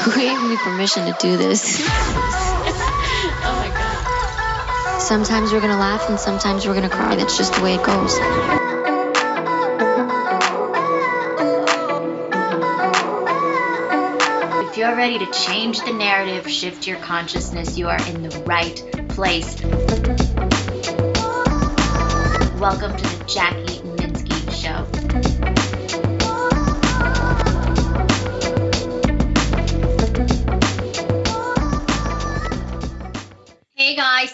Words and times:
Who 0.04 0.14
gave 0.14 0.42
me 0.42 0.56
permission 0.56 1.04
to 1.04 1.14
do 1.20 1.36
this? 1.36 1.78
oh 1.86 2.64
my 3.44 3.68
god. 3.68 4.98
Sometimes 4.98 5.52
we're 5.52 5.60
gonna 5.60 5.76
laugh 5.76 6.08
and 6.08 6.18
sometimes 6.18 6.66
we're 6.66 6.72
gonna 6.72 6.88
cry. 6.88 7.16
That's 7.16 7.36
just 7.36 7.52
the 7.52 7.62
way 7.62 7.74
it 7.74 7.82
goes. 7.82 8.16
If 14.70 14.78
you're 14.78 14.96
ready 14.96 15.18
to 15.18 15.30
change 15.32 15.80
the 15.80 15.92
narrative, 15.92 16.50
shift 16.50 16.86
your 16.86 16.96
consciousness, 17.00 17.76
you 17.76 17.88
are 17.88 18.00
in 18.08 18.22
the 18.22 18.30
right 18.46 18.82
place. 19.10 19.60
Welcome 22.58 22.96
to 22.96 23.18
the 23.18 23.24
Jackie 23.26 23.69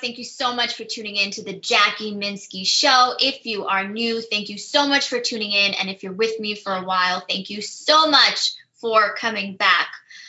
thank 0.07 0.19
you 0.19 0.25
so 0.25 0.55
much 0.55 0.75
for 0.77 0.85
tuning 0.85 1.17
in 1.17 1.33
to 1.33 1.43
the 1.43 1.53
Jackie 1.53 2.15
Minsky 2.15 2.65
Show. 2.65 3.15
If 3.19 3.45
you 3.45 3.67
are 3.67 3.89
new, 3.89 4.21
thank 4.21 4.49
you 4.49 4.57
so 4.57 4.87
much 4.87 5.09
for 5.09 5.19
tuning 5.19 5.51
in. 5.51 5.75
And 5.75 5.91
if 5.91 6.05
you're 6.05 6.13
with 6.13 6.39
me 6.39 6.55
for 6.55 6.73
a 6.73 6.85
while, 6.85 7.25
thank 7.29 7.51
you 7.51 7.61
so 7.61 8.09
much 8.09 8.53
for 8.75 9.17
coming 9.17 9.57
back. 9.57 9.89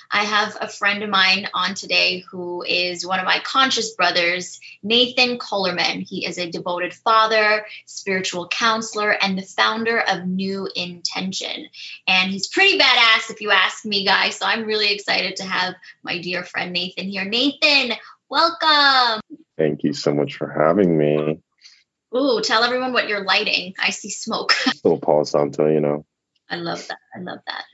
I 0.09 0.23
have 0.23 0.57
a 0.59 0.67
friend 0.67 1.03
of 1.03 1.11
mine 1.11 1.47
on 1.53 1.75
today 1.75 2.23
who 2.31 2.63
is 2.63 3.05
one 3.05 3.19
of 3.19 3.25
my 3.25 3.39
conscious 3.43 3.93
brothers, 3.93 4.59
Nathan 4.81 5.37
Kohlerman. 5.37 6.01
He 6.01 6.25
is 6.25 6.39
a 6.39 6.49
devoted 6.49 6.95
father, 6.95 7.63
spiritual 7.85 8.47
counselor, 8.47 9.11
and 9.11 9.37
the 9.37 9.43
founder 9.43 9.99
of 9.99 10.25
New 10.25 10.67
Intention. 10.75 11.67
And 12.07 12.31
he's 12.31 12.47
pretty 12.47 12.79
badass, 12.79 13.29
if 13.29 13.41
you 13.41 13.51
ask 13.51 13.85
me, 13.85 14.05
guys. 14.05 14.37
So 14.37 14.47
I'm 14.47 14.63
really 14.63 14.91
excited 14.91 15.35
to 15.35 15.43
have 15.43 15.75
my 16.01 16.19
dear 16.19 16.43
friend 16.43 16.73
Nathan 16.73 17.09
here. 17.09 17.25
Nathan, 17.25 17.95
welcome. 18.29 19.21
Thank 19.57 19.83
you 19.83 19.93
so 19.93 20.13
much 20.13 20.35
for 20.35 20.49
having 20.49 20.97
me. 20.97 21.39
Ooh, 22.15 22.41
tell 22.41 22.63
everyone 22.63 22.93
what 22.93 23.07
you're 23.07 23.23
lighting. 23.23 23.73
I 23.79 23.89
see 23.89 24.09
smoke. 24.09 24.53
Little 24.83 24.99
Palo 24.99 25.23
Santo, 25.23 25.67
you 25.67 25.79
know. 25.79 26.05
I 26.49 26.55
love 26.55 26.87
that. 26.87 26.99
I 27.15 27.19
love 27.19 27.39
that. 27.47 27.65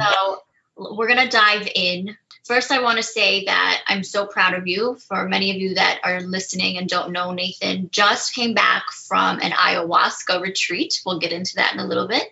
so 0.00 0.38
we're 0.76 1.06
going 1.06 1.20
to 1.20 1.28
dive 1.28 1.68
in. 1.74 2.16
First, 2.46 2.70
I 2.70 2.80
want 2.80 2.98
to 2.98 3.02
say 3.02 3.46
that 3.46 3.82
I'm 3.88 4.04
so 4.04 4.24
proud 4.24 4.54
of 4.54 4.68
you. 4.68 4.98
For 5.08 5.28
many 5.28 5.50
of 5.50 5.56
you 5.56 5.74
that 5.74 5.98
are 6.04 6.20
listening 6.20 6.78
and 6.78 6.88
don't 6.88 7.10
know, 7.10 7.32
Nathan 7.32 7.88
just 7.90 8.34
came 8.34 8.54
back 8.54 8.92
from 8.92 9.40
an 9.40 9.50
ayahuasca 9.50 10.40
retreat. 10.40 11.02
We'll 11.04 11.18
get 11.18 11.32
into 11.32 11.56
that 11.56 11.74
in 11.74 11.80
a 11.80 11.86
little 11.86 12.06
bit. 12.06 12.22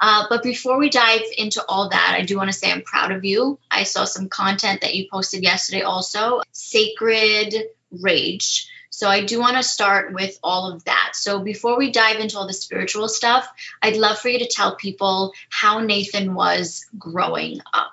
Uh, 0.00 0.24
but 0.30 0.42
before 0.42 0.78
we 0.78 0.88
dive 0.88 1.20
into 1.36 1.62
all 1.68 1.90
that, 1.90 2.16
I 2.18 2.24
do 2.24 2.38
want 2.38 2.48
to 2.48 2.56
say 2.56 2.72
I'm 2.72 2.80
proud 2.80 3.12
of 3.12 3.26
you. 3.26 3.58
I 3.70 3.82
saw 3.82 4.04
some 4.04 4.30
content 4.30 4.80
that 4.80 4.94
you 4.94 5.06
posted 5.10 5.42
yesterday 5.42 5.82
also 5.82 6.40
Sacred 6.52 7.54
Rage. 7.90 8.70
So 8.88 9.06
I 9.06 9.22
do 9.22 9.38
want 9.38 9.58
to 9.58 9.62
start 9.62 10.14
with 10.14 10.38
all 10.42 10.72
of 10.72 10.84
that. 10.84 11.10
So 11.12 11.40
before 11.40 11.76
we 11.76 11.92
dive 11.92 12.20
into 12.20 12.38
all 12.38 12.46
the 12.46 12.54
spiritual 12.54 13.06
stuff, 13.06 13.46
I'd 13.82 13.98
love 13.98 14.18
for 14.18 14.30
you 14.30 14.38
to 14.38 14.48
tell 14.48 14.76
people 14.76 15.34
how 15.50 15.80
Nathan 15.80 16.32
was 16.32 16.86
growing 16.98 17.60
up. 17.74 17.92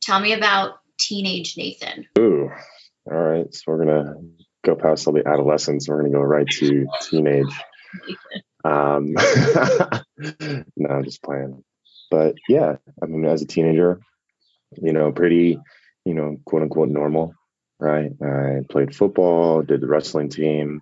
Tell 0.00 0.18
me 0.18 0.32
about 0.32 0.78
teenage 1.08 1.56
Nathan. 1.56 2.06
Ooh, 2.18 2.50
all 3.10 3.16
right. 3.16 3.52
So 3.54 3.62
we're 3.66 3.84
gonna 3.84 4.14
go 4.64 4.74
past 4.74 5.06
all 5.06 5.12
the 5.12 5.26
adolescence. 5.26 5.88
We're 5.88 5.98
gonna 5.98 6.12
go 6.12 6.20
right 6.20 6.48
to 6.48 6.86
teenage. 7.02 7.54
Um, 8.66 9.12
no, 10.18 10.88
I'm 10.88 11.04
just 11.04 11.22
playing. 11.22 11.62
But 12.10 12.36
yeah, 12.48 12.76
I 13.02 13.04
mean, 13.04 13.26
as 13.26 13.42
a 13.42 13.46
teenager, 13.46 14.00
you 14.80 14.94
know, 14.94 15.12
pretty, 15.12 15.58
you 16.06 16.14
know, 16.14 16.38
quote 16.46 16.62
unquote 16.62 16.88
normal 16.88 17.34
right? 17.84 18.10
I 18.22 18.60
played 18.70 18.94
football, 18.94 19.62
did 19.62 19.80
the 19.80 19.86
wrestling 19.86 20.28
team. 20.30 20.80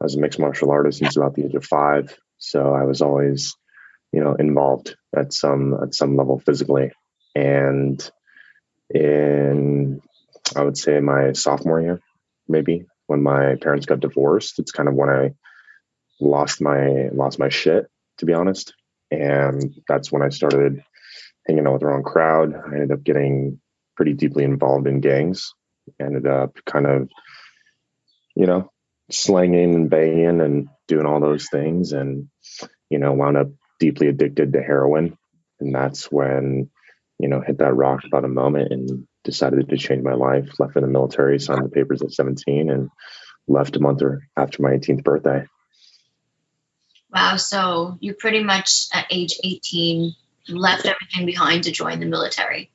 I 0.00 0.04
was 0.04 0.14
a 0.14 0.20
mixed 0.20 0.38
martial 0.38 0.70
artist 0.70 0.98
since 0.98 1.16
about 1.16 1.34
the 1.34 1.44
age 1.44 1.54
of 1.54 1.64
five, 1.64 2.16
so 2.38 2.72
I 2.72 2.84
was 2.84 3.02
always, 3.02 3.56
you 4.12 4.22
know, 4.22 4.34
involved 4.34 4.96
at 5.16 5.32
some 5.32 5.74
at 5.82 5.94
some 5.94 6.16
level 6.16 6.38
physically. 6.38 6.92
And 7.34 8.08
in, 8.90 10.00
I 10.56 10.62
would 10.62 10.78
say 10.78 11.00
my 11.00 11.32
sophomore 11.32 11.80
year, 11.80 12.00
maybe 12.48 12.86
when 13.06 13.22
my 13.22 13.56
parents 13.60 13.86
got 13.86 14.00
divorced, 14.00 14.58
it's 14.58 14.72
kind 14.72 14.88
of 14.88 14.94
when 14.94 15.10
I 15.10 15.30
lost 16.20 16.60
my 16.60 17.08
lost 17.12 17.38
my 17.38 17.48
shit, 17.48 17.86
to 18.18 18.26
be 18.26 18.32
honest. 18.32 18.74
And 19.10 19.74
that's 19.88 20.12
when 20.12 20.22
I 20.22 20.28
started 20.28 20.82
hanging 21.46 21.66
out 21.66 21.74
with 21.74 21.80
the 21.80 21.86
wrong 21.86 22.02
crowd. 22.02 22.54
I 22.54 22.74
ended 22.74 22.92
up 22.92 23.02
getting 23.02 23.60
pretty 23.96 24.12
deeply 24.12 24.44
involved 24.44 24.86
in 24.86 25.00
gangs 25.00 25.52
ended 26.00 26.26
up 26.26 26.58
kind 26.66 26.86
of, 26.86 27.08
you 28.34 28.46
know, 28.46 28.70
slanging 29.10 29.74
and 29.74 29.90
banging 29.90 30.40
and 30.40 30.68
doing 30.86 31.06
all 31.06 31.20
those 31.20 31.48
things 31.48 31.92
and, 31.92 32.28
you 32.90 32.98
know, 32.98 33.12
wound 33.12 33.36
up 33.36 33.48
deeply 33.80 34.08
addicted 34.08 34.52
to 34.52 34.62
heroin. 34.62 35.16
And 35.60 35.74
that's 35.74 36.10
when, 36.10 36.70
you 37.18 37.28
know, 37.28 37.40
hit 37.40 37.58
that 37.58 37.74
rock 37.74 38.02
bottom 38.10 38.34
moment 38.34 38.72
and 38.72 39.06
decided 39.24 39.68
to 39.68 39.76
change 39.76 40.02
my 40.02 40.14
life, 40.14 40.48
left 40.58 40.72
for 40.72 40.80
the 40.80 40.86
military, 40.86 41.38
signed 41.38 41.64
the 41.64 41.68
papers 41.68 42.02
at 42.02 42.12
17 42.12 42.70
and 42.70 42.90
left 43.46 43.76
a 43.76 43.80
month 43.80 44.02
or 44.02 44.22
after 44.36 44.62
my 44.62 44.70
18th 44.70 45.02
birthday. 45.02 45.44
Wow. 47.12 47.36
So 47.36 47.96
you 48.00 48.14
pretty 48.14 48.42
much 48.42 48.86
at 48.92 49.06
age 49.10 49.38
18 49.42 50.14
left 50.48 50.86
everything 50.86 51.26
behind 51.26 51.64
to 51.64 51.72
join 51.72 52.00
the 52.00 52.06
military 52.06 52.70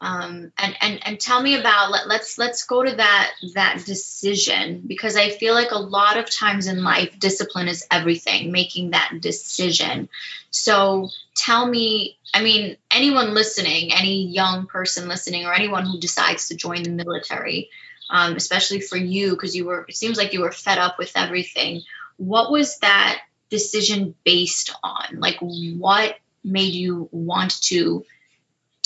um, 0.00 0.52
and 0.58 0.76
and 0.80 1.00
and 1.04 1.20
tell 1.20 1.42
me 1.42 1.58
about 1.58 1.90
let, 1.90 2.06
let's 2.08 2.38
let's 2.38 2.64
go 2.64 2.82
to 2.82 2.96
that 2.96 3.32
that 3.54 3.84
decision 3.84 4.82
because 4.86 5.16
I 5.16 5.30
feel 5.30 5.54
like 5.54 5.72
a 5.72 5.78
lot 5.78 6.18
of 6.18 6.30
times 6.30 6.66
in 6.66 6.84
life 6.84 7.18
discipline 7.18 7.68
is 7.68 7.86
everything 7.90 8.52
making 8.52 8.90
that 8.90 9.14
decision. 9.20 10.08
So 10.50 11.08
tell 11.34 11.66
me 11.66 12.18
I 12.32 12.42
mean 12.42 12.76
anyone 12.90 13.34
listening 13.34 13.92
any 13.92 14.26
young 14.26 14.66
person 14.66 15.08
listening 15.08 15.46
or 15.46 15.52
anyone 15.52 15.86
who 15.86 15.98
decides 15.98 16.48
to 16.48 16.56
join 16.56 16.82
the 16.82 16.90
military 16.90 17.70
um, 18.10 18.36
especially 18.36 18.80
for 18.80 18.96
you 18.96 19.30
because 19.30 19.54
you 19.54 19.66
were 19.66 19.84
it 19.88 19.96
seems 19.96 20.16
like 20.16 20.32
you 20.32 20.40
were 20.40 20.52
fed 20.52 20.78
up 20.78 20.98
with 20.98 21.12
everything 21.14 21.82
what 22.18 22.50
was 22.50 22.78
that 22.78 23.20
decision 23.50 24.14
based 24.24 24.74
on? 24.82 25.20
Like 25.20 25.38
what 25.40 26.16
made 26.44 26.74
you 26.74 27.08
want 27.10 27.62
to 27.62 28.04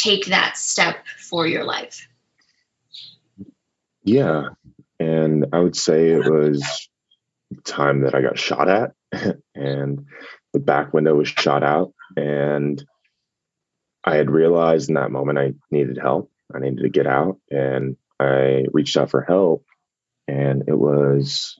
take 0.02 0.26
that 0.26 0.56
step 0.56 0.96
for 1.18 1.46
your 1.46 1.64
life? 1.64 2.08
Yeah. 4.04 4.48
And 4.98 5.46
I 5.52 5.60
would 5.60 5.76
say 5.76 6.10
it 6.10 6.30
was 6.30 6.88
time 7.64 8.02
that 8.02 8.14
I 8.14 8.22
got 8.22 8.38
shot 8.38 8.68
at 8.68 8.94
and 9.54 10.06
the 10.52 10.60
back 10.60 10.92
window 10.92 11.14
was 11.14 11.28
shot 11.28 11.62
out. 11.62 11.92
And 12.16 12.82
I 14.04 14.16
had 14.16 14.30
realized 14.30 14.88
in 14.88 14.96
that 14.96 15.10
moment 15.10 15.38
I 15.38 15.54
needed 15.70 15.98
help. 15.98 16.30
I 16.54 16.58
needed 16.58 16.82
to 16.82 16.88
get 16.88 17.06
out. 17.06 17.38
And 17.50 17.96
I 18.18 18.64
reached 18.72 18.96
out 18.96 19.10
for 19.10 19.22
help. 19.22 19.64
And 20.28 20.64
it 20.68 20.78
was 20.78 21.58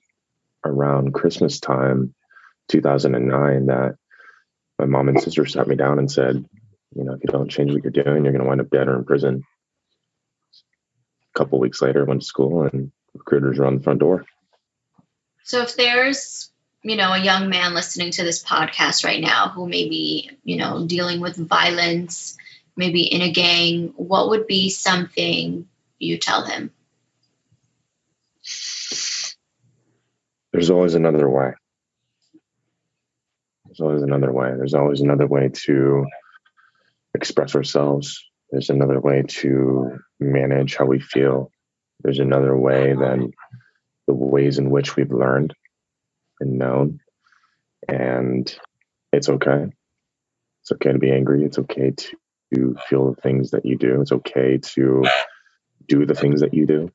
around 0.65 1.15
Christmas 1.15 1.61
time, 1.61 2.15
2009, 2.69 3.67
that 3.67 3.97
my 4.79 4.87
mom 4.87 5.09
and 5.09 5.21
sister 5.21 5.47
sat 5.47 5.67
me 5.67 5.77
down 5.77 5.99
and 5.99 6.11
said, 6.11 6.45
you 6.95 7.05
know, 7.05 7.15
if 7.15 7.21
you 7.23 7.31
don't 7.31 7.51
change 7.51 7.73
what 7.73 7.83
you're 7.85 8.05
doing, 8.05 8.25
you're 8.25 8.33
going 8.33 8.43
to 8.43 8.49
wind 8.49 8.61
up 8.61 8.71
dead 8.71 8.89
or 8.89 8.97
in 8.97 9.05
prison. 9.05 9.45
A 11.35 11.39
couple 11.39 11.59
weeks 11.59 11.81
later, 11.81 12.03
I 12.03 12.09
went 12.09 12.21
to 12.21 12.27
school 12.27 12.65
and 12.65 12.93
recruiters 13.15 13.59
were 13.59 13.67
on 13.67 13.77
the 13.77 13.83
front 13.83 14.01
door. 14.01 14.25
So 15.45 15.63
if 15.63 15.77
there's, 15.77 16.51
you 16.83 16.97
know, 16.97 17.13
a 17.13 17.19
young 17.19 17.49
man 17.49 17.75
listening 17.75 18.11
to 18.13 18.25
this 18.25 18.43
podcast 18.45 19.05
right 19.05 19.21
now 19.21 19.49
who 19.49 19.69
may 19.69 19.89
be, 19.89 20.31
you 20.45 20.57
know, 20.57 20.87
dealing 20.87 21.21
with 21.21 21.37
violence, 21.37 22.37
maybe 22.77 23.03
in 23.03 23.23
a 23.23 23.33
gang, 23.33 23.93
what 23.97 24.31
would 24.31 24.47
be 24.47 24.69
something 24.71 25.67
you 25.99 26.19
tell 26.19 26.45
him? 26.45 26.71
There's 30.53 30.71
always 30.71 30.95
another 30.95 31.29
way. 31.29 31.53
There's 33.65 33.81
always 33.81 34.03
another 34.03 34.31
way. 34.33 34.53
There's 34.55 34.75
always 34.75 35.01
another 35.01 35.27
way 35.27 35.49
to 35.49 36.05
express 37.15 37.55
ourselves. 37.55 38.23
There's 38.51 38.71
another 38.71 39.01
way 39.01 39.23
to 39.27 39.99
manage 40.21 40.77
how 40.77 40.85
we 40.85 41.01
feel. 41.01 41.51
There's 42.03 42.19
another 42.19 42.57
way 42.57 42.95
than 42.95 43.33
the 44.07 44.15
ways 44.15 44.59
in 44.59 44.71
which 44.71 44.97
we've 44.97 45.13
learned 45.13 45.55
and 46.41 46.59
known. 46.59 47.01
And 47.89 48.55
it's 49.13 49.29
okay. 49.29 49.67
It's 50.63 50.73
okay 50.73 50.93
to 50.93 50.99
be 50.99 51.11
angry. 51.11 51.45
It's 51.45 51.59
okay 51.59 51.93
to 52.55 52.77
feel 52.89 53.15
the 53.15 53.21
things 53.21 53.53
that 53.53 53.65
you 53.65 53.77
do. 53.77 54.01
It's 54.01 54.13
okay 54.13 54.59
to 54.59 55.05
do 55.89 56.07
the 56.07 56.15
things 56.15 56.41
that 56.41 56.55
you 56.55 56.67
do 56.67 56.91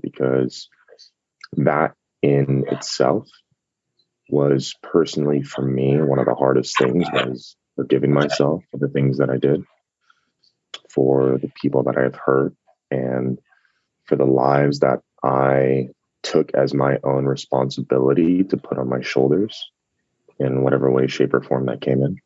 because 0.00 0.68
that 1.56 1.94
in 2.22 2.64
itself 2.68 3.28
was 4.30 4.74
personally 4.82 5.42
for 5.42 5.62
me 5.62 6.00
one 6.00 6.18
of 6.18 6.26
the 6.26 6.34
hardest 6.34 6.78
things 6.78 7.04
was 7.12 7.56
forgiving 7.76 8.12
myself 8.12 8.62
for 8.70 8.78
the 8.78 8.88
things 8.88 9.18
that 9.18 9.30
I 9.30 9.38
did, 9.38 9.64
for 10.90 11.38
the 11.38 11.50
people 11.60 11.84
that 11.84 11.96
I've 11.96 12.14
hurt 12.14 12.54
and 12.90 13.38
for 14.04 14.16
the 14.16 14.24
lives 14.24 14.80
that 14.80 15.00
I 15.22 15.88
took 16.22 16.54
as 16.54 16.74
my 16.74 16.98
own 17.02 17.24
responsibility 17.24 18.44
to 18.44 18.56
put 18.56 18.78
on 18.78 18.88
my 18.88 19.00
shoulders 19.02 19.70
in 20.38 20.62
whatever 20.62 20.90
way, 20.90 21.06
shape, 21.06 21.34
or 21.34 21.42
form 21.42 21.66
that 21.66 21.80
came 21.80 22.02
in. 22.02 22.18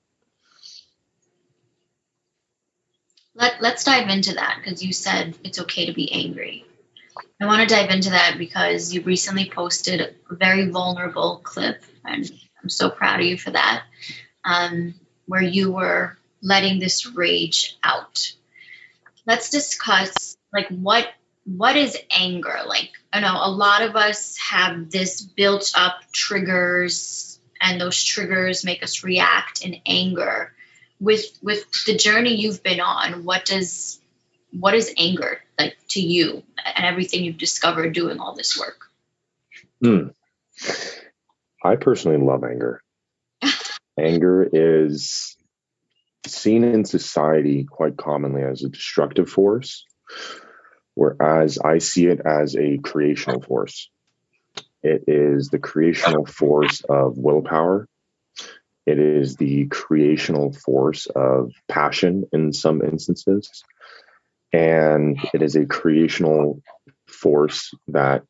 Let, 3.35 3.61
let's 3.61 3.85
dive 3.85 4.09
into 4.09 4.35
that 4.35 4.61
because 4.63 4.83
you 4.83 4.93
said 4.93 5.37
it's 5.45 5.61
okay 5.61 5.87
to 5.87 5.93
be 5.93 6.11
angry. 6.13 6.65
I 7.41 7.47
want 7.47 7.69
to 7.69 7.75
dive 7.75 7.91
into 7.91 8.11
that 8.11 8.37
because 8.39 8.95
you 8.95 9.03
recently 9.03 9.51
posted 9.51 10.01
a 10.01 10.35
very 10.35 10.71
vulnerable 10.71 11.41
clip, 11.43 11.83
and 12.05 12.31
I'm 12.63 12.71
so 12.71 12.89
proud 12.89 13.21
of 13.21 13.27
you 13.27 13.37
for 13.37 13.51
that, 13.51 13.83
um, 14.45 14.95
where 15.27 15.43
you 15.43 15.73
were 15.73 16.17
letting 16.43 16.79
this 16.79 17.07
rage 17.07 17.77
out. 17.83 18.33
Let's 19.27 19.51
discuss 19.51 20.37
like 20.53 20.69
what 20.69 21.09
what 21.45 21.77
is 21.77 21.97
anger 22.11 22.59
like 22.67 22.91
i 23.13 23.21
know 23.21 23.39
a 23.41 23.51
lot 23.51 23.83
of 23.83 23.95
us 23.95 24.37
have 24.37 24.91
this 24.91 25.21
built 25.21 25.73
up 25.77 25.95
triggers 26.13 27.39
and 27.61 27.81
those 27.81 28.03
triggers 28.03 28.65
make 28.65 28.83
us 28.83 29.05
react 29.05 29.65
in 29.65 29.77
anger 29.87 30.53
with 30.99 31.25
with 31.43 31.65
the 31.87 31.97
journey 31.97 32.35
you've 32.35 32.63
been 32.65 32.81
on 32.81 33.25
what 33.25 33.45
does 33.45 34.01
what 34.59 34.75
is 34.75 34.93
anger 34.99 35.41
like 35.59 35.77
to 35.89 36.01
you 36.01 36.43
and 36.65 36.85
everything 36.85 37.25
you've 37.25 37.39
discovered 37.39 37.93
doing 37.93 38.19
all 38.19 38.35
this 38.35 38.59
work 38.59 38.91
hmm. 39.81 40.09
i 41.63 41.77
personally 41.77 42.19
love 42.19 42.43
anger 42.43 42.83
anger 43.99 44.49
is 44.53 45.37
seen 46.27 46.65
in 46.65 46.85
society 46.85 47.65
quite 47.65 47.97
commonly 47.97 48.43
as 48.43 48.63
a 48.63 48.69
destructive 48.69 49.29
force 49.29 49.85
whereas 50.97 51.59
I 51.59 51.79
see 51.79 52.07
it 52.07 52.21
as 52.25 52.57
a 52.57 52.79
creational 52.79 53.41
force. 53.41 53.91
It 54.83 55.05
is 55.07 55.51
the 55.51 55.59
creational 55.59 56.27
force 56.27 56.81
of 56.89 57.17
willpower. 57.17 57.87
It 58.87 58.99
is 58.99 59.37
the 59.37 59.67
creational 59.67 60.53
force 60.53 61.07
of 61.07 61.53
passion 61.69 62.25
in 62.33 62.53
some 62.53 62.83
instances. 62.83 63.63
And 64.53 65.19
it 65.35 65.43
is 65.43 65.55
a 65.55 65.67
creational 65.67 66.63
force 67.07 67.73
that 67.89 68.23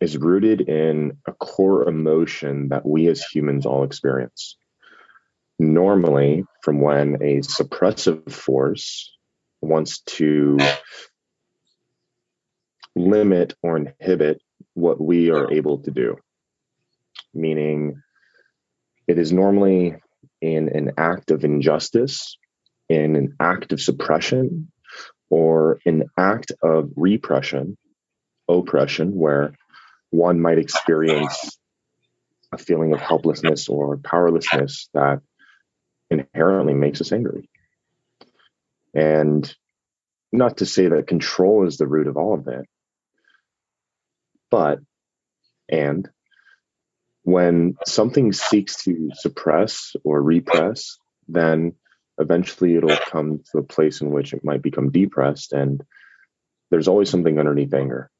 is 0.00 0.16
rooted 0.16 0.62
in 0.62 1.18
a 1.26 1.32
core 1.32 1.88
emotion 1.88 2.70
that 2.70 2.86
we 2.86 3.06
as 3.06 3.22
humans 3.22 3.66
all 3.66 3.84
experience. 3.84 4.56
Normally, 5.60 6.46
from 6.62 6.80
when 6.80 7.16
a 7.16 7.40
suppressive 7.40 8.32
force 8.32 9.14
wants 9.60 10.00
to 10.16 10.56
limit 12.96 13.52
or 13.62 13.76
inhibit 13.76 14.40
what 14.72 14.98
we 14.98 15.30
are 15.30 15.52
able 15.52 15.80
to 15.80 15.90
do. 15.90 16.16
Meaning, 17.34 18.00
it 19.06 19.18
is 19.18 19.34
normally 19.34 19.96
in 20.40 20.70
an 20.70 20.92
act 20.96 21.30
of 21.30 21.44
injustice, 21.44 22.38
in 22.88 23.14
an 23.14 23.36
act 23.38 23.70
of 23.74 23.82
suppression, 23.82 24.72
or 25.28 25.78
an 25.84 26.04
act 26.16 26.52
of 26.62 26.88
repression, 26.96 27.76
oppression, 28.48 29.14
where 29.14 29.52
one 30.08 30.40
might 30.40 30.58
experience 30.58 31.58
a 32.50 32.56
feeling 32.56 32.94
of 32.94 33.00
helplessness 33.00 33.68
or 33.68 33.98
powerlessness 33.98 34.88
that 34.94 35.20
inherently 36.10 36.74
makes 36.74 37.00
us 37.00 37.12
angry. 37.12 37.48
And 38.94 39.52
not 40.32 40.58
to 40.58 40.66
say 40.66 40.88
that 40.88 41.06
control 41.06 41.66
is 41.66 41.76
the 41.76 41.86
root 41.86 42.06
of 42.06 42.16
all 42.16 42.34
of 42.34 42.44
that, 42.44 42.64
but, 44.50 44.80
and 45.68 46.08
when 47.22 47.76
something 47.86 48.32
seeks 48.32 48.84
to 48.84 49.10
suppress 49.14 49.94
or 50.04 50.20
repress, 50.22 50.98
then 51.28 51.74
eventually 52.18 52.74
it'll 52.74 52.96
come 52.96 53.42
to 53.52 53.58
a 53.58 53.62
place 53.62 54.00
in 54.00 54.10
which 54.10 54.32
it 54.32 54.44
might 54.44 54.62
become 54.62 54.90
depressed. 54.90 55.52
And 55.52 55.82
there's 56.70 56.88
always 56.88 57.10
something 57.10 57.38
underneath 57.38 57.74
anger. 57.74 58.10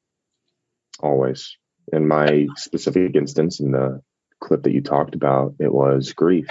Always. 0.99 1.57
In 1.91 2.07
my 2.07 2.47
specific 2.55 3.15
instance, 3.15 3.59
in 3.59 3.71
the 3.71 4.01
clip 4.39 4.63
that 4.63 4.71
you 4.71 4.81
talked 4.81 5.15
about, 5.15 5.55
it 5.59 5.73
was 5.73 6.13
grief. 6.13 6.47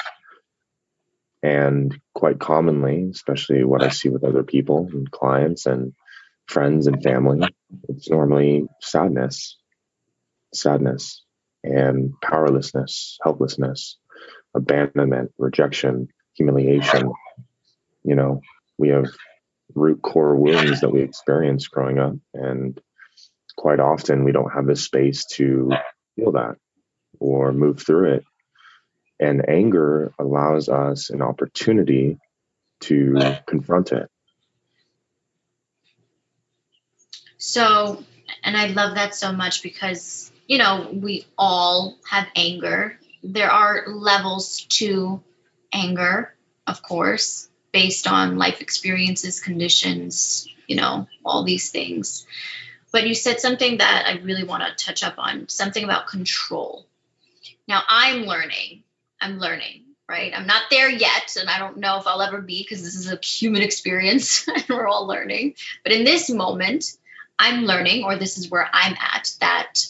And 1.43 1.99
quite 2.15 2.39
commonly, 2.39 3.09
especially 3.11 3.65
what 3.65 3.83
I 3.83 3.89
see 3.89 4.11
with 4.11 4.25
other 4.25 4.43
people 4.43 4.89
and 4.93 5.11
clients 5.11 5.65
and 5.67 5.95
friends 6.47 6.87
and 6.87 7.03
family, 7.03 7.49
it's 7.89 8.11
normally 8.11 8.67
sadness 8.83 9.57
sadness 10.55 11.25
and 11.63 12.13
powerlessness, 12.23 13.19
helplessness, 13.23 13.99
abandonment, 14.55 15.33
rejection, 15.39 16.09
humiliation. 16.35 17.13
You 18.03 18.15
know, 18.15 18.41
we 18.79 18.89
have 18.89 19.07
root 19.75 20.01
core 20.03 20.35
wounds 20.35 20.81
that 20.81 20.91
we 20.91 21.03
experience 21.03 21.69
growing 21.69 21.99
up. 21.99 22.15
And 22.35 22.81
quite 23.57 23.81
often 23.81 24.25
we 24.25 24.33
don't 24.33 24.53
have 24.53 24.67
the 24.67 24.77
space 24.77 25.27
to 25.33 25.73
feel 26.17 26.33
that 26.33 26.57
or 27.19 27.53
move 27.53 27.81
through 27.83 28.15
it. 28.15 28.25
And 29.21 29.49
anger 29.49 30.13
allows 30.19 30.69
us 30.69 31.11
an 31.11 31.21
opportunity 31.21 32.19
to 32.81 33.37
confront 33.47 33.93
it. 33.93 34.11
So, 37.37 38.03
and 38.43 38.57
I 38.57 38.69
love 38.69 38.95
that 38.95 39.15
so 39.15 39.33
much 39.33 39.63
because 39.63 40.31
you 40.51 40.59
know, 40.59 40.89
we 40.93 41.25
all 41.39 41.97
have 42.11 42.27
anger. 42.35 42.99
There 43.23 43.53
are 43.53 43.85
levels 43.87 44.63
to 44.81 45.23
anger, 45.73 46.35
of 46.67 46.83
course, 46.83 47.49
based 47.71 48.09
on 48.09 48.37
life 48.37 48.61
experiences, 48.61 49.39
conditions, 49.39 50.49
you 50.67 50.75
know, 50.75 51.07
all 51.25 51.45
these 51.45 51.71
things. 51.71 52.27
But 52.91 53.07
you 53.07 53.15
said 53.15 53.39
something 53.39 53.79
that 53.79 54.07
I 54.09 54.19
really 54.25 54.43
want 54.43 54.65
to 54.65 54.85
touch 54.85 55.05
up 55.05 55.15
on 55.19 55.49
something 55.49 55.85
about 55.85 56.09
control. 56.09 56.85
Now, 57.69 57.83
I'm 57.87 58.23
learning, 58.23 58.83
I'm 59.21 59.39
learning, 59.39 59.85
right? 60.09 60.33
I'm 60.35 60.47
not 60.47 60.65
there 60.71 60.91
yet, 60.91 61.37
and 61.39 61.49
I 61.49 61.59
don't 61.59 61.79
know 61.79 61.99
if 61.99 62.07
I'll 62.07 62.23
ever 62.23 62.41
be 62.41 62.63
because 62.63 62.83
this 62.83 62.95
is 62.95 63.11
a 63.11 63.19
human 63.23 63.63
experience 63.71 64.47
and 64.55 64.65
we're 64.69 64.89
all 64.89 65.07
learning. 65.07 65.55
But 65.83 65.93
in 65.93 66.05
this 66.05 66.31
moment, 66.31 66.85
I'm 67.39 67.65
learning, 67.65 68.05
or 68.05 68.17
this 68.17 68.39
is 68.39 68.51
where 68.51 68.69
I'm 68.73 68.95
at, 68.95 69.31
that 69.41 69.87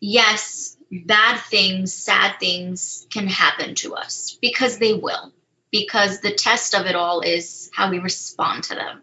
yes, 0.00 0.76
bad 0.90 1.38
things, 1.38 1.92
sad 1.92 2.36
things 2.40 3.06
can 3.10 3.26
happen 3.26 3.74
to 3.76 3.94
us 3.94 4.38
because 4.40 4.78
they 4.78 4.94
will, 4.94 5.32
because 5.70 6.20
the 6.20 6.32
test 6.32 6.74
of 6.74 6.86
it 6.86 6.94
all 6.94 7.20
is 7.20 7.70
how 7.74 7.90
we 7.90 7.98
respond 7.98 8.64
to 8.64 8.74
them. 8.74 9.02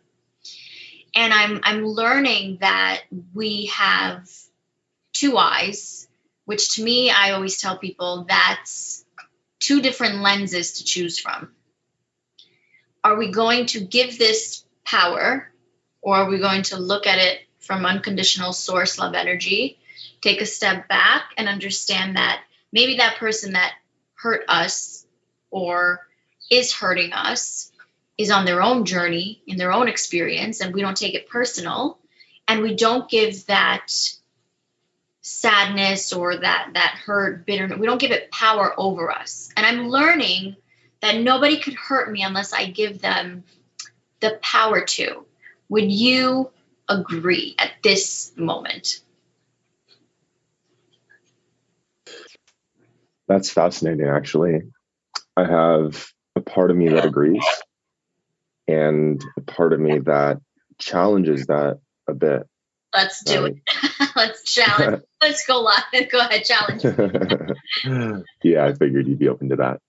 And 1.14 1.34
I'm 1.34 1.62
I'm 1.64 1.86
learning 1.86 2.58
that 2.60 3.04
we 3.34 3.68
have 3.68 4.30
two 5.14 5.38
eyes, 5.38 6.05
which 6.46 6.76
to 6.76 6.84
me 6.84 7.12
I 7.12 7.32
always 7.32 7.60
tell 7.60 7.78
people 7.78 8.26
that's 8.28 9.04
two 9.60 9.82
different 9.82 10.22
lenses 10.22 10.74
to 10.74 10.84
choose 10.84 11.20
from. 11.20 11.52
Are 13.04 13.18
we 13.18 13.32
going 13.32 13.68
to 13.68 13.82
give 13.82 14.18
this 14.18 14.64
power 14.84 15.52
or 16.02 16.18
are 16.18 16.30
we 16.30 16.38
going 16.38 16.64
to 16.64 16.78
look 16.78 17.08
at 17.08 17.20
it 17.20 17.40
from 17.60 17.86
unconditional 17.86 18.54
source 18.54 19.00
love 19.00 19.16
energy 19.16 19.80
take 20.22 20.42
a 20.42 20.46
step 20.46 20.88
back 20.88 21.32
and 21.38 21.48
understand 21.48 22.16
that 22.16 22.42
maybe 22.72 22.98
that 22.98 23.18
person 23.18 23.54
that 23.54 23.74
hurt 24.16 24.44
us 24.48 25.06
or 25.52 26.06
is 26.50 26.74
hurting 26.74 27.14
us 27.14 27.72
is 28.18 28.32
on 28.32 28.46
their 28.46 28.62
own 28.62 28.86
journey 28.86 29.42
in 29.46 29.58
their 29.58 29.72
own 29.72 29.88
experience 29.88 30.62
and 30.62 30.74
we 30.74 30.82
don't 30.82 30.98
take 30.98 31.16
it 31.16 31.30
personal 31.30 32.00
and 32.48 32.62
we 32.62 32.76
don't 32.76 33.10
give 33.10 33.46
that 33.48 33.92
sadness 35.28 36.14
or 36.14 36.38
that 36.38 36.70
that 36.74 37.00
hurt 37.06 37.46
bitterness 37.46 37.80
we 37.80 37.88
don't 37.88 38.00
give 38.00 38.12
it 38.12 38.30
power 38.32 38.74
over 38.78 39.12
us 39.12 39.50
and 39.58 39.66
i'm 39.66 39.90
learning 39.90 40.56
that 41.02 41.20
nobody 41.20 41.60
could 41.60 41.74
hurt 41.74 42.12
me 42.12 42.22
unless 42.24 42.54
i 42.54 42.66
give 42.66 43.02
them 43.02 43.44
the 44.20 44.40
power 44.42 44.82
to 44.82 45.26
would 45.68 45.92
you 45.92 46.50
agree 46.88 47.56
at 47.58 47.72
this 47.82 48.32
moment 48.36 49.02
That's 53.28 53.50
fascinating, 53.50 54.08
actually. 54.08 54.62
I 55.36 55.46
have 55.46 56.08
a 56.36 56.42
part 56.42 56.72
of 56.72 56.78
me 56.78 56.90
that 56.90 57.06
agrees 57.06 57.46
and 58.68 59.24
a 59.38 59.42
part 59.42 59.74
of 59.74 59.80
me 59.80 60.00
that 60.00 60.40
challenges 60.78 61.48
that 61.48 61.80
a 62.08 62.14
bit. 62.14 62.48
Let's 62.96 63.24
do 63.24 63.46
it. 63.46 63.58
Let's 64.16 64.54
challenge. 64.54 65.04
Let's 65.22 65.46
go 65.46 65.62
live. 65.62 65.84
Go 66.10 66.20
ahead, 66.20 66.46
challenge. 66.46 66.84
yeah, 68.44 68.66
I 68.66 68.74
figured 68.74 69.08
you'd 69.08 69.20
be 69.20 69.28
open 69.28 69.50
to 69.50 69.58
that. 69.58 69.82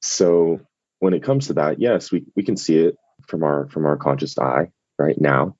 So 0.00 0.60
when 0.98 1.14
it 1.14 1.22
comes 1.22 1.48
to 1.48 1.54
that, 1.54 1.80
yes, 1.80 2.10
we, 2.10 2.24
we 2.34 2.42
can 2.42 2.56
see 2.56 2.78
it 2.78 2.96
from 3.26 3.42
our 3.42 3.68
from 3.68 3.86
our 3.86 3.96
conscious 3.96 4.38
eye 4.38 4.70
right 4.98 5.20
now 5.20 5.56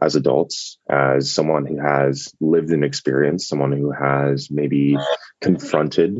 as 0.00 0.16
adults 0.16 0.78
as 0.88 1.32
someone 1.32 1.66
who 1.66 1.78
has 1.78 2.32
lived 2.40 2.70
an 2.70 2.82
experience 2.84 3.46
someone 3.46 3.72
who 3.72 3.92
has 3.92 4.48
maybe 4.50 4.96
confronted 5.40 6.18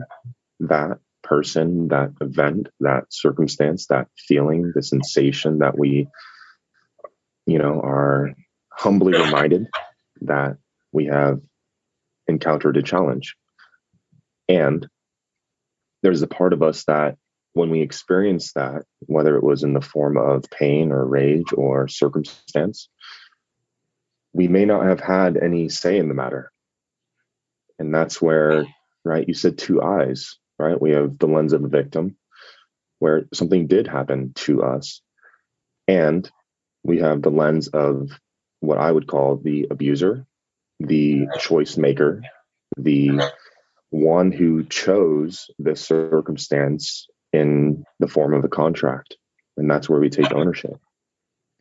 that 0.60 0.98
person 1.22 1.88
that 1.88 2.10
event 2.20 2.68
that 2.80 3.04
circumstance 3.10 3.86
that 3.86 4.08
feeling 4.16 4.72
the 4.74 4.82
sensation 4.82 5.58
that 5.58 5.78
we 5.78 6.08
you 7.46 7.58
know 7.58 7.80
are 7.80 8.34
humbly 8.80 9.12
reminded 9.12 9.66
that 10.22 10.56
we 10.92 11.06
have 11.06 11.40
encountered 12.26 12.76
a 12.76 12.82
challenge 12.82 13.36
and 14.48 14.88
there's 16.02 16.22
a 16.22 16.26
part 16.26 16.52
of 16.52 16.62
us 16.62 16.84
that 16.84 17.16
when 17.52 17.70
we 17.70 17.82
experience 17.82 18.52
that, 18.54 18.82
whether 19.00 19.36
it 19.36 19.44
was 19.44 19.62
in 19.62 19.74
the 19.74 19.80
form 19.80 20.16
of 20.16 20.50
pain 20.50 20.90
or 20.90 21.06
rage 21.06 21.52
or 21.54 21.86
circumstance, 21.86 22.88
we 24.32 24.48
may 24.48 24.64
not 24.64 24.86
have 24.86 25.00
had 25.00 25.36
any 25.36 25.68
say 25.68 25.98
in 25.98 26.08
the 26.08 26.14
matter. 26.14 26.50
And 27.78 27.94
that's 27.94 28.20
where, 28.20 28.66
right, 29.04 29.26
you 29.26 29.34
said 29.34 29.56
two 29.56 29.82
eyes, 29.82 30.36
right? 30.58 30.80
We 30.80 30.90
have 30.92 31.18
the 31.18 31.26
lens 31.26 31.52
of 31.52 31.62
the 31.62 31.68
victim, 31.68 32.16
where 32.98 33.26
something 33.32 33.68
did 33.68 33.86
happen 33.86 34.32
to 34.34 34.62
us. 34.62 35.00
And 35.86 36.28
we 36.82 36.98
have 36.98 37.22
the 37.22 37.30
lens 37.30 37.68
of 37.68 38.10
what 38.60 38.78
I 38.78 38.90
would 38.90 39.06
call 39.06 39.36
the 39.36 39.66
abuser, 39.70 40.26
the 40.78 41.26
choice 41.38 41.76
maker, 41.76 42.22
the 42.76 43.20
one 43.90 44.30
who 44.32 44.64
chose 44.64 45.50
this 45.58 45.80
circumstance 45.80 47.08
in 47.32 47.84
the 47.98 48.08
form 48.08 48.34
of 48.34 48.44
a 48.44 48.48
contract. 48.48 49.16
And 49.56 49.70
that's 49.70 49.88
where 49.88 50.00
we 50.00 50.10
take 50.10 50.32
ownership. 50.32 50.78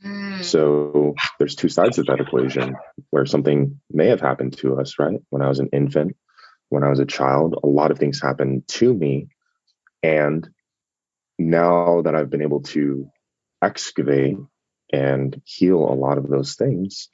Mm. 0.05 0.43
So 0.43 1.15
there's 1.37 1.55
two 1.55 1.69
sides 1.69 1.97
of 1.97 2.05
that 2.05 2.21
equation 2.21 2.75
where 3.09 3.25
something 3.25 3.79
may 3.91 4.07
have 4.07 4.21
happened 4.21 4.57
to 4.59 4.79
us, 4.79 4.97
right? 4.99 5.19
When 5.29 5.41
I 5.41 5.49
was 5.49 5.59
an 5.59 5.69
infant, 5.73 6.15
when 6.69 6.83
I 6.83 6.89
was 6.89 6.99
a 6.99 7.05
child, 7.05 7.59
a 7.61 7.67
lot 7.67 7.91
of 7.91 7.97
things 7.97 8.21
happened 8.21 8.67
to 8.69 8.93
me. 8.93 9.27
And 10.01 10.47
now 11.37 12.01
that 12.03 12.15
I've 12.15 12.29
been 12.29 12.41
able 12.41 12.61
to 12.61 13.09
excavate 13.61 14.37
and 14.91 15.41
heal 15.45 15.79
a 15.79 15.93
lot 15.93 16.17
of 16.17 16.27
those 16.27 16.55
things, 16.55 17.09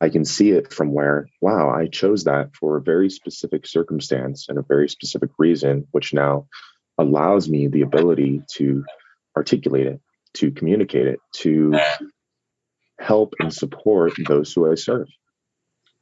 I 0.00 0.08
can 0.08 0.24
see 0.24 0.50
it 0.50 0.72
from 0.72 0.92
where, 0.92 1.28
wow, 1.40 1.70
I 1.70 1.86
chose 1.86 2.24
that 2.24 2.56
for 2.56 2.76
a 2.76 2.82
very 2.82 3.10
specific 3.10 3.66
circumstance 3.66 4.46
and 4.48 4.58
a 4.58 4.62
very 4.62 4.88
specific 4.88 5.30
reason, 5.38 5.86
which 5.92 6.12
now 6.12 6.46
allows 6.98 7.48
me 7.48 7.68
the 7.68 7.82
ability 7.82 8.42
to 8.54 8.84
articulate 9.36 9.86
it, 9.86 10.00
to 10.34 10.50
communicate 10.50 11.06
it, 11.06 11.20
to 11.32 11.78
help 12.98 13.34
and 13.38 13.52
support 13.52 14.12
those 14.28 14.52
who 14.52 14.70
I 14.70 14.74
serve. 14.74 15.08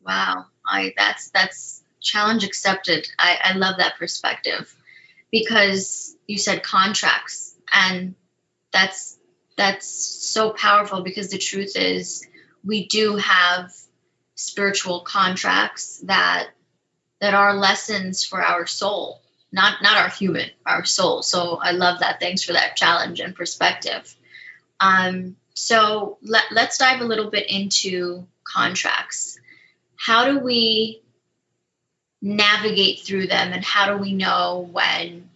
Wow, 0.05 0.47
I 0.67 0.95
that's 0.97 1.31
that's 1.31 1.83
challenge 2.01 2.45
accepted. 2.45 3.09
I, 3.19 3.39
I 3.43 3.53
love 3.55 3.77
that 3.79 3.99
perspective 3.99 4.75
because 5.31 6.17
you 6.27 6.39
said 6.39 6.63
contracts 6.63 7.55
and 7.73 8.15
that's 8.73 9.19
that's 9.57 9.87
so 9.89 10.51
powerful 10.51 11.03
because 11.03 11.29
the 11.29 11.39
truth 11.39 11.77
is 11.77 12.27
we 12.65 12.87
do 12.87 13.17
have 13.17 13.73
spiritual 14.35 15.01
contracts 15.01 15.99
that 16.05 16.49
that 17.21 17.35
are 17.35 17.55
lessons 17.55 18.25
for 18.25 18.43
our 18.43 18.67
soul 18.67 19.23
not 19.53 19.83
not 19.83 19.99
our 19.99 20.09
human 20.09 20.51
our 20.65 20.85
soul. 20.85 21.23
So 21.23 21.59
i 21.63 21.73
love 21.73 22.01
that. 22.01 22.19
Thanks 22.19 22.43
for 22.43 22.55
that 22.55 22.77
challenge 22.77 23.21
and 23.21 23.35
perspective. 23.35 24.15
Um, 24.81 25.37
so 25.55 26.19
let, 26.23 26.45
let's 26.51 26.79
dive 26.79 27.03
a 27.03 27.05
little 27.05 27.31
bit 27.31 27.51
into 27.51 28.27
contracts. 28.43 29.39
How 29.97 30.25
do 30.25 30.39
we 30.41 31.03
navigate 32.21 33.01
through 33.01 33.27
them 33.27 33.53
and 33.53 33.65
how 33.65 33.95
do 33.95 34.03
we 34.03 34.15
know 34.15 34.69
when 34.73 35.29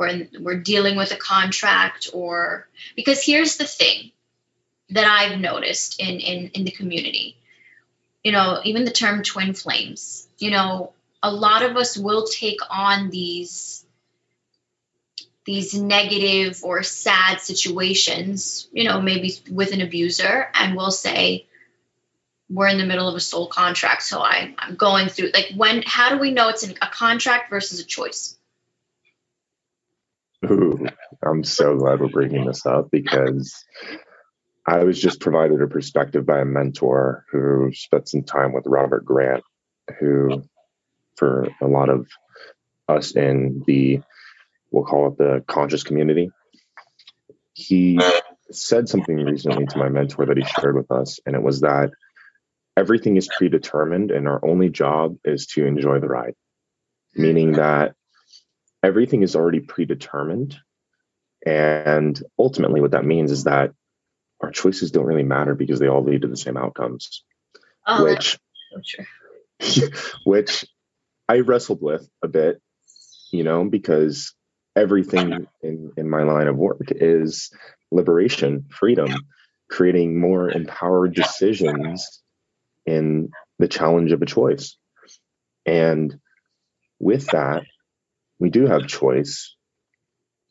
we're, 0.00 0.08
in, 0.08 0.28
we're 0.40 0.58
dealing 0.58 0.96
with 0.96 1.12
a 1.12 1.16
contract 1.16 2.08
or 2.12 2.66
because 2.96 3.22
here's 3.22 3.58
the 3.58 3.64
thing 3.64 4.10
that 4.88 5.04
i've 5.04 5.38
noticed 5.38 6.00
in 6.00 6.18
in, 6.18 6.48
in 6.48 6.64
the 6.64 6.70
community 6.70 7.36
you 8.24 8.32
know 8.32 8.60
even 8.64 8.84
the 8.84 8.90
term 8.90 9.22
twin 9.22 9.54
flames 9.54 10.26
you 10.38 10.50
know 10.50 10.92
a 11.22 11.30
lot 11.30 11.62
of 11.62 11.76
us 11.76 11.96
will 11.98 12.26
take 12.26 12.60
on 12.70 13.10
these 13.10 13.84
these 15.44 15.74
negative 15.74 16.60
or 16.62 16.82
sad 16.82 17.40
situations, 17.40 18.68
you 18.72 18.84
know, 18.84 19.00
maybe 19.00 19.34
with 19.50 19.72
an 19.72 19.80
abuser, 19.80 20.48
and 20.54 20.76
we'll 20.76 20.90
say, 20.90 21.46
we're 22.48 22.68
in 22.68 22.78
the 22.78 22.86
middle 22.86 23.08
of 23.08 23.14
a 23.14 23.20
soul 23.20 23.46
contract. 23.46 24.02
So 24.02 24.20
I, 24.20 24.54
I'm 24.58 24.76
going 24.76 25.08
through 25.08 25.30
like 25.32 25.52
when 25.56 25.82
how 25.86 26.10
do 26.10 26.18
we 26.18 26.32
know 26.32 26.48
it's 26.48 26.62
a 26.64 26.74
contract 26.74 27.48
versus 27.50 27.80
a 27.80 27.84
choice? 27.84 28.36
I'm 31.30 31.44
so 31.44 31.76
glad 31.76 32.00
we're 32.00 32.08
bringing 32.08 32.44
this 32.44 32.66
up 32.66 32.90
because 32.90 33.64
I 34.66 34.84
was 34.84 35.00
just 35.00 35.20
provided 35.20 35.62
a 35.62 35.66
perspective 35.66 36.26
by 36.26 36.40
a 36.40 36.44
mentor 36.44 37.24
who 37.30 37.70
spent 37.72 38.08
some 38.08 38.22
time 38.22 38.52
with 38.52 38.66
Robert 38.66 39.04
Grant, 39.04 39.42
who 39.98 40.42
for 41.16 41.48
a 41.60 41.66
lot 41.66 41.88
of 41.88 42.06
us 42.88 43.12
in 43.12 43.62
the 43.66 44.00
we'll 44.70 44.84
call 44.84 45.08
it 45.08 45.18
the 45.18 45.44
conscious 45.46 45.82
community. 45.82 46.30
He 47.52 48.00
said 48.50 48.88
something 48.88 49.16
recently 49.16 49.66
to 49.66 49.78
my 49.78 49.88
mentor 49.88 50.26
that 50.26 50.36
he 50.36 50.44
shared 50.44 50.76
with 50.76 50.90
us, 50.90 51.20
and 51.26 51.34
it 51.34 51.42
was 51.42 51.60
that 51.60 51.90
everything 52.76 53.16
is 53.16 53.28
predetermined 53.36 54.10
and 54.10 54.26
our 54.28 54.44
only 54.44 54.68
job 54.68 55.16
is 55.24 55.46
to 55.46 55.66
enjoy 55.66 56.00
the 56.00 56.08
ride, 56.08 56.34
meaning 57.14 57.52
that 57.52 57.94
everything 58.82 59.22
is 59.22 59.36
already 59.36 59.60
predetermined. 59.60 60.56
And 61.46 62.20
ultimately, 62.38 62.80
what 62.80 62.92
that 62.92 63.04
means 63.04 63.32
is 63.32 63.44
that 63.44 63.72
our 64.40 64.50
choices 64.50 64.90
don't 64.90 65.06
really 65.06 65.22
matter 65.22 65.54
because 65.54 65.78
they 65.78 65.88
all 65.88 66.04
lead 66.04 66.22
to 66.22 66.28
the 66.28 66.36
same 66.36 66.56
outcomes, 66.56 67.24
oh, 67.86 68.04
which, 68.04 68.38
so 69.60 69.86
which 70.24 70.64
I 71.28 71.40
wrestled 71.40 71.82
with 71.82 72.08
a 72.22 72.28
bit, 72.28 72.60
you 73.32 73.44
know, 73.44 73.64
because 73.64 74.34
everything 74.76 75.46
in, 75.62 75.92
in 75.96 76.08
my 76.08 76.22
line 76.22 76.48
of 76.48 76.56
work 76.56 76.88
is 76.90 77.50
liberation, 77.90 78.66
freedom, 78.70 79.14
creating 79.70 80.18
more 80.18 80.50
empowered 80.50 81.14
decisions 81.14 82.22
in 82.86 83.30
the 83.58 83.68
challenge 83.68 84.12
of 84.12 84.22
a 84.22 84.26
choice. 84.26 84.76
And 85.66 86.18
with 86.98 87.26
that, 87.28 87.62
we 88.38 88.50
do 88.50 88.66
have 88.66 88.86
choice. 88.86 89.54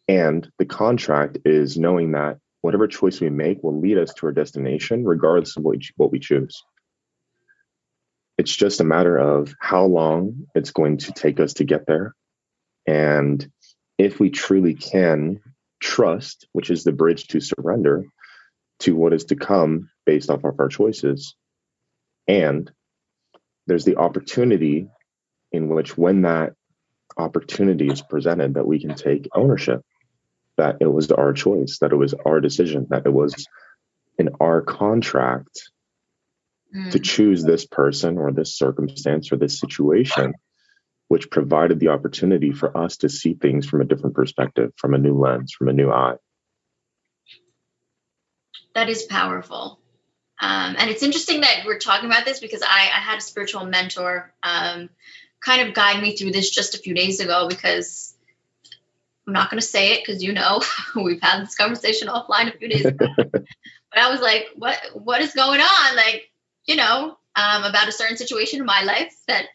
And 0.10 0.52
the 0.58 0.66
contract 0.66 1.38
is 1.46 1.78
knowing 1.78 2.14
that 2.14 2.40
whatever 2.62 2.88
choice 2.88 3.22
we 3.22 3.30
make 3.30 3.62
will 3.62 3.80
lead 3.80 4.00
us 4.00 4.12
to 4.16 4.26
our 4.26 4.32
destination, 4.32 5.06
regardless 5.06 5.56
of 5.56 5.64
what 5.64 5.78
we, 5.78 5.88
what 5.98 6.12
we 6.12 6.20
choose. 6.20 6.64
It's 8.40 8.56
just 8.56 8.82
a 8.82 8.84
matter 8.86 9.16
of 9.16 9.54
how 9.60 9.86
long 9.86 10.48
it's 10.56 10.72
going 10.72 10.98
to 10.98 11.12
take 11.12 11.40
us 11.40 11.54
to 11.54 11.64
get 11.64 11.86
there. 11.86 12.16
And 12.88 13.48
if 14.00 14.20
we 14.20 14.32
truly 14.32 14.74
can 14.74 15.42
trust, 15.80 16.48
which 16.54 16.72
is 16.72 16.84
the 16.84 16.92
bridge 16.92 17.28
to 17.28 17.40
surrender 17.40 18.04
to 18.80 18.96
what 18.96 19.14
is 19.14 19.26
to 19.26 19.36
come 19.36 19.92
based 20.08 20.32
off 20.32 20.44
of 20.44 20.60
our 20.60 20.70
choices. 20.70 21.36
And 22.28 22.72
there's 23.68 23.86
the 23.86 23.98
opportunity 23.98 24.88
in 25.52 25.70
which, 25.70 25.96
when 25.96 26.24
that 26.24 26.54
opportunity 27.16 27.90
is 27.90 28.02
presented, 28.02 28.56
that 28.56 28.66
we 28.66 28.80
can 28.80 28.96
take 28.96 29.28
ownership 29.36 29.84
that 30.60 30.78
it 30.82 30.92
was 30.92 31.10
our 31.10 31.32
choice, 31.32 31.80
that 31.80 31.94
it 31.94 31.96
was 31.96 32.14
our 32.26 32.42
decision, 32.42 32.86
that 32.90 33.06
it 33.06 33.14
was 33.14 33.48
in 34.18 34.30
our 34.42 34.62
contract 34.62 35.72
mm. 36.76 36.92
to 36.92 37.00
choose 37.00 37.44
this 37.44 37.66
person 37.66 38.18
or 38.18 38.34
this 38.34 38.58
circumstance 38.58 39.32
or 39.32 39.38
this 39.38 39.58
situation, 39.58 40.34
which 41.08 41.32
provided 41.32 41.80
the 41.80 41.88
opportunity 41.88 42.52
for 42.52 42.78
us 42.78 42.98
to 42.98 43.08
see 43.08 43.36
things 43.36 43.68
from 43.68 43.80
a 43.80 43.86
different 43.86 44.16
perspective, 44.16 44.74
from 44.76 44.94
a 44.94 44.98
new 44.98 45.18
lens, 45.18 45.54
from 45.54 45.70
a 45.70 45.74
new 45.74 45.90
eye. 45.90 46.16
That 48.76 48.90
is 48.90 49.04
powerful. 49.04 49.80
Um, 50.42 50.76
and 50.78 50.90
it's 50.90 51.04
interesting 51.04 51.42
that 51.42 51.64
we're 51.66 51.80
talking 51.80 52.10
about 52.10 52.26
this 52.26 52.42
because 52.42 52.64
I, 52.64 52.66
I 52.68 53.00
had 53.00 53.20
a 53.20 53.22
spiritual 53.22 53.66
mentor 53.66 54.34
um, 54.44 54.90
kind 55.40 55.66
of 55.66 55.74
guide 55.74 56.02
me 56.02 56.18
through 56.18 56.32
this 56.32 56.50
just 56.50 56.76
a 56.76 56.80
few 56.80 56.94
days 56.94 57.22
ago 57.22 57.48
because 57.48 58.14
I'm 59.30 59.34
not 59.34 59.52
going 59.52 59.62
to 59.62 59.68
say 59.68 59.94
it 59.94 60.04
because 60.04 60.24
you 60.24 60.34
know 60.34 60.62
we've 60.96 61.22
had 61.22 61.44
this 61.44 61.56
conversation 61.56 62.08
offline 62.08 62.54
a 62.54 62.58
few 62.58 62.68
days 62.68 62.86
ago. 62.86 63.06
but 63.18 63.44
I 63.96 64.10
was 64.10 64.22
like, 64.22 64.48
what 64.56 64.76
what 64.94 65.22
is 65.22 65.34
going 65.34 65.62
on? 65.62 65.96
Like, 65.96 66.32
you 66.66 66.76
know, 66.76 67.16
um, 67.36 67.64
about 67.64 67.88
a 67.88 67.92
certain 67.92 68.18
situation 68.18 68.60
in 68.60 68.66
my 68.66 68.82
life 68.82 69.16
that 69.28 69.46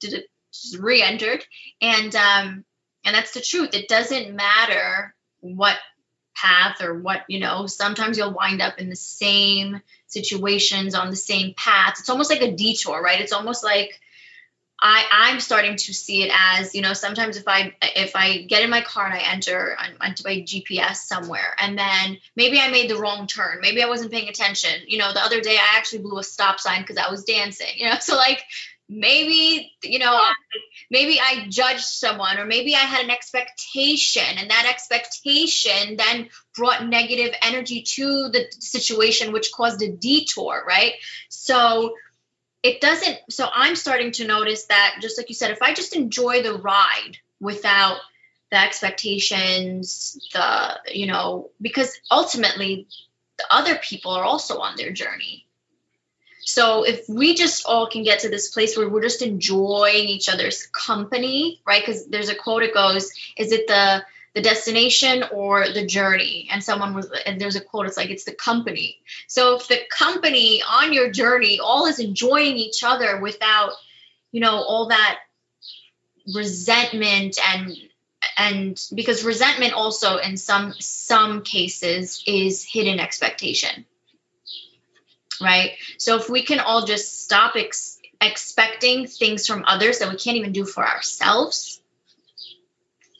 did 0.00 0.12
it 0.12 0.26
just 0.52 0.78
re-entered, 0.78 1.42
and 1.80 2.14
um, 2.14 2.64
and 3.06 3.14
that's 3.14 3.32
the 3.32 3.40
truth. 3.40 3.70
It 3.72 3.88
doesn't 3.88 4.36
matter 4.36 5.14
what 5.40 5.78
path 6.36 6.82
or 6.82 6.98
what 6.98 7.22
you 7.28 7.40
know 7.40 7.66
sometimes 7.66 8.18
you'll 8.18 8.34
wind 8.34 8.60
up 8.60 8.78
in 8.78 8.90
the 8.90 8.96
same 8.96 9.80
situations 10.06 10.94
on 10.94 11.10
the 11.10 11.16
same 11.16 11.52
path 11.54 11.96
it's 11.98 12.08
almost 12.08 12.30
like 12.30 12.40
a 12.40 12.56
detour 12.56 13.02
right 13.02 13.20
it's 13.20 13.34
almost 13.34 13.62
like 13.62 14.00
I, 14.84 15.04
I'm 15.12 15.38
starting 15.38 15.76
to 15.76 15.94
see 15.94 16.24
it 16.24 16.32
as, 16.34 16.74
you 16.74 16.82
know, 16.82 16.92
sometimes 16.92 17.36
if 17.36 17.44
I 17.46 17.74
if 17.80 18.16
I 18.16 18.42
get 18.42 18.62
in 18.62 18.70
my 18.70 18.80
car 18.80 19.06
and 19.06 19.14
I 19.14 19.32
enter 19.32 19.76
onto 20.00 20.24
my 20.24 20.42
GPS 20.42 20.96
somewhere. 20.96 21.54
And 21.58 21.78
then 21.78 22.18
maybe 22.34 22.58
I 22.58 22.68
made 22.68 22.90
the 22.90 22.96
wrong 22.96 23.28
turn, 23.28 23.58
maybe 23.60 23.80
I 23.80 23.88
wasn't 23.88 24.10
paying 24.10 24.28
attention. 24.28 24.72
You 24.88 24.98
know, 24.98 25.12
the 25.12 25.22
other 25.22 25.40
day 25.40 25.56
I 25.56 25.76
actually 25.78 26.02
blew 26.02 26.18
a 26.18 26.24
stop 26.24 26.58
sign 26.58 26.82
because 26.82 26.96
I 26.96 27.10
was 27.10 27.22
dancing, 27.22 27.68
you 27.76 27.88
know, 27.88 27.96
so 28.00 28.16
like 28.16 28.42
maybe 28.88 29.72
you 29.82 29.98
know 29.98 30.12
I, 30.12 30.34
maybe 30.90 31.18
i 31.18 31.46
judged 31.48 31.84
someone 31.84 32.38
or 32.38 32.44
maybe 32.44 32.74
i 32.74 32.80
had 32.80 33.02
an 33.02 33.10
expectation 33.10 34.24
and 34.36 34.50
that 34.50 34.66
expectation 34.68 35.96
then 35.96 36.28
brought 36.54 36.86
negative 36.86 37.32
energy 37.42 37.82
to 37.82 38.28
the 38.28 38.44
situation 38.58 39.32
which 39.32 39.50
caused 39.52 39.82
a 39.82 39.90
detour 39.90 40.62
right? 40.66 40.94
So 41.28 41.94
it 42.62 42.80
doesn't 42.80 43.18
so 43.30 43.48
i'm 43.52 43.76
starting 43.76 44.12
to 44.12 44.26
notice 44.26 44.64
that 44.66 44.96
just 45.00 45.18
like 45.18 45.28
you 45.28 45.34
said 45.34 45.50
if 45.50 45.62
i 45.62 45.72
just 45.72 45.96
enjoy 45.96 46.42
the 46.42 46.54
ride 46.54 47.16
without 47.40 47.98
the 48.50 48.60
expectations 48.60 50.18
the 50.32 50.78
you 50.92 51.06
know 51.06 51.50
because 51.60 51.98
ultimately 52.10 52.86
the 53.42 53.44
other 53.54 53.76
people 53.76 54.12
are 54.12 54.24
also 54.24 54.58
on 54.58 54.76
their 54.76 54.92
journey. 54.92 55.46
So 56.44 56.84
if 56.84 57.08
we 57.08 57.34
just 57.34 57.66
all 57.66 57.88
can 57.88 58.02
get 58.02 58.20
to 58.20 58.28
this 58.28 58.48
place 58.48 58.76
where 58.76 58.88
we're 58.88 59.02
just 59.02 59.22
enjoying 59.22 60.06
each 60.08 60.28
other's 60.28 60.66
company 60.66 61.60
right? 61.66 61.82
Because 61.84 62.06
there's 62.06 62.28
a 62.28 62.34
quote 62.34 62.62
it 62.62 62.74
goes 62.74 63.12
is 63.36 63.52
it 63.52 63.66
the 63.68 64.04
the 64.34 64.42
destination 64.42 65.24
or 65.32 65.68
the 65.68 65.86
journey. 65.86 66.48
And 66.50 66.62
someone 66.62 66.94
was 66.94 67.10
and 67.26 67.40
there's 67.40 67.56
a 67.56 67.60
quote 67.60 67.86
it's 67.86 67.96
like 67.96 68.10
it's 68.10 68.24
the 68.24 68.34
company. 68.34 68.98
So 69.26 69.56
if 69.56 69.68
the 69.68 69.80
company 69.90 70.62
on 70.62 70.92
your 70.92 71.10
journey 71.10 71.60
all 71.60 71.86
is 71.86 71.98
enjoying 71.98 72.56
each 72.56 72.82
other 72.84 73.20
without 73.20 73.72
you 74.30 74.40
know 74.40 74.56
all 74.56 74.88
that 74.88 75.18
resentment 76.34 77.38
and 77.52 77.76
and 78.38 78.80
because 78.94 79.24
resentment 79.24 79.72
also 79.72 80.16
in 80.16 80.36
some 80.36 80.72
some 80.78 81.42
cases 81.42 82.22
is 82.26 82.64
hidden 82.64 83.00
expectation 83.00 83.84
right? 85.42 85.72
So 85.98 86.16
if 86.16 86.30
we 86.30 86.42
can 86.42 86.60
all 86.60 86.86
just 86.86 87.24
stop 87.24 87.56
ex- 87.56 87.98
expecting 88.20 89.06
things 89.06 89.46
from 89.46 89.64
others 89.66 89.98
that 89.98 90.08
we 90.08 90.16
can't 90.16 90.36
even 90.36 90.52
do 90.52 90.64
for 90.64 90.86
ourselves 90.86 91.71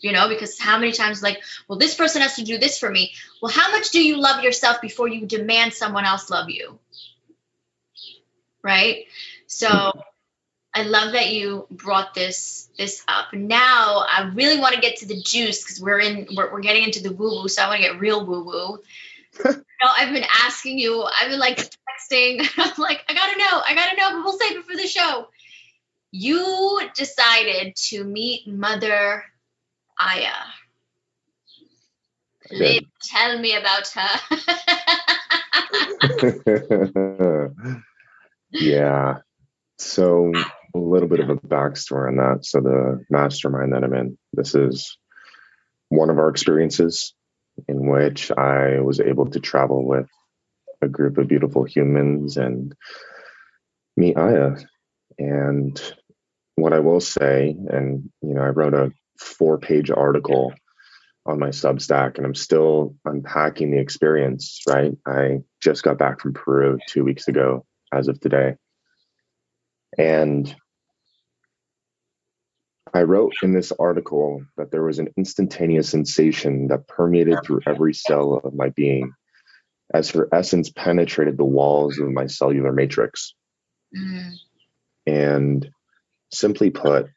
you 0.03 0.13
know 0.13 0.29
because 0.29 0.59
how 0.59 0.79
many 0.79 0.93
times 0.93 1.23
like 1.23 1.41
well 1.69 1.79
this 1.79 1.95
person 1.95 2.21
has 2.21 2.37
to 2.37 2.45
do 2.45 2.59
this 2.59 2.79
for 2.79 2.91
me. 2.91 3.13
Well 3.41 3.53
how 3.53 3.71
much 3.71 3.91
do 3.91 4.05
you 4.05 4.21
love 4.21 4.45
yourself 4.45 4.81
before 4.83 5.09
you 5.09 5.27
demand 5.27 5.73
someone 5.73 6.05
else 6.05 6.29
love 6.29 6.51
you? 6.51 6.79
Right? 8.63 9.07
So 9.47 9.93
i 10.75 10.85
love 10.85 11.13
that 11.13 11.31
you 11.33 11.67
brought 11.71 12.15
this 12.15 12.69
this 12.77 13.03
up. 13.09 13.33
Now 13.33 14.05
i 14.09 14.31
really 14.35 14.59
want 14.59 14.75
to 14.75 14.81
get 14.81 14.99
to 14.99 15.07
the 15.07 15.21
juice 15.21 15.63
because 15.63 15.81
we're 15.81 16.01
in 16.01 16.29
we're, 16.37 16.53
we're 16.53 16.61
getting 16.61 16.85
into 16.85 17.03
the 17.03 17.13
woo 17.13 17.43
woo 17.43 17.49
so 17.49 17.63
i 17.63 17.69
want 17.69 17.83
to 17.83 17.89
get 17.89 18.01
real 18.01 18.27
woo 18.27 18.45
woo 18.45 18.83
you 19.45 19.51
know, 19.51 19.91
I've 19.97 20.13
been 20.13 20.27
asking 20.45 20.79
you, 20.79 21.03
I've 21.03 21.31
been 21.31 21.39
like 21.39 21.59
texting. 21.59 22.47
I'm 22.59 22.73
like, 22.79 23.05
I 23.09 23.15
gotta 23.15 23.39
know, 23.39 23.63
I 23.67 23.75
gotta 23.75 23.97
know, 23.97 24.11
but 24.13 24.25
we'll 24.25 24.39
save 24.39 24.59
it 24.59 24.65
for 24.65 24.77
the 24.77 24.87
show. 24.87 25.29
You 26.11 26.81
decided 26.95 27.75
to 27.77 28.05
meet 28.05 28.47
Mother 28.47 29.25
Aya. 30.05 30.33
Liv, 32.51 32.83
tell 33.03 33.39
me 33.39 33.55
about 33.57 33.89
her. 33.89 34.11
yeah. 38.51 39.19
So 39.79 40.33
a 40.75 40.79
little 40.79 41.09
bit 41.09 41.21
of 41.21 41.31
a 41.31 41.37
backstory 41.37 42.09
on 42.09 42.17
that. 42.17 42.45
So 42.45 42.61
the 42.61 43.05
mastermind 43.11 43.73
that 43.73 43.85
I'm 43.85 43.95
in, 43.95 44.19
this 44.33 44.55
is 44.55 44.99
one 45.89 46.11
of 46.11 46.19
our 46.19 46.29
experiences 46.29 47.15
in 47.69 47.87
which 47.89 48.33
I 48.33 48.81
was 48.81 49.01
able 49.01 49.31
to 49.31 49.41
travel 49.41 49.87
with 49.87 50.09
a 50.81 50.89
group 50.89 51.19
of 51.19 51.29
beautiful 51.29 51.65
humans 51.65 52.37
and 52.37 52.75
meet 53.97 54.17
Aya. 54.17 54.57
And 55.19 55.81
what 56.57 56.73
I 56.73 56.81
will 56.81 57.01
say, 57.01 57.57
and 57.69 58.11
you 58.21 58.35
know, 58.35 58.41
I 58.43 58.49
wrote 58.49 58.75
a 58.75 58.93
four 59.23 59.59
page 59.59 59.91
article 59.91 60.53
on 61.25 61.39
my 61.39 61.49
Substack, 61.49 62.17
and 62.17 62.27
I'm 62.27 62.35
still 62.35 62.97
unpacking 63.05 63.71
the 63.71 63.79
experience, 63.79 64.61
right? 64.69 64.93
I 65.07 65.39
just 65.63 65.83
got 65.83 65.99
back 65.99 66.21
from 66.21 66.35
Peru 66.35 66.79
two 66.89 67.05
weeks 67.05 67.29
ago, 67.29 67.65
as 67.93 68.09
of 68.09 68.19
today. 68.19 68.57
And 69.97 70.55
I 72.95 73.03
wrote 73.03 73.33
in 73.43 73.53
this 73.53 73.73
article 73.79 74.45
that 74.57 74.71
there 74.71 74.83
was 74.83 74.99
an 74.99 75.09
instantaneous 75.17 75.91
sensation 75.91 76.69
that 76.69 76.89
permeated 76.89 77.39
through 77.45 77.61
every 77.67 77.95
cell 77.95 78.41
of 78.45 78.55
my 78.55 78.71
being 78.71 79.13
as 79.95 80.11
her 80.11 80.29
essence 80.33 80.71
penetrated 80.71 81.37
the 81.37 81.45
walls 81.45 81.99
of 81.99 82.11
my 82.11 82.27
cellular 82.27 82.73
matrix. 82.73 83.35
Mm. 83.97 84.33
And 85.07 85.71
simply 86.33 86.71
put, 86.71 87.09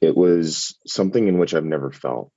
it 0.00 0.16
was 0.16 0.76
something 0.86 1.26
in 1.28 1.38
which 1.38 1.54
I've 1.54 1.64
never 1.64 1.90
felt, 1.90 2.30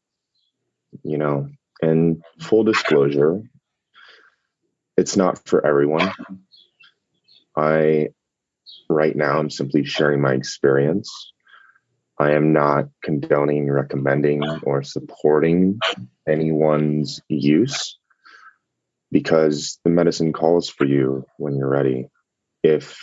you 1.03 1.17
know. 1.17 1.49
And 1.81 2.23
full 2.41 2.63
disclosure, 2.63 3.41
it's 4.97 5.15
not 5.15 5.47
for 5.47 5.65
everyone. 5.65 6.11
I, 7.55 8.09
right 8.89 9.15
now, 9.15 9.39
I'm 9.39 9.49
simply 9.49 9.85
sharing 9.85 10.21
my 10.21 10.33
experience. 10.33 11.09
I 12.19 12.31
am 12.31 12.51
not 12.51 12.89
condoning, 13.01 13.71
recommending, 13.71 14.43
or 14.63 14.83
supporting 14.83 15.79
anyone's 16.27 17.21
use 17.29 17.97
because 19.11 19.79
the 19.83 19.89
medicine 19.89 20.33
calls 20.33 20.69
for 20.69 20.85
you 20.85 21.25
when 21.37 21.55
you're 21.55 21.69
ready, 21.69 22.09
if 22.61 22.97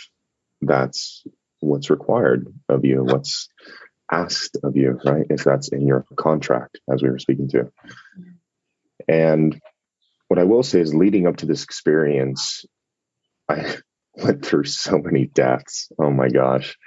that's 0.61 1.23
what's 1.59 1.89
required 1.89 2.47
of 2.69 2.85
you, 2.85 3.03
what's 3.03 3.49
asked 4.11 4.57
of 4.63 4.75
you, 4.75 4.99
right? 5.05 5.25
If 5.29 5.43
that's 5.43 5.69
in 5.69 5.85
your 5.85 6.05
contract, 6.15 6.79
as 6.91 7.01
we 7.01 7.09
were 7.09 7.19
speaking 7.19 7.49
to. 7.49 7.71
And 9.07 9.59
what 10.27 10.39
I 10.39 10.43
will 10.43 10.63
say 10.63 10.79
is, 10.79 10.93
leading 10.93 11.27
up 11.27 11.37
to 11.37 11.45
this 11.45 11.63
experience, 11.63 12.65
I 13.49 13.75
went 14.15 14.45
through 14.45 14.65
so 14.65 14.97
many 14.97 15.25
deaths. 15.25 15.91
Oh 15.99 16.11
my 16.11 16.29
gosh. 16.29 16.77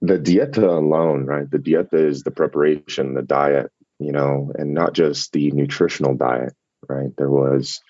The 0.00 0.18
dieta 0.18 0.64
alone, 0.64 1.26
right? 1.26 1.50
The 1.50 1.58
dieta 1.58 1.94
is 1.94 2.22
the 2.22 2.30
preparation, 2.30 3.14
the 3.14 3.22
diet, 3.22 3.70
you 3.98 4.12
know, 4.12 4.52
and 4.54 4.74
not 4.74 4.94
just 4.94 5.32
the 5.32 5.50
nutritional 5.52 6.14
diet, 6.14 6.54
right? 6.88 7.10
There 7.16 7.30
was 7.30 7.80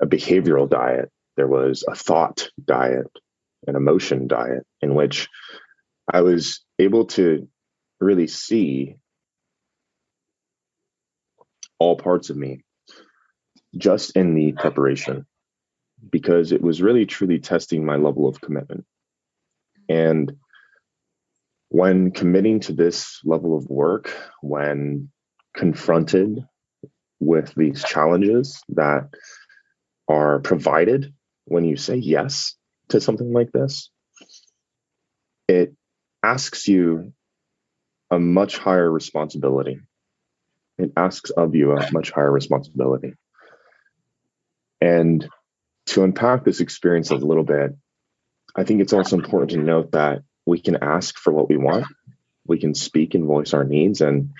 a 0.00 0.06
behavioral 0.06 0.68
diet, 0.68 1.10
there 1.36 1.46
was 1.46 1.84
a 1.88 1.94
thought 1.94 2.50
diet, 2.62 3.06
an 3.66 3.76
emotion 3.76 4.26
diet, 4.26 4.66
in 4.80 4.96
which 4.96 5.28
I 6.12 6.22
was 6.22 6.64
able 6.80 7.06
to 7.06 7.48
really 8.02 8.26
see 8.26 8.96
all 11.78 11.96
parts 11.96 12.30
of 12.30 12.36
me 12.36 12.62
just 13.76 14.16
in 14.16 14.34
the 14.34 14.52
preparation 14.52 15.26
because 16.10 16.52
it 16.52 16.62
was 16.62 16.82
really 16.82 17.06
truly 17.06 17.38
testing 17.38 17.84
my 17.84 17.96
level 17.96 18.28
of 18.28 18.40
commitment. 18.40 18.84
And 19.88 20.32
when 21.68 22.10
committing 22.10 22.60
to 22.60 22.72
this 22.72 23.20
level 23.24 23.56
of 23.56 23.66
work, 23.68 24.14
when 24.42 25.10
confronted 25.56 26.44
with 27.20 27.54
these 27.54 27.82
challenges 27.84 28.62
that 28.70 29.08
are 30.08 30.40
provided 30.40 31.14
when 31.44 31.64
you 31.64 31.76
say 31.76 31.96
yes 31.96 32.56
to 32.88 33.00
something 33.00 33.32
like 33.32 33.52
this, 33.52 33.90
it 35.48 35.74
asks 36.22 36.68
you 36.68 37.12
a 38.12 38.18
much 38.18 38.58
higher 38.58 38.90
responsibility. 38.90 39.80
It 40.76 40.92
asks 40.96 41.30
of 41.30 41.54
you 41.54 41.72
a 41.72 41.90
much 41.92 42.10
higher 42.10 42.30
responsibility. 42.30 43.14
And 44.82 45.26
to 45.86 46.04
unpack 46.04 46.44
this 46.44 46.60
experience 46.60 47.10
a 47.10 47.16
little 47.16 47.42
bit, 47.42 47.74
I 48.54 48.64
think 48.64 48.82
it's 48.82 48.92
also 48.92 49.16
important 49.16 49.52
to 49.52 49.56
note 49.56 49.92
that 49.92 50.24
we 50.44 50.60
can 50.60 50.76
ask 50.82 51.16
for 51.16 51.32
what 51.32 51.48
we 51.48 51.56
want, 51.56 51.86
we 52.46 52.58
can 52.58 52.74
speak 52.74 53.14
and 53.14 53.24
voice 53.24 53.54
our 53.54 53.64
needs. 53.64 54.02
And 54.02 54.32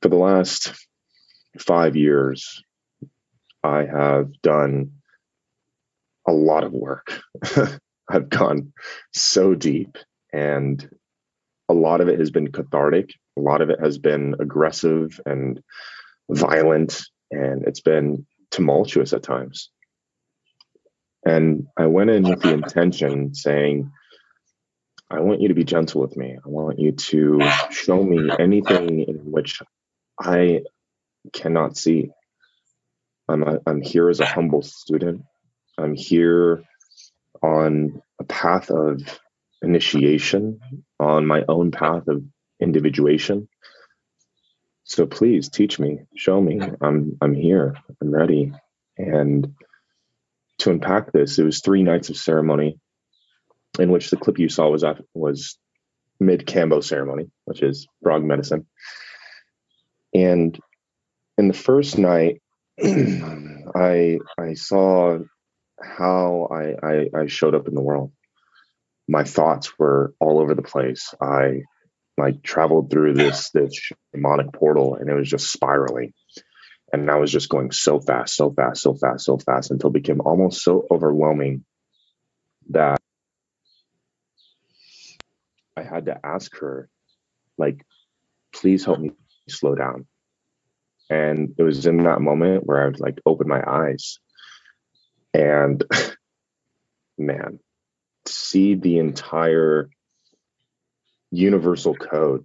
for 0.00 0.08
the 0.08 0.16
last 0.16 0.72
five 1.58 1.96
years, 1.96 2.62
I 3.62 3.84
have 3.84 4.40
done 4.40 4.92
a 6.26 6.32
lot 6.32 6.64
of 6.64 6.72
work. 6.72 7.20
I've 8.08 8.30
gone 8.30 8.72
so 9.12 9.54
deep 9.54 9.98
and 10.32 10.88
a 11.68 11.74
lot 11.74 12.00
of 12.00 12.08
it 12.08 12.18
has 12.18 12.30
been 12.30 12.52
cathartic. 12.52 13.10
A 13.38 13.40
lot 13.40 13.60
of 13.60 13.70
it 13.70 13.80
has 13.80 13.98
been 13.98 14.36
aggressive 14.38 15.20
and 15.26 15.62
violent 16.30 17.02
and 17.30 17.66
it's 17.66 17.80
been 17.80 18.26
tumultuous 18.50 19.12
at 19.12 19.22
times. 19.22 19.70
And 21.26 21.68
I 21.76 21.86
went 21.86 22.10
in 22.10 22.28
with 22.28 22.42
the 22.42 22.52
intention 22.52 23.34
saying, 23.34 23.90
I 25.10 25.20
want 25.20 25.40
you 25.40 25.48
to 25.48 25.54
be 25.54 25.64
gentle 25.64 26.00
with 26.00 26.16
me. 26.16 26.36
I 26.44 26.48
want 26.48 26.78
you 26.78 26.92
to 26.92 27.40
show 27.70 28.02
me 28.02 28.30
anything 28.38 29.00
in 29.00 29.16
which 29.30 29.62
I 30.20 30.62
cannot 31.32 31.76
see. 31.76 32.10
I'm, 33.28 33.42
a, 33.42 33.58
I'm 33.66 33.80
here 33.80 34.10
as 34.10 34.20
a 34.20 34.26
humble 34.26 34.62
student. 34.62 35.22
I'm 35.78 35.94
here 35.94 36.62
on 37.42 38.02
a 38.20 38.24
path 38.24 38.70
of 38.70 39.00
initiation, 39.64 40.60
on 41.00 41.26
my 41.26 41.44
own 41.48 41.70
path 41.70 42.08
of 42.08 42.22
individuation. 42.60 43.48
So 44.84 45.06
please 45.06 45.48
teach 45.48 45.78
me, 45.78 46.00
show 46.16 46.40
me. 46.40 46.60
I'm 46.80 47.16
I'm 47.20 47.34
here. 47.34 47.76
I'm 48.00 48.10
ready. 48.10 48.52
And 48.98 49.54
to 50.58 50.70
unpack 50.70 51.12
this, 51.12 51.38
it 51.38 51.44
was 51.44 51.60
three 51.60 51.82
nights 51.82 52.10
of 52.10 52.16
ceremony, 52.16 52.78
in 53.78 53.90
which 53.90 54.10
the 54.10 54.16
clip 54.16 54.38
you 54.38 54.48
saw 54.48 54.68
was 54.68 54.84
was 55.14 55.58
mid 56.20 56.46
kambo 56.46 56.82
ceremony, 56.84 57.30
which 57.44 57.62
is 57.62 57.88
frog 58.02 58.22
medicine. 58.24 58.66
And 60.14 60.58
in 61.38 61.48
the 61.48 61.54
first 61.54 61.98
night, 61.98 62.40
I 62.82 64.18
I 64.38 64.54
saw 64.54 65.18
how 65.82 66.48
I, 66.50 66.86
I 66.86 67.08
I 67.22 67.26
showed 67.26 67.54
up 67.54 67.68
in 67.68 67.74
the 67.74 67.80
world. 67.80 68.12
My 69.08 69.24
thoughts 69.24 69.78
were 69.78 70.14
all 70.20 70.40
over 70.40 70.54
the 70.54 70.62
place. 70.62 71.14
I 71.20 71.62
like 72.16 72.42
traveled 72.42 72.90
through 72.90 73.14
this 73.14 73.50
this 73.50 73.90
demonic 74.12 74.52
portal 74.52 74.94
and 74.94 75.10
it 75.10 75.14
was 75.14 75.28
just 75.28 75.52
spiraling 75.52 76.12
and 76.94 77.10
I 77.10 77.16
was 77.16 77.32
just 77.32 77.48
going 77.48 77.72
so 77.72 77.98
fast, 77.98 78.36
so 78.36 78.52
fast, 78.52 78.80
so 78.80 78.94
fast, 78.94 79.24
so 79.24 79.36
fast 79.36 79.72
until 79.72 79.90
it 79.90 79.94
became 79.94 80.20
almost 80.20 80.62
so 80.62 80.86
overwhelming 80.92 81.64
that 82.70 83.00
I 85.76 85.82
had 85.82 86.06
to 86.06 86.24
ask 86.24 86.56
her, 86.58 86.88
like, 87.58 87.84
please 88.54 88.84
help 88.84 89.00
me 89.00 89.10
slow 89.48 89.74
down. 89.74 90.06
And 91.10 91.56
it 91.58 91.64
was 91.64 91.84
in 91.84 92.04
that 92.04 92.20
moment 92.20 92.64
where 92.64 92.84
I 92.84 92.86
would 92.86 93.00
like 93.00 93.18
open 93.26 93.48
my 93.48 93.62
eyes 93.66 94.20
and 95.34 95.82
man, 97.18 97.58
see 98.26 98.74
the 98.74 98.98
entire 98.98 99.88
universal 101.30 101.94
code, 101.94 102.44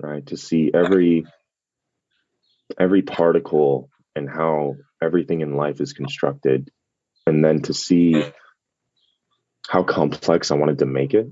right? 0.00 0.24
To 0.26 0.36
see 0.36 0.70
every 0.72 1.24
every 2.78 3.02
particle 3.02 3.90
and 4.14 4.28
how 4.28 4.76
everything 5.02 5.40
in 5.40 5.56
life 5.56 5.80
is 5.80 5.92
constructed, 5.92 6.70
and 7.26 7.44
then 7.44 7.62
to 7.62 7.74
see 7.74 8.22
how 9.68 9.82
complex 9.82 10.50
I 10.50 10.56
wanted 10.56 10.78
to 10.80 10.86
make 10.86 11.14
it. 11.14 11.28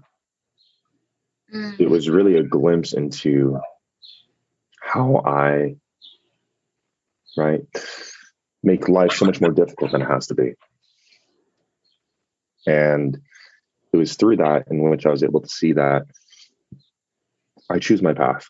Mm. 1.54 1.80
It 1.80 1.90
was 1.90 2.08
really 2.08 2.36
a 2.36 2.42
glimpse 2.42 2.92
into 2.92 3.58
how 4.80 5.22
I, 5.24 5.76
right, 7.36 7.62
make 8.62 8.88
life 8.88 9.12
so 9.12 9.24
much 9.24 9.40
more 9.40 9.50
difficult 9.50 9.92
than 9.92 10.02
it 10.02 10.08
has 10.08 10.28
to 10.28 10.34
be. 10.34 10.54
And 12.66 13.20
it 13.92 13.96
was 13.96 14.14
through 14.16 14.36
that 14.36 14.64
in 14.70 14.88
which 14.88 15.06
I 15.06 15.10
was 15.10 15.22
able 15.22 15.40
to 15.40 15.48
see 15.48 15.72
that 15.72 16.06
I 17.68 17.78
choose 17.78 18.02
my 18.02 18.14
path. 18.14 18.48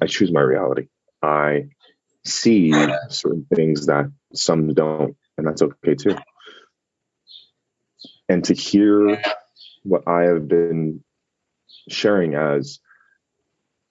I 0.00 0.06
choose 0.06 0.32
my 0.32 0.40
reality. 0.40 0.88
I 1.22 1.68
see 2.24 2.72
certain 3.08 3.46
things 3.54 3.86
that 3.86 4.10
some 4.34 4.72
don't, 4.74 5.16
and 5.36 5.46
that's 5.46 5.62
okay 5.62 5.94
too. 5.94 6.16
And 8.28 8.44
to 8.44 8.54
hear 8.54 9.20
what 9.82 10.06
I 10.06 10.22
have 10.22 10.48
been 10.48 11.02
sharing 11.88 12.34
as 12.34 12.80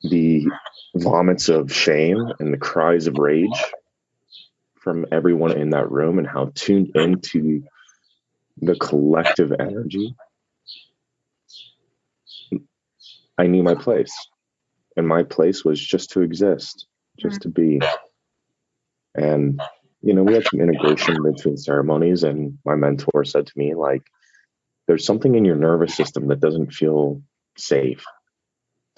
the 0.01 0.47
vomits 0.95 1.49
of 1.49 1.71
shame 1.71 2.31
and 2.39 2.53
the 2.53 2.57
cries 2.57 3.07
of 3.07 3.17
rage 3.17 3.63
from 4.79 5.05
everyone 5.11 5.51
in 5.51 5.71
that 5.71 5.91
room 5.91 6.17
and 6.17 6.27
how 6.27 6.51
tuned 6.55 6.91
into 6.95 7.63
the 8.57 8.75
collective 8.75 9.53
energy 9.59 10.15
I 13.41 13.47
knew 13.47 13.63
my 13.63 13.75
place. 13.75 14.13
And 14.95 15.07
my 15.07 15.23
place 15.23 15.65
was 15.65 15.79
just 15.81 16.11
to 16.11 16.21
exist, 16.21 16.85
just 17.17 17.41
to 17.41 17.49
be. 17.49 17.81
And, 19.15 19.59
you 20.01 20.13
know, 20.13 20.23
we 20.23 20.33
had 20.33 20.45
some 20.47 20.61
integration 20.61 21.23
between 21.23 21.57
ceremonies, 21.57 22.23
and 22.23 22.59
my 22.65 22.75
mentor 22.75 23.23
said 23.23 23.47
to 23.47 23.53
me, 23.55 23.73
like, 23.73 24.03
there's 24.87 25.05
something 25.05 25.33
in 25.35 25.45
your 25.45 25.55
nervous 25.55 25.95
system 25.95 26.27
that 26.27 26.39
doesn't 26.39 26.73
feel 26.73 27.21
safe. 27.57 28.03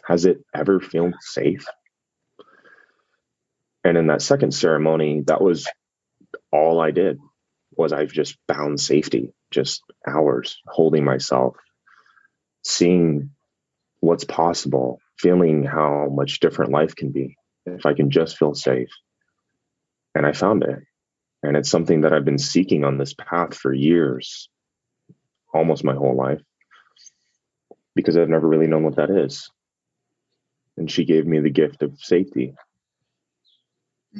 Has 0.06 0.26
it 0.26 0.44
ever 0.54 0.80
felt 0.80 1.14
safe? 1.22 1.66
And 3.86 3.98
in 3.98 4.08
that 4.08 4.22
second 4.22 4.54
ceremony, 4.54 5.22
that 5.28 5.42
was 5.42 5.68
all 6.52 6.82
I 6.82 6.92
did 6.92 7.20
was 7.78 7.94
I've 7.94 8.12
just 8.12 8.38
found 8.48 8.80
safety, 8.80 9.34
just 9.52 9.84
hours 10.08 10.62
holding 10.68 11.04
myself, 11.04 11.56
seeing 12.64 13.32
what's 14.00 14.24
possible, 14.24 15.00
feeling 15.18 15.64
how 15.64 16.10
much 16.10 16.40
different 16.40 16.72
life 16.72 16.96
can 16.96 17.12
be 17.12 17.38
if 17.66 17.86
I 17.86 17.94
can 17.94 18.10
just 18.10 18.38
feel 18.38 18.54
safe. 18.54 18.90
And 20.16 20.26
I 20.26 20.34
found 20.34 20.64
it. 20.64 20.80
And 21.42 21.58
it's 21.58 21.70
something 21.70 22.02
that 22.02 22.14
I've 22.14 22.26
been 22.26 22.38
seeking 22.38 22.84
on 22.84 22.98
this 22.98 23.14
path 23.14 23.56
for 23.56 23.74
years, 23.74 24.50
almost 25.54 25.84
my 25.84 25.94
whole 25.94 26.16
life, 26.16 26.42
because 27.96 28.18
I've 28.18 28.30
never 28.30 28.48
really 28.48 28.68
known 28.68 28.84
what 28.84 28.96
that 28.96 29.10
is. 29.10 29.50
And 30.78 30.90
she 30.90 31.06
gave 31.06 31.26
me 31.26 31.40
the 31.40 31.50
gift 31.50 31.84
of 31.84 32.00
safety. 32.00 32.56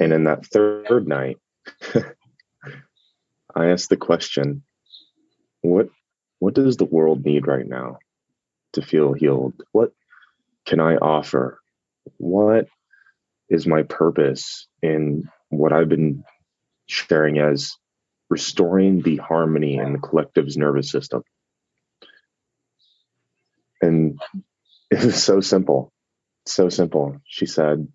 And 0.00 0.12
in 0.12 0.24
that 0.24 0.46
third 0.46 1.08
night, 1.08 1.38
I 3.54 3.66
asked 3.66 3.90
the 3.90 3.96
question, 3.96 4.62
what 5.62 5.88
what 6.40 6.54
does 6.54 6.76
the 6.76 6.84
world 6.84 7.24
need 7.24 7.46
right 7.46 7.66
now? 7.66 7.98
to 8.74 8.82
feel 8.82 9.12
healed? 9.12 9.54
What 9.72 9.92
can 10.66 10.80
I 10.80 10.96
offer? 10.96 11.60
What 12.18 12.66
is 13.48 13.66
my 13.66 13.82
purpose 13.82 14.68
in 14.82 15.28
what 15.48 15.72
I've 15.72 15.88
been 15.88 16.24
sharing 16.86 17.38
as 17.38 17.74
restoring 18.28 19.00
the 19.02 19.16
harmony 19.16 19.76
in 19.76 19.94
the 19.94 19.98
collective's 19.98 20.56
nervous 20.56 20.90
system? 20.90 21.22
And 23.80 24.20
it 24.90 25.04
was 25.04 25.22
so 25.22 25.40
simple, 25.40 25.92
so 26.46 26.68
simple. 26.68 27.16
She 27.26 27.46
said, 27.46 27.88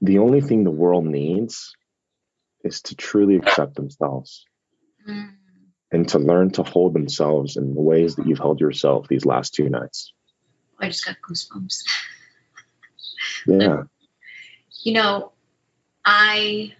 the 0.00 0.18
only 0.18 0.42
thing 0.42 0.64
the 0.64 0.70
world 0.70 1.06
needs 1.06 1.72
is 2.64 2.82
to 2.82 2.96
truly 2.96 3.36
accept 3.36 3.76
themselves. 3.76 4.44
Mm 5.08 5.34
and 5.94 6.08
to 6.08 6.18
learn 6.18 6.50
to 6.50 6.64
hold 6.64 6.92
themselves 6.92 7.56
in 7.56 7.72
the 7.72 7.80
ways 7.80 8.16
that 8.16 8.26
you've 8.26 8.38
held 8.38 8.60
yourself 8.60 9.06
these 9.06 9.24
last 9.24 9.54
two 9.54 9.68
nights. 9.68 10.12
I 10.80 10.88
just 10.88 11.06
got 11.06 11.16
goosebumps. 11.22 11.84
yeah. 13.46 13.84
You 14.82 14.92
know, 14.92 15.32
I 16.04 16.74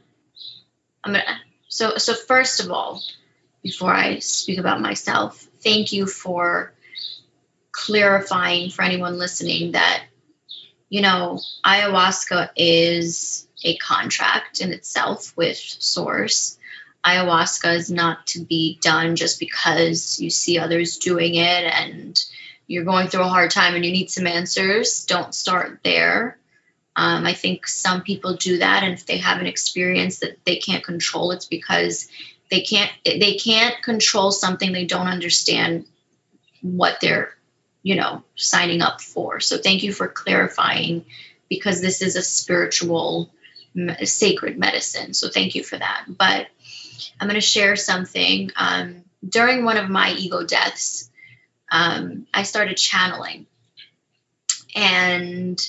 I'm 1.04 1.12
gonna 1.12 1.24
so 1.68 1.96
so 1.96 2.14
first 2.14 2.58
of 2.58 2.72
all, 2.72 3.00
before 3.62 3.92
I 3.92 4.18
speak 4.18 4.58
about 4.58 4.80
myself, 4.80 5.46
thank 5.62 5.92
you 5.92 6.06
for 6.06 6.72
clarifying 7.70 8.70
for 8.70 8.82
anyone 8.82 9.16
listening 9.16 9.72
that 9.72 10.02
you 10.88 11.00
know 11.00 11.38
ayahuasca 11.64 12.50
is 12.56 13.46
a 13.62 13.76
contract 13.76 14.60
in 14.60 14.72
itself 14.72 15.36
with 15.36 15.56
source 15.56 16.58
ayahuasca 17.04 17.76
is 17.76 17.90
not 17.90 18.26
to 18.26 18.40
be 18.40 18.78
done 18.80 19.16
just 19.16 19.38
because 19.38 20.20
you 20.20 20.30
see 20.30 20.58
others 20.58 20.98
doing 20.98 21.34
it 21.34 21.64
and 21.64 22.24
you're 22.66 22.84
going 22.84 23.08
through 23.08 23.22
a 23.22 23.28
hard 23.28 23.50
time 23.50 23.74
and 23.74 23.84
you 23.84 23.92
need 23.92 24.10
some 24.10 24.26
answers. 24.26 25.04
Don't 25.04 25.34
start 25.34 25.80
there. 25.82 26.38
Um, 26.96 27.26
I 27.26 27.34
think 27.34 27.66
some 27.66 28.02
people 28.02 28.36
do 28.36 28.58
that, 28.58 28.84
and 28.84 28.94
if 28.94 29.04
they 29.04 29.18
have 29.18 29.40
an 29.40 29.46
experience 29.46 30.20
that 30.20 30.38
they 30.44 30.56
can't 30.56 30.84
control, 30.84 31.32
it's 31.32 31.46
because 31.46 32.08
they 32.50 32.60
can't 32.60 32.90
they 33.04 33.34
can't 33.34 33.82
control 33.82 34.30
something 34.30 34.72
they 34.72 34.86
don't 34.86 35.08
understand 35.08 35.86
what 36.62 37.00
they're 37.00 37.33
you 37.84 37.94
know 37.94 38.24
signing 38.34 38.82
up 38.82 39.00
for. 39.00 39.38
So 39.38 39.58
thank 39.58 39.84
you 39.84 39.92
for 39.92 40.08
clarifying, 40.08 41.04
because 41.48 41.80
this 41.80 42.02
is 42.02 42.16
a 42.16 42.22
spiritual, 42.22 43.30
sacred 44.02 44.58
medicine. 44.58 45.14
So 45.14 45.28
thank 45.28 45.54
you 45.54 45.62
for 45.62 45.78
that. 45.78 46.06
But 46.08 46.48
I'm 47.20 47.28
going 47.28 47.40
to 47.40 47.40
share 47.40 47.76
something. 47.76 48.50
Um, 48.56 49.04
during 49.26 49.64
one 49.64 49.76
of 49.76 49.88
my 49.88 50.12
ego 50.12 50.44
deaths, 50.44 51.10
um, 51.70 52.26
I 52.34 52.42
started 52.42 52.76
channeling. 52.76 53.46
And 54.74 55.60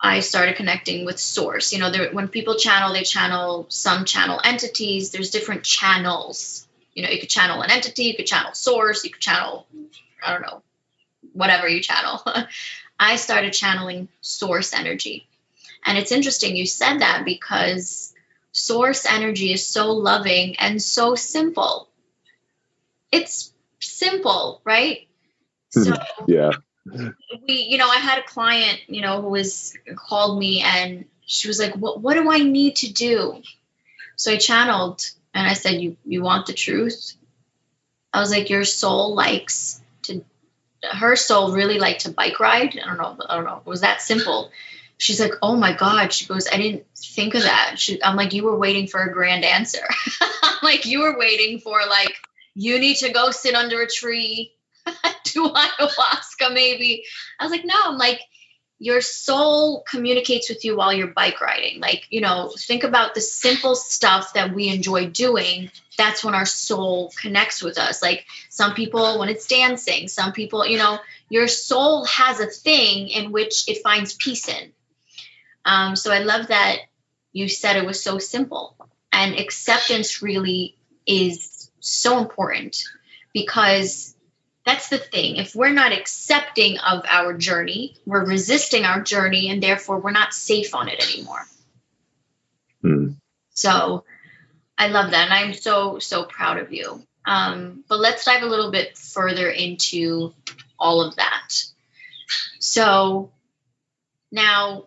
I 0.00 0.20
started 0.20 0.56
connecting 0.56 1.04
with 1.04 1.20
source. 1.20 1.72
You 1.72 1.78
know, 1.78 1.90
there, 1.90 2.10
when 2.12 2.28
people 2.28 2.56
channel, 2.56 2.92
they 2.92 3.04
channel 3.04 3.66
some 3.68 4.04
channel 4.04 4.40
entities. 4.42 5.10
There's 5.10 5.30
different 5.30 5.62
channels. 5.62 6.66
You 6.94 7.02
know, 7.02 7.10
you 7.10 7.20
could 7.20 7.28
channel 7.28 7.62
an 7.62 7.70
entity, 7.70 8.04
you 8.04 8.16
could 8.16 8.26
channel 8.26 8.54
source, 8.54 9.04
you 9.04 9.10
could 9.10 9.20
channel, 9.20 9.66
I 10.24 10.32
don't 10.32 10.42
know, 10.42 10.62
whatever 11.32 11.68
you 11.68 11.80
channel. 11.80 12.22
I 12.98 13.16
started 13.16 13.52
channeling 13.52 14.08
source 14.20 14.72
energy. 14.72 15.28
And 15.84 15.98
it's 15.98 16.12
interesting 16.12 16.56
you 16.56 16.66
said 16.66 17.00
that 17.00 17.24
because 17.24 18.14
source 18.52 19.04
energy 19.04 19.52
is 19.52 19.66
so 19.66 19.92
loving 19.92 20.56
and 20.56 20.80
so 20.80 21.14
simple. 21.14 21.88
It's 23.10 23.52
simple, 23.80 24.60
right? 24.64 25.06
Hmm, 25.74 25.82
so 25.82 25.94
yeah 26.26 26.50
we 27.46 27.54
you 27.54 27.78
know 27.78 27.88
i 27.88 27.96
had 27.96 28.18
a 28.18 28.22
client 28.22 28.78
you 28.88 29.00
know 29.00 29.22
who 29.22 29.28
was 29.28 29.74
called 29.96 30.38
me 30.38 30.60
and 30.60 31.06
she 31.26 31.48
was 31.48 31.58
like 31.58 31.74
what, 31.74 32.00
what 32.00 32.14
do 32.14 32.30
i 32.30 32.38
need 32.38 32.76
to 32.76 32.92
do 32.92 33.40
so 34.16 34.32
i 34.32 34.36
channeled 34.36 35.02
and 35.32 35.46
i 35.46 35.54
said 35.54 35.80
you 35.80 35.96
you 36.04 36.22
want 36.22 36.46
the 36.46 36.52
truth 36.52 37.14
i 38.12 38.20
was 38.20 38.30
like 38.30 38.50
your 38.50 38.64
soul 38.64 39.14
likes 39.14 39.80
to 40.02 40.22
her 40.92 41.16
soul 41.16 41.52
really 41.52 41.78
liked 41.78 42.02
to 42.02 42.10
bike 42.10 42.40
ride 42.40 42.78
i 42.78 42.86
don't 42.86 42.98
know 42.98 43.16
i 43.28 43.36
don't 43.36 43.44
know 43.44 43.58
it 43.58 43.66
was 43.66 43.80
that 43.82 44.00
simple 44.00 44.50
she's 44.98 45.20
like 45.20 45.32
oh 45.42 45.56
my 45.56 45.72
god 45.72 46.12
she 46.12 46.26
goes 46.26 46.46
i 46.52 46.56
didn't 46.56 46.84
think 46.96 47.34
of 47.34 47.42
that 47.42 47.74
she, 47.78 48.02
i'm 48.02 48.16
like 48.16 48.32
you 48.32 48.44
were 48.44 48.58
waiting 48.58 48.86
for 48.86 49.00
a 49.00 49.12
grand 49.12 49.44
answer 49.44 49.86
like 50.62 50.86
you 50.86 51.00
were 51.00 51.18
waiting 51.18 51.58
for 51.58 51.80
like 51.88 52.14
you 52.54 52.78
need 52.78 52.96
to 52.96 53.12
go 53.12 53.30
sit 53.30 53.54
under 53.54 53.82
a 53.82 53.88
tree 53.88 54.54
do 55.24 55.48
ayahuasca 55.48 56.52
maybe. 56.52 57.04
I 57.38 57.44
was 57.44 57.50
like, 57.50 57.64
no, 57.64 57.74
I'm 57.84 57.98
like, 57.98 58.20
your 58.78 59.00
soul 59.00 59.82
communicates 59.88 60.48
with 60.48 60.64
you 60.64 60.76
while 60.76 60.92
you're 60.92 61.08
bike 61.08 61.40
riding. 61.40 61.80
Like, 61.80 62.06
you 62.10 62.20
know, 62.20 62.52
think 62.58 62.84
about 62.84 63.14
the 63.14 63.20
simple 63.20 63.76
stuff 63.76 64.34
that 64.34 64.54
we 64.54 64.68
enjoy 64.68 65.06
doing. 65.06 65.70
That's 65.96 66.24
when 66.24 66.34
our 66.34 66.46
soul 66.46 67.12
connects 67.20 67.62
with 67.62 67.78
us. 67.78 68.02
Like 68.02 68.26
some 68.48 68.74
people, 68.74 69.18
when 69.18 69.28
it's 69.28 69.46
dancing, 69.46 70.08
some 70.08 70.32
people, 70.32 70.66
you 70.66 70.78
know, 70.78 70.98
your 71.28 71.48
soul 71.48 72.04
has 72.06 72.40
a 72.40 72.46
thing 72.46 73.08
in 73.08 73.32
which 73.32 73.68
it 73.68 73.82
finds 73.82 74.14
peace 74.14 74.48
in. 74.48 74.72
Um, 75.64 75.96
so 75.96 76.12
I 76.12 76.20
love 76.20 76.48
that 76.48 76.78
you 77.32 77.48
said 77.48 77.76
it 77.76 77.86
was 77.86 78.02
so 78.02 78.18
simple. 78.18 78.76
And 79.12 79.38
acceptance 79.38 80.22
really 80.22 80.76
is 81.06 81.70
so 81.80 82.18
important 82.18 82.82
because 83.32 84.14
that's 84.64 84.88
the 84.88 84.98
thing. 84.98 85.36
If 85.36 85.54
we're 85.54 85.72
not 85.72 85.92
accepting 85.92 86.78
of 86.78 87.04
our 87.06 87.34
journey, 87.34 87.96
we're 88.06 88.24
resisting 88.24 88.84
our 88.84 89.02
journey, 89.02 89.50
and 89.50 89.62
therefore 89.62 90.00
we're 90.00 90.10
not 90.10 90.32
safe 90.32 90.74
on 90.74 90.88
it 90.88 91.06
anymore. 91.06 91.44
Mm. 92.82 93.16
So 93.50 94.04
I 94.76 94.88
love 94.88 95.12
that. 95.12 95.30
And 95.30 95.32
I'm 95.32 95.54
so, 95.54 95.98
so 95.98 96.24
proud 96.24 96.58
of 96.58 96.72
you. 96.72 97.02
Um, 97.26 97.84
but 97.88 98.00
let's 98.00 98.24
dive 98.24 98.42
a 98.42 98.46
little 98.46 98.70
bit 98.70 98.98
further 98.98 99.48
into 99.48 100.34
all 100.78 101.02
of 101.02 101.16
that. 101.16 101.50
So 102.58 103.30
now, 104.30 104.86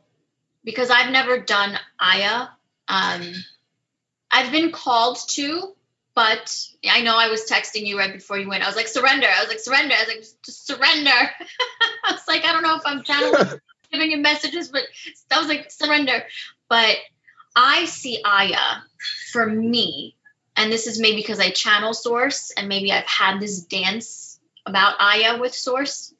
because 0.64 0.90
I've 0.90 1.12
never 1.12 1.40
done 1.40 1.78
Aya, 2.00 2.48
um, 2.88 3.34
I've 4.32 4.52
been 4.52 4.72
called 4.72 5.18
to 5.30 5.74
but 6.18 6.52
I 6.90 7.02
know 7.02 7.16
I 7.16 7.28
was 7.28 7.46
texting 7.46 7.86
you 7.86 7.96
right 7.96 8.12
before 8.12 8.40
you 8.40 8.50
went. 8.50 8.64
I 8.64 8.66
was 8.66 8.76
like, 8.76 8.88
surrender. 8.88 9.28
I 9.28 9.40
was 9.40 9.50
like, 9.50 9.60
surrender. 9.60 9.94
I 9.94 10.00
was 10.00 10.08
like, 10.08 10.26
just 10.44 10.66
surrender. 10.66 11.12
I 11.12 12.12
was 12.12 12.28
like, 12.28 12.44
I 12.44 12.54
don't 12.54 12.64
know 12.64 12.76
if 12.76 12.82
I'm 12.86 13.04
channeling, 13.04 13.60
giving 13.92 14.10
you 14.10 14.18
messages, 14.18 14.70
but 14.70 14.82
I 15.32 15.38
was 15.38 15.48
like, 15.48 15.70
surrender. 15.70 16.24
But 16.70 16.98
I 17.56 17.86
see 17.86 18.20
Aya 18.26 18.82
for 19.38 19.46
me, 19.46 20.16
and 20.56 20.72
this 20.72 20.88
is 20.88 21.00
maybe 21.00 21.18
because 21.18 21.40
I 21.40 21.52
channel 21.52 21.94
Source, 21.94 22.52
and 22.58 22.68
maybe 22.68 22.92
I've 22.92 23.06
had 23.06 23.40
this 23.40 23.62
dance 23.62 24.40
about 24.66 24.96
Aya 25.00 25.38
with 25.40 25.54
Source, 25.54 26.12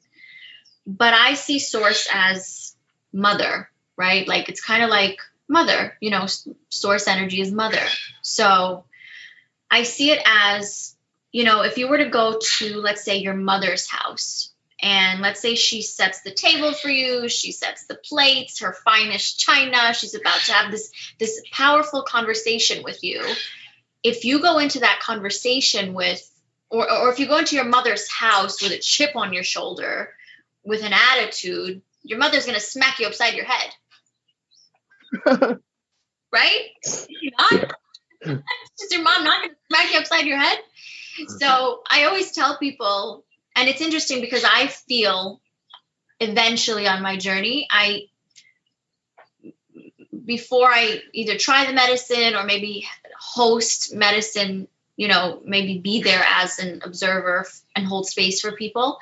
but 0.86 1.14
I 1.14 1.34
see 1.34 1.58
Source 1.58 2.08
as 2.14 2.76
mother, 3.12 3.68
right? 3.96 4.28
Like 4.28 4.48
it's 4.48 4.64
kind 4.64 4.84
of 4.84 4.90
like 4.90 5.18
mother, 5.48 5.96
you 6.00 6.10
know, 6.10 6.26
Source 6.68 7.08
energy 7.08 7.40
is 7.40 7.50
mother. 7.50 7.82
So 8.22 8.84
I 9.68 9.82
see 9.82 10.12
it 10.12 10.22
as, 10.24 10.94
you 11.32 11.42
know, 11.42 11.62
if 11.62 11.76
you 11.76 11.88
were 11.88 11.98
to 11.98 12.08
go 12.08 12.38
to, 12.40 12.76
let's 12.76 13.02
say, 13.02 13.16
your 13.16 13.34
mother's 13.34 13.88
house, 13.88 14.52
and 14.80 15.20
let's 15.20 15.40
say 15.40 15.54
she 15.54 15.82
sets 15.82 16.22
the 16.22 16.30
table 16.30 16.72
for 16.72 16.88
you, 16.88 17.28
she 17.28 17.52
sets 17.52 17.86
the 17.86 17.96
plates, 17.96 18.60
her 18.60 18.72
finest 18.72 19.38
china, 19.38 19.92
she's 19.92 20.14
about 20.14 20.40
to 20.40 20.52
have 20.52 20.70
this 20.70 20.92
this 21.18 21.42
powerful 21.52 22.02
conversation 22.02 22.84
with 22.84 23.02
you. 23.02 23.22
If 24.02 24.24
you 24.24 24.40
go 24.40 24.58
into 24.58 24.80
that 24.80 25.00
conversation 25.02 25.94
with 25.94 26.22
or, 26.70 26.90
or 26.90 27.10
if 27.10 27.18
you 27.18 27.26
go 27.26 27.38
into 27.38 27.56
your 27.56 27.64
mother's 27.64 28.10
house 28.10 28.62
with 28.62 28.72
a 28.72 28.78
chip 28.78 29.16
on 29.16 29.32
your 29.32 29.42
shoulder 29.42 30.10
with 30.64 30.84
an 30.84 30.92
attitude, 30.92 31.82
your 32.02 32.18
mother's 32.18 32.46
going 32.46 32.58
to 32.58 32.64
smack 32.64 32.98
you 32.98 33.06
upside 33.06 33.34
your 33.34 33.46
head. 33.46 33.70
right? 36.32 36.68
Not? 37.38 37.74
Is 38.80 38.92
your 38.92 39.02
mom 39.02 39.24
not 39.24 39.42
going 39.42 39.50
to 39.50 39.56
smack 39.70 39.92
you 39.92 39.98
upside 39.98 40.26
your 40.26 40.38
head? 40.38 40.58
So 41.38 41.82
I 41.90 42.04
always 42.04 42.32
tell 42.32 42.58
people, 42.58 43.24
and 43.58 43.68
it's 43.68 43.80
interesting 43.80 44.20
because 44.20 44.44
I 44.44 44.68
feel 44.68 45.40
eventually 46.20 46.86
on 46.86 47.02
my 47.02 47.16
journey, 47.16 47.66
I 47.68 48.02
before 50.24 50.68
I 50.68 51.00
either 51.12 51.36
try 51.36 51.66
the 51.66 51.72
medicine 51.72 52.36
or 52.36 52.44
maybe 52.44 52.86
host 53.18 53.92
medicine, 53.92 54.68
you 54.96 55.08
know, 55.08 55.42
maybe 55.44 55.78
be 55.78 56.02
there 56.02 56.24
as 56.36 56.60
an 56.60 56.82
observer 56.84 57.46
and 57.74 57.84
hold 57.84 58.06
space 58.06 58.40
for 58.40 58.52
people. 58.52 58.98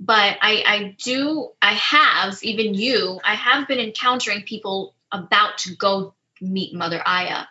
But 0.00 0.36
I, 0.40 0.64
I 0.66 0.96
do, 1.04 1.50
I 1.60 1.74
have, 1.74 2.42
even 2.42 2.74
you, 2.74 3.20
I 3.22 3.36
have 3.36 3.68
been 3.68 3.78
encountering 3.78 4.42
people 4.42 4.96
about 5.12 5.58
to 5.58 5.76
go 5.76 6.14
meet 6.40 6.74
Mother 6.74 7.00
Aya. 7.04 7.44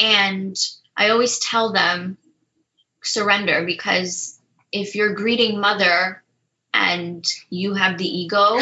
And 0.00 0.56
I 0.96 1.08
always 1.08 1.40
tell 1.40 1.72
them 1.72 2.16
surrender 3.02 3.64
because 3.66 4.38
if 4.74 4.96
you're 4.96 5.14
greeting 5.14 5.60
mother 5.60 6.20
and 6.74 7.24
you 7.48 7.74
have 7.74 7.96
the 7.96 8.18
ego, 8.18 8.58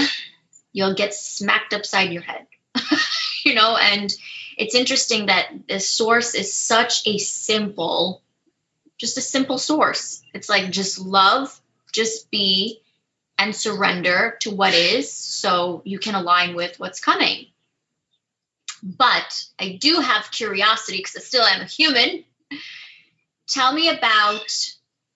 you'll 0.71 0.95
get 0.95 1.15
smacked 1.15 1.73
upside 1.73 2.13
your 2.13 2.23
head. 2.23 2.47
you 3.47 3.55
know, 3.55 3.77
and 3.79 4.15
it's 4.59 4.75
interesting 4.75 5.27
that 5.27 5.49
the 5.69 5.81
source 5.81 6.35
is 6.35 6.53
such 6.53 7.07
a 7.07 7.17
simple, 7.17 8.21
just 8.99 9.17
a 9.17 9.23
simple 9.23 9.57
source. 9.57 10.23
It's 10.35 10.51
like 10.51 10.71
just 10.71 11.01
love, 11.01 11.59
just 11.93 12.31
be, 12.31 12.83
and 13.39 13.57
surrender 13.57 14.37
to 14.41 14.51
what 14.51 14.75
is 14.75 15.11
so 15.11 15.81
you 15.87 15.99
can 15.99 16.15
align 16.15 16.55
with 16.55 16.79
what's 16.79 17.01
coming. 17.01 17.47
But 18.83 19.45
I 19.59 19.79
do 19.81 20.01
have 20.01 20.31
curiosity 20.31 20.99
because 20.99 21.17
I 21.17 21.21
still 21.21 21.45
am 21.45 21.63
a 21.63 21.65
human. 21.65 22.25
Tell 23.49 23.73
me 23.73 23.89
about 23.89 24.47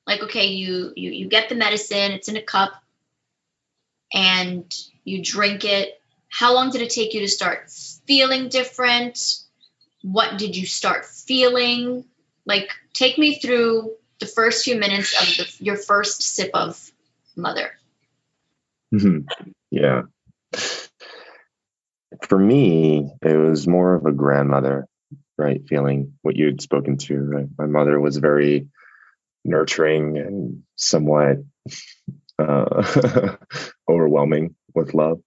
like 0.06 0.22
okay, 0.22 0.46
you 0.46 0.92
you 0.96 1.10
you 1.10 1.28
get 1.28 1.48
the 1.48 1.54
medicine, 1.54 2.12
it's 2.12 2.28
in 2.28 2.36
a 2.36 2.42
cup 2.42 2.72
and 4.12 4.72
you 5.04 5.22
drink 5.22 5.64
it. 5.64 6.00
How 6.28 6.54
long 6.54 6.70
did 6.70 6.82
it 6.82 6.90
take 6.90 7.14
you 7.14 7.20
to 7.20 7.28
start 7.28 7.70
feeling 8.06 8.48
different? 8.48 9.42
What 10.02 10.38
did 10.38 10.56
you 10.56 10.66
start 10.66 11.06
feeling? 11.06 12.04
Like 12.44 12.70
take 12.92 13.18
me 13.18 13.38
through 13.38 13.92
the 14.20 14.26
first 14.26 14.64
few 14.64 14.76
minutes 14.76 15.20
of 15.20 15.26
the, 15.36 15.64
your 15.64 15.76
first 15.76 16.22
sip 16.22 16.50
of 16.54 16.90
mother. 17.36 17.72
Mm-hmm. 18.94 19.50
Yeah 19.70 20.02
for 22.28 22.38
me, 22.38 23.10
it 23.22 23.36
was 23.36 23.66
more 23.66 23.94
of 23.94 24.06
a 24.06 24.12
grandmother, 24.12 24.86
right? 25.36 25.60
Feeling 25.68 26.14
what 26.22 26.36
you 26.36 26.46
had 26.46 26.60
spoken 26.60 26.96
to. 26.98 27.18
Right? 27.18 27.48
My 27.58 27.66
mother 27.66 28.00
was 28.00 28.16
very 28.16 28.68
nurturing 29.46 30.16
and 30.18 30.62
somewhat 30.76 31.38
uh, 32.38 33.36
overwhelming 33.88 34.54
with 34.74 34.94
love, 34.94 35.20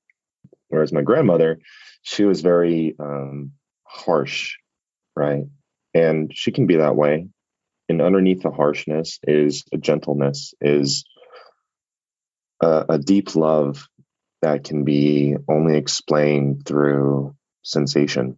whereas 0.68 0.92
my 0.92 1.02
grandmother, 1.02 1.60
she 2.02 2.24
was 2.24 2.42
very 2.42 2.96
um, 3.00 3.54
harsh, 3.84 4.56
right? 5.16 5.46
And 5.94 6.32
she 6.34 6.52
can 6.52 6.68
be 6.68 6.78
that 6.78 6.96
way. 6.96 7.28
And 7.88 8.02
underneath 8.02 8.44
the 8.44 8.52
harshness 8.52 9.20
is 9.24 9.64
a 9.74 9.78
gentleness, 9.78 10.54
is 10.62 11.06
a, 12.62 12.86
a 12.90 13.00
deep 13.00 13.36
love 13.36 13.88
that 14.42 14.64
can 14.64 14.84
be 14.84 15.36
only 15.50 15.76
explained 15.76 16.66
through 16.66 17.36
sensation, 17.64 18.38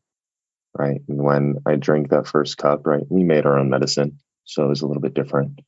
right? 0.73 1.01
And 1.07 1.21
when 1.21 1.57
I 1.65 1.75
drank 1.75 2.09
that 2.09 2.27
first 2.27 2.57
cup, 2.57 2.85
right, 2.85 3.03
we 3.09 3.23
made 3.23 3.45
our 3.45 3.59
own 3.59 3.69
medicine, 3.69 4.19
so 4.45 4.63
it 4.63 4.69
was 4.69 4.81
a 4.81 4.87
little 4.87 5.01
bit 5.01 5.13
different. 5.13 5.59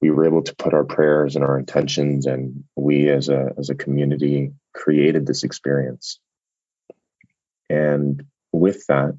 We 0.00 0.10
were 0.10 0.26
able 0.26 0.42
to 0.42 0.54
put 0.54 0.74
our 0.74 0.84
prayers 0.84 1.34
and 1.36 1.44
our 1.44 1.58
intentions, 1.58 2.26
and 2.26 2.64
we 2.76 3.08
as 3.08 3.28
a 3.28 3.52
as 3.58 3.70
a 3.70 3.74
community 3.74 4.52
created 4.74 5.26
this 5.26 5.44
experience. 5.44 6.20
And 7.68 8.24
with 8.52 8.86
that 8.86 9.18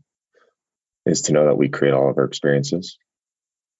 is 1.06 1.24
to 1.24 1.34
know 1.34 1.46
that 1.46 1.58
we 1.58 1.70
create 1.70 1.94
all 1.94 2.10
of 2.10 2.18
our 2.18 2.26
experiences. 2.26 2.98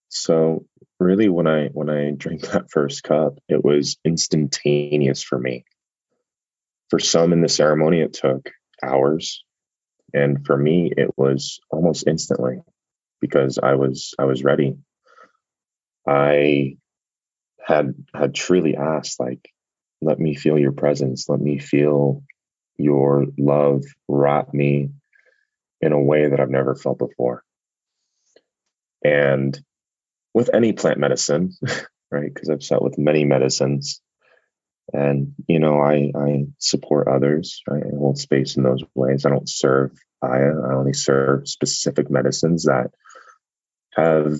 So 0.08 0.66
really 0.98 1.28
when 1.28 1.46
I 1.46 1.68
when 1.68 1.88
I 1.88 2.10
drank 2.10 2.42
that 2.52 2.70
first 2.70 3.02
cup, 3.02 3.38
it 3.48 3.64
was 3.64 3.98
instantaneous 4.04 5.22
for 5.22 5.38
me. 5.38 5.64
For 6.90 6.98
some 6.98 7.32
in 7.32 7.40
the 7.40 7.48
ceremony 7.48 8.00
it 8.00 8.14
took 8.14 8.50
hours. 8.82 9.44
And 10.12 10.44
for 10.44 10.56
me 10.56 10.92
it 10.96 11.16
was 11.16 11.60
almost 11.70 12.06
instantly 12.06 12.62
because 13.20 13.58
I 13.62 13.74
was 13.74 14.14
I 14.18 14.24
was 14.24 14.42
ready. 14.42 14.76
I 16.06 16.76
had 17.70 17.94
had 18.14 18.34
truly 18.34 18.76
asked 18.76 19.20
like 19.20 19.50
let 20.02 20.18
me 20.18 20.34
feel 20.34 20.58
your 20.58 20.72
presence 20.72 21.28
let 21.28 21.40
me 21.40 21.58
feel 21.58 22.22
your 22.76 23.26
love 23.38 23.84
wrap 24.08 24.52
me 24.54 24.90
in 25.80 25.92
a 25.92 26.00
way 26.00 26.28
that 26.28 26.40
I've 26.40 26.50
never 26.50 26.74
felt 26.74 26.98
before. 26.98 27.42
And 29.04 29.58
with 30.34 30.50
any 30.52 30.72
plant 30.72 30.98
medicine, 30.98 31.52
right? 32.10 32.32
Because 32.32 32.50
I've 32.50 32.62
sat 32.62 32.82
with 32.82 32.98
many 32.98 33.24
medicines, 33.24 34.00
and 34.92 35.34
you 35.46 35.60
know, 35.60 35.80
I 35.80 36.12
I 36.14 36.44
support 36.58 37.08
others. 37.08 37.62
Right? 37.66 37.82
I 37.84 37.96
hold 37.96 38.18
space 38.18 38.56
in 38.56 38.62
those 38.62 38.82
ways. 38.94 39.24
I 39.24 39.30
don't 39.30 39.48
serve 39.48 39.92
Aya. 40.22 40.52
I 40.68 40.74
only 40.74 40.92
serve 40.92 41.48
specific 41.48 42.10
medicines 42.10 42.64
that 42.64 42.90
have 43.94 44.38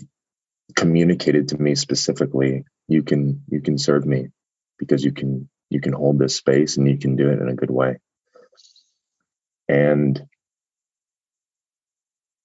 communicated 0.75 1.49
to 1.49 1.59
me 1.59 1.75
specifically. 1.75 2.65
You 2.89 3.03
can 3.03 3.43
you 3.49 3.61
can 3.61 3.79
serve 3.79 4.07
me 4.07 4.29
because 4.79 5.05
you 5.05 5.13
can 5.13 5.49
you 5.71 5.81
can 5.81 5.93
hold 5.93 6.19
this 6.19 6.37
space 6.37 6.77
and 6.77 6.89
you 6.89 6.99
can 6.99 7.17
do 7.17 7.29
it 7.31 7.41
in 7.41 7.49
a 7.49 7.55
good 7.55 7.71
way. 7.71 7.99
And 9.69 10.21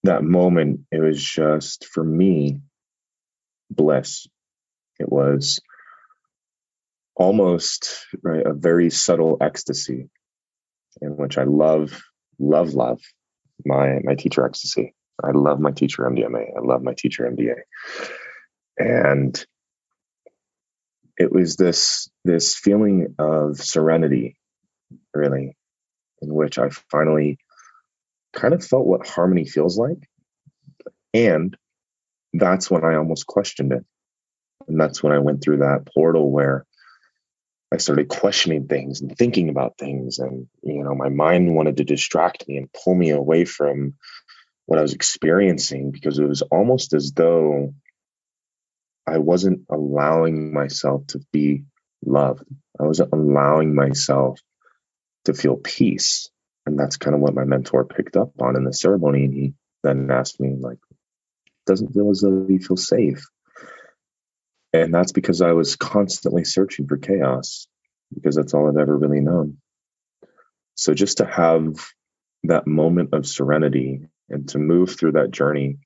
that 0.03 0.23
moment, 0.23 0.81
it 0.91 0.99
was 0.99 1.21
just 1.21 1.85
for 1.85 2.03
me 2.03 2.59
bliss. 3.71 4.27
It 4.99 5.11
was 5.11 5.59
almost 7.15 8.05
right 8.23 8.45
a 8.45 8.53
very 8.53 8.89
subtle 8.89 9.37
ecstasy 9.41 10.09
in 11.01 11.17
which 11.17 11.37
I 11.37 11.43
love, 11.43 12.03
love, 12.39 12.73
love 12.73 13.01
my 13.65 13.99
my 14.03 14.15
teacher 14.15 14.45
ecstasy. 14.45 14.93
I 15.23 15.31
love 15.31 15.59
my 15.59 15.71
teacher 15.71 16.03
MDMA. 16.03 16.57
I 16.57 16.61
love 16.61 16.83
my 16.83 16.93
teacher 16.93 17.29
MDA. 17.29 17.55
And 18.77 19.45
it 21.17 21.31
was 21.31 21.55
this 21.55 22.09
this 22.25 22.55
feeling 22.55 23.15
of 23.17 23.57
serenity, 23.57 24.37
really, 25.13 25.55
in 26.21 26.33
which 26.33 26.59
I 26.59 26.69
finally 26.91 27.37
kind 28.33 28.53
of 28.53 28.65
felt 28.65 28.85
what 28.85 29.07
harmony 29.07 29.45
feels 29.45 29.77
like. 29.77 30.09
And 31.13 31.55
that's 32.33 32.69
when 32.69 32.83
I 32.83 32.95
almost 32.95 33.25
questioned 33.25 33.71
it. 33.71 33.85
And 34.67 34.79
that's 34.79 35.01
when 35.01 35.13
I 35.13 35.19
went 35.19 35.41
through 35.41 35.57
that 35.57 35.87
portal 35.93 36.29
where 36.29 36.65
I 37.71 37.77
started 37.77 38.09
questioning 38.09 38.67
things 38.67 39.01
and 39.01 39.15
thinking 39.17 39.49
about 39.49 39.77
things. 39.77 40.19
And, 40.19 40.47
you 40.61 40.83
know, 40.83 40.95
my 40.95 41.09
mind 41.09 41.55
wanted 41.55 41.77
to 41.77 41.83
distract 41.83 42.47
me 42.47 42.57
and 42.57 42.69
pull 42.71 42.95
me 42.95 43.11
away 43.11 43.45
from 43.45 43.93
what 44.65 44.79
I 44.79 44.81
was 44.81 44.93
experiencing 44.93 45.91
because 45.91 46.19
it 46.19 46.27
was 46.27 46.41
almost 46.41 46.93
as 46.93 47.11
though 47.11 47.73
I 49.07 49.19
wasn't 49.19 49.65
allowing 49.69 50.53
myself 50.53 51.05
to 51.07 51.19
be 51.31 51.65
loved. 52.03 52.43
I 52.79 52.83
wasn't 52.83 53.13
allowing 53.13 53.75
myself 53.75 54.39
to 55.25 55.33
feel 55.33 55.55
peace. 55.55 56.29
And 56.65 56.79
that's 56.79 56.97
kind 56.97 57.15
of 57.15 57.21
what 57.21 57.35
my 57.35 57.43
mentor 57.43 57.85
picked 57.85 58.17
up 58.17 58.31
on 58.41 58.55
in 58.55 58.63
the 58.63 58.73
ceremony. 58.73 59.25
And 59.25 59.33
he 59.33 59.53
then 59.83 60.09
asked 60.09 60.39
me, 60.39 60.55
like, 60.59 60.79
doesn't 61.67 61.93
feel 61.93 62.09
as 62.09 62.21
though 62.21 62.47
you 62.49 62.59
feel 62.59 62.77
safe. 62.77 63.27
And 64.73 64.93
that's 64.93 65.11
because 65.11 65.41
I 65.41 65.51
was 65.51 65.75
constantly 65.75 66.43
searching 66.43 66.87
for 66.87 66.97
chaos, 66.97 67.67
because 68.13 68.35
that's 68.35 68.53
all 68.53 68.67
I've 68.67 68.77
ever 68.77 68.97
really 68.97 69.21
known. 69.21 69.57
So 70.73 70.93
just 70.93 71.19
to 71.19 71.25
have 71.25 71.75
that 72.43 72.67
moment 72.67 73.13
of 73.13 73.25
serenity 73.25 74.07
and 74.29 74.47
to 74.49 74.57
move 74.57 74.97
through 74.97 75.13
that 75.13 75.31
journey, 75.31 75.77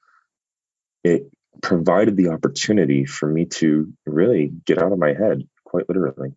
it 1.03 1.23
provided 1.61 2.15
the 2.15 2.29
opportunity 2.29 3.05
for 3.05 3.27
me 3.27 3.45
to 3.45 3.91
really 4.05 4.51
get 4.65 4.81
out 4.81 4.91
of 4.91 4.99
my 4.99 5.13
head, 5.13 5.47
quite 5.65 5.87
literally. 5.87 6.33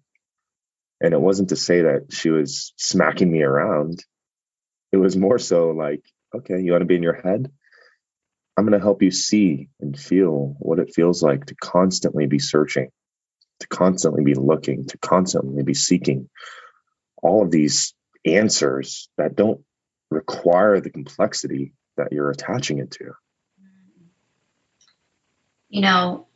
And 1.00 1.14
it 1.14 1.20
wasn't 1.20 1.50
to 1.50 1.56
say 1.56 1.82
that 1.82 2.06
she 2.10 2.30
was 2.30 2.72
smacking 2.76 3.30
me 3.30 3.42
around. 3.42 4.04
It 4.92 4.96
was 4.98 5.16
more 5.16 5.38
so 5.38 5.70
like, 5.70 6.02
okay, 6.34 6.60
you 6.60 6.72
want 6.72 6.82
to 6.82 6.86
be 6.86 6.96
in 6.96 7.02
your 7.02 7.20
head? 7.20 7.50
I'm 8.56 8.66
going 8.66 8.78
to 8.78 8.84
help 8.84 9.02
you 9.02 9.10
see 9.10 9.68
and 9.80 9.98
feel 9.98 10.54
what 10.58 10.78
it 10.78 10.94
feels 10.94 11.22
like 11.22 11.46
to 11.46 11.54
constantly 11.54 12.26
be 12.26 12.38
searching, 12.38 12.90
to 13.60 13.66
constantly 13.68 14.22
be 14.22 14.34
looking, 14.34 14.86
to 14.88 14.98
constantly 14.98 15.62
be 15.62 15.74
seeking 15.74 16.28
all 17.22 17.42
of 17.42 17.50
these 17.50 17.94
answers 18.24 19.08
that 19.16 19.34
don't 19.34 19.62
require 20.10 20.80
the 20.80 20.90
complexity 20.90 21.72
that 21.96 22.12
you're 22.12 22.30
attaching 22.30 22.78
it 22.78 22.90
to. 22.92 23.12
You 25.68 25.80
know, 25.80 26.26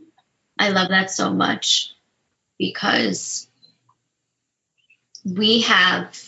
I 0.58 0.70
love 0.70 0.88
that 0.88 1.10
so 1.10 1.32
much 1.32 1.92
because 2.58 3.46
we 5.24 5.62
have 5.62 6.18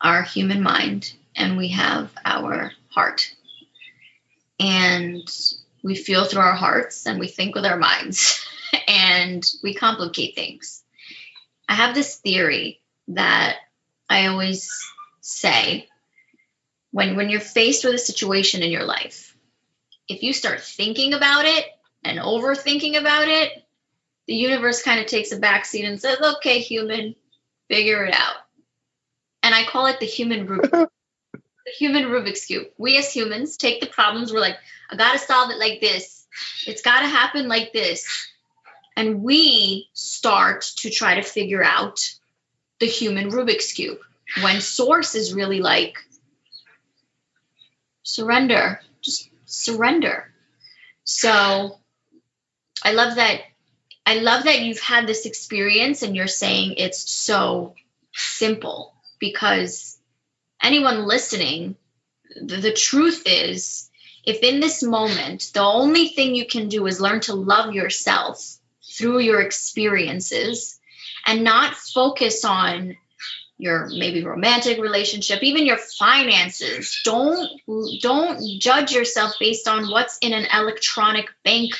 our 0.00 0.22
human 0.22 0.62
mind 0.62 1.12
and 1.34 1.56
we 1.56 1.68
have 1.68 2.10
our 2.24 2.72
heart 2.88 3.34
and 4.58 5.22
we 5.82 5.94
feel 5.94 6.24
through 6.24 6.42
our 6.42 6.54
hearts 6.54 7.06
and 7.06 7.18
we 7.18 7.28
think 7.28 7.54
with 7.54 7.64
our 7.64 7.78
minds 7.78 8.44
and 8.88 9.48
we 9.62 9.74
complicate 9.74 10.34
things. 10.34 10.82
I 11.68 11.74
have 11.74 11.94
this 11.94 12.16
theory 12.16 12.80
that 13.08 13.56
I 14.08 14.26
always 14.26 14.70
say 15.20 15.88
when 16.96 17.14
when 17.14 17.28
you're 17.28 17.40
faced 17.40 17.84
with 17.84 17.92
a 17.92 17.98
situation 17.98 18.62
in 18.62 18.70
your 18.70 18.84
life, 18.84 19.36
if 20.08 20.22
you 20.22 20.32
start 20.32 20.62
thinking 20.62 21.12
about 21.12 21.44
it 21.44 21.66
and 22.02 22.18
overthinking 22.18 22.98
about 22.98 23.28
it, 23.28 23.52
the 24.26 24.34
universe 24.34 24.82
kind 24.82 24.98
of 24.98 25.04
takes 25.04 25.30
a 25.30 25.38
backseat 25.38 25.86
and 25.86 26.00
says, 26.00 26.18
"Okay, 26.36 26.60
human, 26.60 27.14
figure 27.68 28.06
it 28.06 28.14
out." 28.14 28.36
And 29.42 29.54
I 29.54 29.64
call 29.64 29.88
it 29.88 30.00
the 30.00 30.06
human 30.06 30.46
Rubik 30.46 30.70
the 31.32 31.72
human 31.78 32.04
Rubik's 32.04 32.46
cube. 32.46 32.68
We 32.78 32.96
as 32.96 33.12
humans 33.12 33.58
take 33.58 33.82
the 33.82 33.88
problems. 33.88 34.32
We're 34.32 34.40
like, 34.40 34.56
I 34.88 34.96
gotta 34.96 35.18
solve 35.18 35.50
it 35.50 35.58
like 35.58 35.82
this. 35.82 36.26
It's 36.66 36.80
gotta 36.80 37.08
happen 37.08 37.46
like 37.46 37.74
this, 37.74 38.06
and 38.96 39.22
we 39.22 39.90
start 39.92 40.62
to 40.78 40.88
try 40.88 41.16
to 41.16 41.22
figure 41.22 41.62
out 41.62 42.00
the 42.80 42.86
human 42.86 43.30
Rubik's 43.32 43.72
cube. 43.72 43.98
When 44.40 44.62
source 44.62 45.14
is 45.14 45.34
really 45.34 45.60
like 45.60 45.98
surrender, 48.06 48.80
just 49.02 49.28
surrender. 49.46 50.32
So 51.02 51.78
I 52.82 52.92
love 52.92 53.16
that. 53.16 53.40
I 54.06 54.18
love 54.18 54.44
that 54.44 54.60
you've 54.60 54.80
had 54.80 55.06
this 55.06 55.26
experience 55.26 56.02
and 56.02 56.14
you're 56.14 56.28
saying 56.28 56.74
it's 56.76 57.10
so 57.10 57.74
simple 58.14 58.94
because 59.18 59.98
anyone 60.62 61.06
listening, 61.06 61.76
the, 62.40 62.58
the 62.58 62.72
truth 62.72 63.24
is, 63.26 63.90
if 64.24 64.42
in 64.42 64.60
this 64.60 64.84
moment, 64.84 65.50
the 65.52 65.62
only 65.62 66.08
thing 66.08 66.36
you 66.36 66.46
can 66.46 66.68
do 66.68 66.86
is 66.86 67.00
learn 67.00 67.20
to 67.22 67.34
love 67.34 67.74
yourself 67.74 68.56
through 68.96 69.18
your 69.18 69.40
experiences 69.40 70.78
and 71.26 71.42
not 71.42 71.74
focus 71.74 72.44
on 72.44 72.96
your 73.58 73.88
maybe 73.88 74.22
romantic 74.22 74.78
relationship 74.78 75.42
even 75.42 75.64
your 75.64 75.78
finances 75.78 77.00
don't 77.04 77.48
don't 78.02 78.42
judge 78.60 78.92
yourself 78.92 79.32
based 79.40 79.66
on 79.66 79.90
what's 79.90 80.18
in 80.18 80.32
an 80.32 80.46
electronic 80.52 81.26
bank 81.44 81.72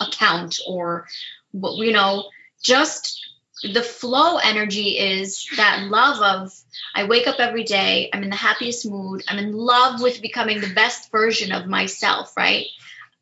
account 0.00 0.60
or 0.66 1.06
what 1.50 1.76
you 1.76 1.92
know 1.92 2.24
just 2.62 3.20
the 3.62 3.82
flow 3.82 4.36
energy 4.36 4.98
is 4.98 5.46
that 5.56 5.84
love 5.84 6.20
of 6.20 6.52
I 6.94 7.04
wake 7.04 7.26
up 7.26 7.38
every 7.38 7.64
day, 7.64 8.10
I'm 8.12 8.22
in 8.22 8.30
the 8.30 8.36
happiest 8.36 8.88
mood, 8.88 9.22
I'm 9.28 9.38
in 9.38 9.52
love 9.52 10.00
with 10.00 10.20
becoming 10.20 10.60
the 10.60 10.74
best 10.74 11.10
version 11.10 11.52
of 11.52 11.66
myself, 11.66 12.36
right? 12.36 12.66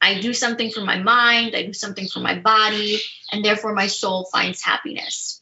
I 0.00 0.20
do 0.20 0.32
something 0.32 0.70
for 0.70 0.80
my 0.80 0.98
mind, 0.98 1.54
I 1.54 1.64
do 1.64 1.72
something 1.72 2.08
for 2.08 2.20
my 2.20 2.38
body, 2.38 3.00
and 3.30 3.44
therefore 3.44 3.74
my 3.74 3.86
soul 3.86 4.24
finds 4.32 4.62
happiness. 4.62 5.41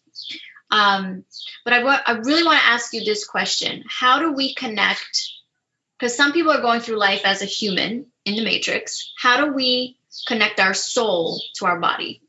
Um, 0.71 1.25
but 1.65 1.75
I, 1.75 1.81
I 1.81 2.13
really 2.19 2.45
want 2.45 2.59
to 2.61 2.67
ask 2.67 2.93
you 2.93 3.05
this 3.05 3.27
question 3.27 3.85
How 3.89 4.21
do 4.21 4.33
we 4.33 4.55
connect? 4.55 5.29
Because 5.99 6.17
some 6.17 6.33
people 6.33 6.53
are 6.53 6.63
going 6.63 6.81
through 6.81 6.99
life 6.99 7.23
as 7.25 7.43
a 7.43 7.47
human 7.47 8.07
in 8.25 8.37
the 8.37 8.45
matrix. 8.45 9.13
How 9.19 9.45
do 9.45 9.53
we 9.53 9.99
connect 10.27 10.59
our 10.61 10.75
soul 10.75 11.41
to 11.57 11.67
our 11.67 11.79
body? 11.79 12.23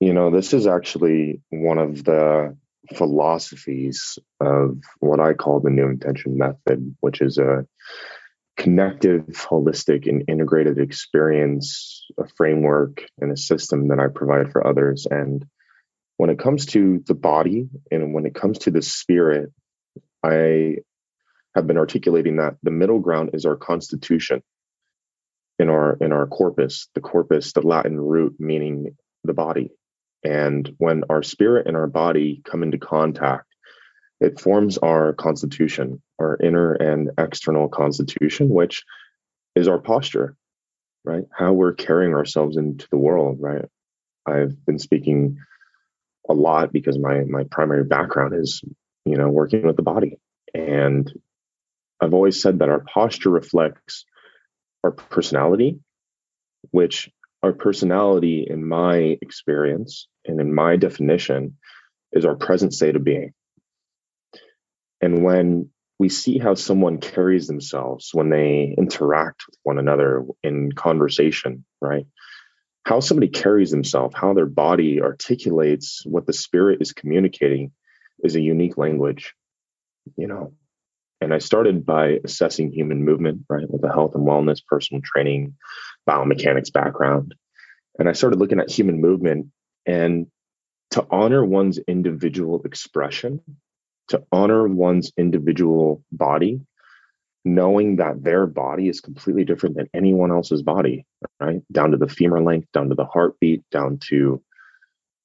You 0.00 0.12
know, 0.12 0.30
this 0.30 0.52
is 0.52 0.66
actually 0.66 1.40
one 1.50 1.78
of 1.78 2.04
the 2.04 2.56
philosophies 2.94 4.18
of 4.40 4.78
what 5.00 5.20
I 5.20 5.34
call 5.34 5.60
the 5.60 5.70
New 5.70 5.88
Intention 5.88 6.38
Method, 6.38 6.94
which 7.00 7.20
is 7.20 7.38
a 7.38 7.66
connective, 8.56 9.26
holistic, 9.26 10.08
and 10.08 10.24
integrated 10.28 10.78
experience, 10.78 12.06
a 12.18 12.26
framework, 12.36 13.04
and 13.20 13.30
a 13.30 13.36
system 13.36 13.88
that 13.88 14.00
I 14.00 14.08
provide 14.08 14.50
for 14.50 14.66
others. 14.66 15.06
And 15.10 15.44
when 16.16 16.30
it 16.30 16.38
comes 16.38 16.66
to 16.66 17.02
the 17.06 17.14
body 17.14 17.68
and 17.90 18.14
when 18.14 18.26
it 18.26 18.34
comes 18.34 18.58
to 18.60 18.70
the 18.70 18.82
spirit, 18.82 19.52
I 20.24 20.76
have 21.54 21.66
been 21.66 21.78
articulating 21.78 22.36
that 22.36 22.56
the 22.62 22.70
middle 22.70 22.98
ground 22.98 23.30
is 23.32 23.46
our 23.46 23.56
constitution 23.56 24.42
in 25.58 25.70
our 25.70 25.96
in 26.00 26.12
our 26.12 26.26
corpus 26.26 26.88
the 26.94 27.00
corpus 27.00 27.52
the 27.54 27.62
latin 27.62 27.98
root 27.98 28.36
meaning 28.38 28.94
the 29.24 29.32
body 29.32 29.70
and 30.22 30.70
when 30.78 31.02
our 31.08 31.22
spirit 31.22 31.66
and 31.66 31.76
our 31.76 31.86
body 31.86 32.42
come 32.44 32.62
into 32.62 32.76
contact 32.76 33.46
it 34.20 34.38
forms 34.38 34.76
our 34.78 35.14
constitution 35.14 36.02
our 36.18 36.36
inner 36.42 36.72
and 36.72 37.10
external 37.18 37.68
constitution 37.68 38.48
which 38.48 38.84
is 39.54 39.68
our 39.68 39.78
posture 39.78 40.36
right? 41.04 41.24
How 41.32 41.52
we're 41.52 41.72
carrying 41.72 42.14
ourselves 42.14 42.56
into 42.56 42.88
the 42.90 42.98
world 42.98 43.38
right? 43.40 43.64
I've 44.26 44.64
been 44.66 44.78
speaking 44.78 45.38
a 46.28 46.34
lot 46.34 46.72
because 46.72 46.98
my 46.98 47.22
my 47.24 47.44
primary 47.44 47.84
background 47.84 48.34
is 48.34 48.62
you 49.04 49.16
know 49.16 49.28
working 49.28 49.66
with 49.66 49.76
the 49.76 49.82
body. 49.82 50.18
And 50.54 51.12
i've 52.00 52.14
always 52.14 52.42
said 52.42 52.58
that 52.58 52.68
our 52.68 52.80
posture 52.80 53.30
reflects 53.30 54.04
our 54.84 54.90
personality 54.90 55.78
which 56.70 57.10
our 57.42 57.52
personality 57.52 58.46
in 58.48 58.66
my 58.66 59.16
experience 59.22 60.08
and 60.24 60.40
in 60.40 60.54
my 60.54 60.76
definition 60.76 61.56
is 62.12 62.24
our 62.24 62.36
present 62.36 62.74
state 62.74 62.96
of 62.96 63.04
being. 63.04 63.32
And 65.00 65.22
when 65.22 65.70
we 65.98 66.08
see 66.08 66.38
how 66.38 66.54
someone 66.54 66.98
carries 66.98 67.46
themselves 67.46 68.10
when 68.12 68.30
they 68.30 68.74
interact 68.76 69.44
with 69.48 69.58
one 69.62 69.78
another 69.78 70.24
in 70.42 70.72
conversation 70.72 71.64
right 71.80 72.06
how 72.86 73.00
somebody 73.00 73.26
carries 73.26 73.72
themselves, 73.72 74.14
how 74.16 74.32
their 74.32 74.46
body 74.46 75.02
articulates 75.02 76.02
what 76.06 76.24
the 76.24 76.32
spirit 76.32 76.80
is 76.80 76.92
communicating 76.92 77.72
is 78.22 78.36
a 78.36 78.40
unique 78.40 78.78
language, 78.78 79.34
you 80.16 80.28
know. 80.28 80.52
And 81.20 81.34
I 81.34 81.38
started 81.38 81.84
by 81.84 82.20
assessing 82.24 82.70
human 82.70 83.04
movement, 83.04 83.40
right, 83.48 83.68
with 83.68 83.82
a 83.82 83.92
health 83.92 84.14
and 84.14 84.24
wellness, 84.24 84.64
personal 84.64 85.02
training, 85.04 85.56
biomechanics 86.08 86.72
background. 86.72 87.34
And 87.98 88.08
I 88.08 88.12
started 88.12 88.38
looking 88.38 88.60
at 88.60 88.70
human 88.70 89.00
movement 89.00 89.48
and 89.84 90.28
to 90.92 91.04
honor 91.10 91.44
one's 91.44 91.78
individual 91.88 92.62
expression, 92.62 93.40
to 94.08 94.22
honor 94.30 94.68
one's 94.68 95.12
individual 95.16 96.02
body, 96.12 96.60
knowing 97.44 97.96
that 97.96 98.22
their 98.22 98.46
body 98.46 98.88
is 98.88 99.00
completely 99.00 99.44
different 99.44 99.76
than 99.76 99.88
anyone 99.94 100.30
else's 100.30 100.62
body, 100.62 101.06
right? 101.40 101.62
Down 101.70 101.92
to 101.92 101.96
the 101.96 102.08
femur 102.08 102.42
length, 102.42 102.70
down 102.72 102.88
to 102.88 102.94
the 102.94 103.04
heartbeat, 103.04 103.62
down 103.70 103.98
to 104.08 104.42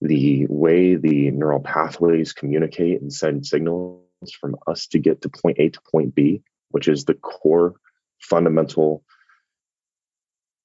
the 0.01 0.47
way 0.49 0.95
the 0.95 1.31
neural 1.31 1.59
pathways 1.59 2.33
communicate 2.33 3.01
and 3.01 3.13
send 3.13 3.45
signals 3.45 4.01
from 4.39 4.55
us 4.67 4.87
to 4.87 4.99
get 4.99 5.21
to 5.21 5.29
point 5.29 5.57
A 5.59 5.69
to 5.69 5.79
point 5.91 6.15
B, 6.15 6.41
which 6.69 6.87
is 6.87 7.05
the 7.05 7.13
core 7.13 7.75
fundamental 8.19 9.03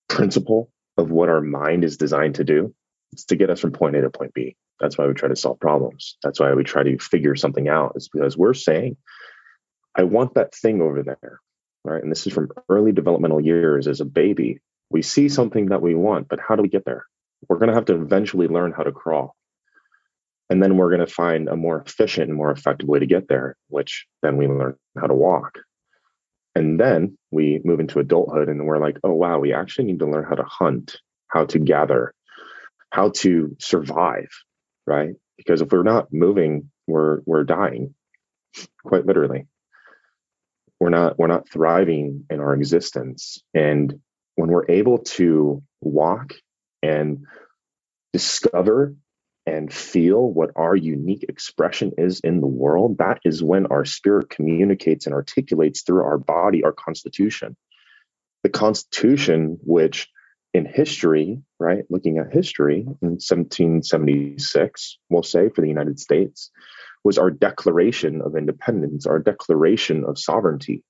principle 0.09 0.71
of 0.97 1.11
what 1.11 1.29
our 1.29 1.41
mind 1.41 1.85
is 1.85 1.97
designed 1.97 2.37
to 2.37 2.45
do. 2.45 2.75
It's 3.13 3.27
to 3.27 3.37
get 3.37 3.51
us 3.51 3.61
from 3.61 3.73
point 3.73 3.97
A 3.97 4.03
to 4.03 4.11
point 4.11 4.33
B. 4.35 4.57
That's 4.81 4.99
why 4.99 5.07
we 5.07 5.15
try 5.15 5.29
to 5.29 5.37
solve 5.37 5.61
problems. 5.61 6.17
That's 6.23 6.41
why 6.41 6.53
we 6.55 6.65
try 6.65 6.83
to 6.83 6.99
figure 6.99 7.37
something 7.37 7.69
out. 7.69 7.93
Is 7.97 8.09
because 8.09 8.37
we're 8.37 8.55
saying, 8.55 8.97
I 9.95 10.05
want 10.05 10.35
that 10.35 10.55
thing 10.55 10.83
over 10.83 11.03
there 11.03 11.41
right? 11.87 12.03
And 12.03 12.11
this 12.11 12.27
is 12.27 12.33
from 12.33 12.51
early 12.69 12.93
developmental 12.93 13.41
years 13.41 13.87
as 13.87 14.01
a 14.01 14.05
baby. 14.05 14.59
We 14.91 15.03
see 15.03 15.29
something 15.29 15.67
that 15.67 15.83
we 15.83 15.95
want, 15.95 16.29
but 16.29 16.41
how 16.41 16.57
do 16.57 16.63
we 16.63 16.69
get 16.69 16.85
there? 16.85 17.07
We're 17.49 17.59
going 17.59 17.69
to 17.69 17.75
have 17.75 17.87
to 17.87 17.95
eventually 17.95 18.49
learn 18.49 18.73
how 18.73 18.83
to 18.83 18.93
crawl. 18.93 19.35
And 20.51 20.63
then 20.63 20.77
we're 20.77 20.91
going 20.91 21.07
to 21.07 21.13
find 21.13 21.49
a 21.49 21.57
more 21.57 21.81
efficient 21.81 22.29
and 22.29 22.37
more 22.37 22.51
effective 22.51 22.89
way 22.89 22.99
to 22.99 23.07
get 23.07 23.29
there, 23.29 23.57
which 23.69 24.07
then 24.23 24.37
we 24.37 24.47
learn 24.47 24.75
how 24.99 25.07
to 25.07 25.15
walk. 25.15 25.59
And 26.55 26.81
then 26.81 27.19
we 27.31 27.61
move 27.65 27.81
into 27.81 27.99
adulthood 27.99 28.49
and 28.49 28.65
we're 28.67 28.79
like, 28.79 28.99
oh, 29.05 29.13
wow, 29.13 29.39
we 29.39 29.53
actually 29.53 29.87
need 29.87 29.99
to 30.01 30.11
learn 30.11 30.25
how 30.25 30.37
to 30.37 30.45
hunt, 30.45 30.99
how 31.29 31.45
to 31.47 31.59
gather, 31.59 32.15
how 32.91 33.11
to 33.17 33.57
survive, 33.59 34.29
right? 34.87 35.15
Because 35.37 35.61
if 35.61 35.71
we're 35.71 35.83
not 35.83 36.13
moving, 36.13 36.71
we're, 36.87 37.21
we're 37.27 37.45
dying, 37.45 37.95
quite 38.85 39.07
literally. 39.07 39.47
We're 40.79 40.91
not 40.91 41.19
we're 41.19 41.27
not 41.27 41.49
thriving 41.49 42.27
in 42.29 42.41
our 42.41 42.53
existence. 42.53 43.43
And 43.55 44.01
when 44.35 44.51
we're 44.51 44.71
able 44.71 44.99
to 44.99 45.63
walk 45.81 46.35
and 46.83 47.25
discover 48.13 48.95
and 49.47 49.73
feel 49.73 50.21
what 50.21 50.51
our 50.57 50.75
unique 50.75 51.25
expression 51.29 51.93
is 51.97 52.21
in 52.21 52.41
the 52.41 52.47
world 52.47 52.99
that 52.99 53.21
is 53.25 53.43
when 53.43 53.67
our 53.67 53.85
spirit 53.85 54.29
communicates 54.29 55.07
and 55.07 55.15
articulates 55.15 55.83
through 55.83 56.03
our 56.03 56.19
body 56.19 56.65
our 56.65 56.73
constitution. 56.73 57.57
The 58.43 58.51
constitution 58.51 59.59
which 59.63 60.09
in 60.55 60.65
history 60.65 61.43
right 61.59 61.85
looking 61.91 62.19
at 62.19 62.33
history 62.33 62.81
in 62.81 63.19
1776 63.19 64.99
we'll 65.11 65.23
say 65.23 65.49
for 65.49 65.61
the 65.61 65.69
united 65.69 65.99
states 65.99 66.51
was 67.07 67.19
our 67.19 67.31
declaration 67.31 68.21
of 68.21 68.37
independence, 68.37 69.07
our 69.07 69.21
declaration 69.21 70.05
of 70.05 70.19
sovereignty. 70.19 70.83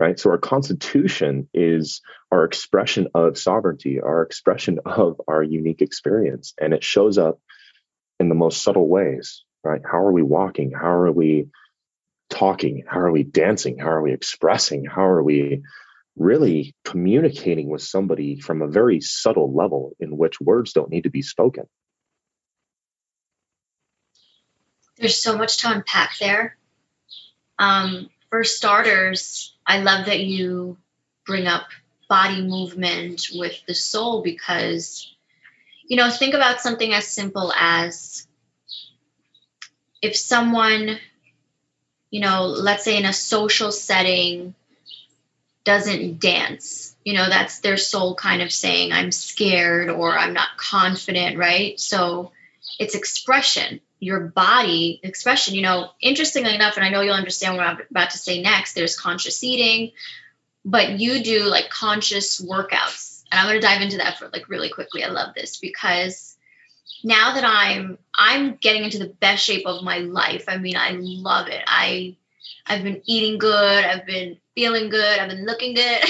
Right. 0.00 0.18
So 0.18 0.30
our 0.30 0.38
constitution 0.38 1.48
is 1.54 2.02
our 2.32 2.44
expression 2.44 3.06
of 3.14 3.38
sovereignty, 3.38 4.00
our 4.00 4.22
expression 4.22 4.80
of 4.84 5.20
our 5.28 5.44
unique 5.44 5.80
experience. 5.80 6.52
And 6.60 6.74
it 6.74 6.82
shows 6.82 7.16
up 7.16 7.38
in 8.18 8.28
the 8.28 8.34
most 8.34 8.62
subtle 8.62 8.88
ways, 8.88 9.44
right? 9.62 9.80
How 9.84 9.98
are 9.98 10.12
we 10.12 10.24
walking? 10.24 10.72
How 10.72 10.90
are 10.90 11.12
we 11.12 11.46
talking? 12.28 12.82
How 12.88 12.98
are 12.98 13.12
we 13.12 13.22
dancing? 13.22 13.78
How 13.78 13.90
are 13.90 14.02
we 14.02 14.12
expressing? 14.12 14.84
How 14.84 15.04
are 15.04 15.22
we 15.22 15.62
really 16.16 16.74
communicating 16.84 17.68
with 17.68 17.82
somebody 17.82 18.40
from 18.40 18.62
a 18.62 18.68
very 18.68 19.00
subtle 19.00 19.52
level 19.54 19.96
in 19.98 20.16
which 20.16 20.40
words 20.40 20.72
don't 20.72 20.90
need 20.90 21.02
to 21.04 21.10
be 21.10 21.22
spoken? 21.22 21.64
there's 24.96 25.20
so 25.20 25.36
much 25.36 25.58
to 25.58 25.70
unpack 25.70 26.18
there. 26.18 26.56
Um, 27.58 28.10
for 28.30 28.44
starters, 28.44 29.54
I 29.66 29.80
love 29.80 30.06
that 30.06 30.20
you 30.20 30.76
bring 31.26 31.46
up 31.46 31.66
body 32.08 32.42
movement 32.42 33.28
with 33.34 33.60
the 33.66 33.74
soul 33.74 34.22
because, 34.22 35.14
you 35.86 35.96
know, 35.96 36.10
think 36.10 36.34
about 36.34 36.60
something 36.60 36.92
as 36.92 37.06
simple 37.06 37.52
as 37.52 38.26
if 40.02 40.16
someone, 40.16 40.98
you 42.10 42.20
know, 42.20 42.46
let's 42.46 42.84
say 42.84 42.96
in 42.96 43.06
a 43.06 43.12
social 43.12 43.72
setting, 43.72 44.54
doesn't 45.64 46.20
dance, 46.20 46.94
you 47.04 47.14
know, 47.14 47.28
that's 47.28 47.60
their 47.60 47.76
soul 47.76 48.14
kind 48.14 48.42
of 48.42 48.52
saying, 48.52 48.92
I'm 48.92 49.12
scared 49.12 49.90
or 49.90 50.16
I'm 50.16 50.34
not 50.34 50.56
confident, 50.56 51.38
right? 51.38 51.78
So 51.80 52.32
it's 52.78 52.94
expression 52.94 53.80
your 54.04 54.20
body 54.20 55.00
expression. 55.02 55.54
You 55.54 55.62
know, 55.62 55.90
interestingly 56.00 56.54
enough, 56.54 56.76
and 56.76 56.84
I 56.84 56.90
know 56.90 57.00
you'll 57.00 57.14
understand 57.14 57.56
what 57.56 57.66
I'm 57.66 57.78
about 57.90 58.10
to 58.10 58.18
say 58.18 58.42
next, 58.42 58.74
there's 58.74 58.98
conscious 58.98 59.42
eating, 59.42 59.92
but 60.64 61.00
you 61.00 61.22
do 61.22 61.44
like 61.44 61.70
conscious 61.70 62.40
workouts. 62.40 63.22
And 63.32 63.40
I'm 63.40 63.46
going 63.46 63.60
to 63.60 63.66
dive 63.66 63.82
into 63.82 63.96
that 63.98 64.18
for 64.18 64.28
like 64.28 64.48
really 64.48 64.68
quickly. 64.68 65.02
I 65.02 65.08
love 65.08 65.34
this 65.34 65.56
because 65.58 66.36
now 67.02 67.34
that 67.34 67.44
I'm 67.44 67.98
I'm 68.14 68.56
getting 68.56 68.84
into 68.84 68.98
the 68.98 69.08
best 69.08 69.44
shape 69.44 69.66
of 69.66 69.82
my 69.82 69.98
life. 69.98 70.44
I 70.48 70.58
mean, 70.58 70.76
I 70.76 70.90
love 70.92 71.48
it. 71.48 71.62
I 71.66 72.16
I've 72.66 72.84
been 72.84 73.02
eating 73.06 73.38
good, 73.38 73.84
I've 73.84 74.06
been 74.06 74.38
feeling 74.54 74.88
good, 74.88 75.18
I've 75.18 75.30
been 75.30 75.46
looking 75.46 75.74
good. 75.74 76.00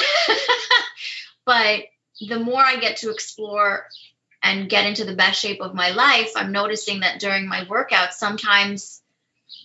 but 1.45 1.85
the 2.21 2.39
more 2.39 2.61
I 2.61 2.77
get 2.77 2.99
to 2.99 3.11
explore 3.11 3.87
and 4.43 4.69
get 4.69 4.87
into 4.87 5.05
the 5.05 5.17
best 5.17 5.41
shape 5.41 5.61
of 5.61 5.75
my 5.75 5.91
life, 5.91 6.33
I'm 6.37 6.53
noticing 6.53 7.01
that 7.01 7.21
during 7.21 7.49
my 7.49 7.65
workouts, 7.65 8.13
sometimes 8.13 9.03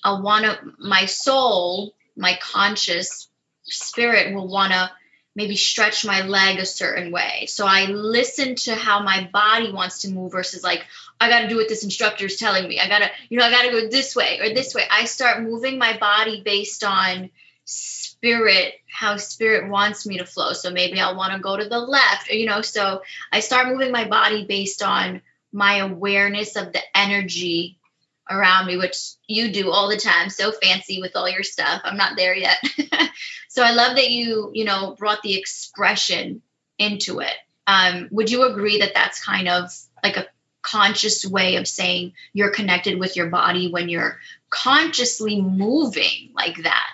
I 0.03 0.19
want 0.19 0.45
to, 0.45 0.59
my 0.79 1.05
soul, 1.05 1.93
my 2.15 2.37
conscious 2.41 3.27
spirit 3.63 4.33
will 4.33 4.47
want 4.47 4.71
to 4.71 4.89
maybe 5.35 5.55
stretch 5.55 6.05
my 6.05 6.21
leg 6.21 6.59
a 6.59 6.65
certain 6.65 7.11
way. 7.11 7.45
So 7.47 7.65
I 7.65 7.85
listen 7.85 8.55
to 8.55 8.75
how 8.75 9.03
my 9.03 9.29
body 9.31 9.71
wants 9.71 10.01
to 10.01 10.11
move 10.11 10.31
versus 10.31 10.63
like, 10.63 10.85
I 11.19 11.29
got 11.29 11.41
to 11.41 11.47
do 11.47 11.57
what 11.57 11.69
this 11.69 11.83
instructor 11.83 12.25
is 12.25 12.37
telling 12.37 12.67
me. 12.67 12.79
I 12.79 12.87
got 12.87 12.99
to, 12.99 13.11
you 13.29 13.37
know, 13.37 13.45
I 13.45 13.51
got 13.51 13.63
to 13.63 13.71
go 13.71 13.89
this 13.89 14.15
way 14.15 14.39
or 14.39 14.53
this 14.53 14.73
way. 14.73 14.83
I 14.89 15.05
start 15.05 15.43
moving 15.43 15.77
my 15.77 15.97
body 15.97 16.41
based 16.43 16.83
on 16.83 17.29
spirit 18.19 18.73
how 18.91 19.17
spirit 19.17 19.69
wants 19.69 20.05
me 20.05 20.17
to 20.17 20.25
flow 20.25 20.53
so 20.53 20.71
maybe 20.71 20.99
i'll 20.99 21.17
want 21.17 21.33
to 21.33 21.39
go 21.39 21.57
to 21.57 21.67
the 21.67 21.79
left 21.79 22.29
you 22.29 22.45
know 22.45 22.61
so 22.61 23.01
i 23.31 23.39
start 23.39 23.67
moving 23.67 23.91
my 23.91 24.07
body 24.07 24.45
based 24.45 24.83
on 24.83 25.21
my 25.51 25.77
awareness 25.77 26.55
of 26.55 26.71
the 26.73 26.81
energy 26.95 27.79
around 28.29 28.67
me, 28.67 28.77
which 28.77 28.95
you 29.27 29.51
do 29.51 29.71
all 29.71 29.89
the 29.89 29.97
time, 29.97 30.29
so 30.29 30.51
fancy 30.51 31.01
with 31.01 31.15
all 31.15 31.29
your 31.29 31.43
stuff. 31.43 31.81
I'm 31.83 31.97
not 31.97 32.15
there 32.15 32.35
yet. 32.35 32.57
so 33.49 33.63
I 33.63 33.71
love 33.71 33.95
that 33.95 34.11
you, 34.11 34.51
you 34.53 34.65
know, 34.65 34.95
brought 34.97 35.21
the 35.21 35.37
expression 35.37 36.41
into 36.77 37.19
it. 37.19 37.33
Um, 37.65 38.07
would 38.11 38.31
you 38.31 38.43
agree 38.43 38.79
that 38.79 38.93
that's 38.93 39.23
kind 39.23 39.47
of 39.47 39.71
like 40.03 40.17
a 40.17 40.27
conscious 40.61 41.25
way 41.25 41.55
of 41.55 41.67
saying 41.67 42.13
you're 42.33 42.51
connected 42.51 42.99
with 42.99 43.15
your 43.15 43.27
body 43.27 43.71
when 43.71 43.89
you're 43.89 44.19
consciously 44.49 45.41
moving 45.41 46.31
like 46.35 46.63
that? 46.63 46.87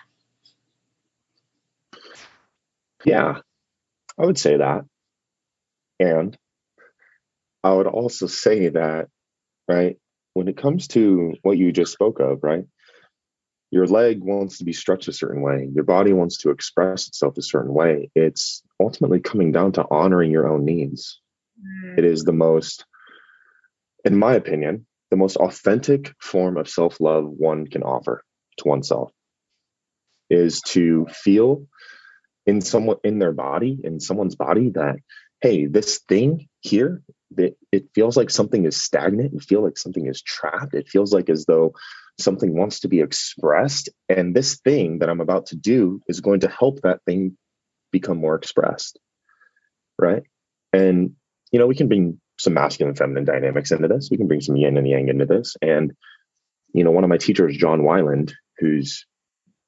Yeah, 3.05 3.39
I 4.19 4.25
would 4.25 4.37
say 4.37 4.57
that. 4.57 4.85
And 5.99 6.37
I 7.63 7.73
would 7.73 7.87
also 7.87 8.27
say 8.27 8.69
that, 8.69 9.07
right, 9.67 9.97
when 10.33 10.47
it 10.47 10.57
comes 10.57 10.87
to 10.89 11.33
what 11.41 11.57
you 11.57 11.71
just 11.71 11.93
spoke 11.93 12.19
of, 12.19 12.43
right, 12.43 12.65
your 13.71 13.87
leg 13.87 14.21
wants 14.21 14.57
to 14.57 14.63
be 14.63 14.73
stretched 14.73 15.07
a 15.07 15.13
certain 15.13 15.41
way, 15.41 15.69
your 15.73 15.83
body 15.83 16.13
wants 16.13 16.39
to 16.39 16.49
express 16.49 17.07
itself 17.07 17.37
a 17.37 17.41
certain 17.41 17.73
way. 17.73 18.09
It's 18.15 18.61
ultimately 18.79 19.19
coming 19.19 19.51
down 19.51 19.73
to 19.73 19.85
honoring 19.89 20.31
your 20.31 20.47
own 20.47 20.65
needs. 20.65 21.19
Mm. 21.59 21.97
It 21.97 22.05
is 22.05 22.23
the 22.23 22.33
most, 22.33 22.85
in 24.03 24.17
my 24.17 24.33
opinion, 24.35 24.85
the 25.11 25.17
most 25.17 25.37
authentic 25.37 26.13
form 26.21 26.57
of 26.57 26.69
self 26.69 26.99
love 26.99 27.25
one 27.25 27.67
can 27.67 27.83
offer 27.83 28.23
to 28.57 28.67
oneself 28.67 29.11
is 30.29 30.61
to 30.61 31.05
feel 31.11 31.65
in 32.45 32.61
someone 32.61 32.97
in 33.03 33.19
their 33.19 33.33
body 33.33 33.77
in 33.83 33.99
someone's 33.99 34.35
body 34.35 34.69
that 34.69 34.97
hey 35.41 35.65
this 35.65 35.99
thing 36.07 36.47
here 36.61 37.01
it, 37.37 37.57
it 37.71 37.89
feels 37.93 38.15
like 38.15 38.29
something 38.29 38.65
is 38.65 38.81
stagnant. 38.81 39.33
It 39.33 39.43
feel 39.43 39.61
like 39.61 39.77
something 39.77 40.05
is 40.05 40.21
trapped. 40.21 40.73
It 40.73 40.87
feels 40.87 41.11
like 41.11 41.29
as 41.29 41.45
though 41.45 41.73
something 42.17 42.55
wants 42.55 42.81
to 42.81 42.87
be 42.87 43.01
expressed. 43.01 43.89
And 44.07 44.33
this 44.33 44.59
thing 44.61 44.99
that 44.99 45.09
i'm 45.09 45.21
about 45.21 45.47
to 45.47 45.57
do 45.57 46.01
is 46.07 46.21
going 46.21 46.41
to 46.41 46.47
help 46.47 46.81
that 46.81 47.01
thing 47.05 47.37
become 47.91 48.17
more 48.17 48.35
expressed 48.35 48.99
right? 49.97 50.23
And 50.73 51.11
you 51.51 51.59
know 51.59 51.67
we 51.67 51.75
can 51.75 51.87
bring 51.87 52.19
some 52.37 52.53
masculine 52.53 52.95
feminine 52.95 53.25
dynamics 53.25 53.71
into 53.71 53.87
this. 53.87 54.09
We 54.11 54.17
can 54.17 54.27
bring 54.27 54.41
some 54.41 54.57
yin 54.57 54.77
and 54.77 54.87
yang 54.87 55.07
into 55.07 55.25
this. 55.25 55.55
And 55.61 55.93
you 56.73 56.83
know 56.83 56.91
one 56.91 57.03
of 57.03 57.09
my 57.09 57.17
teachers 57.17 57.55
john 57.55 57.81
wineland 57.81 58.33
who's 58.57 59.05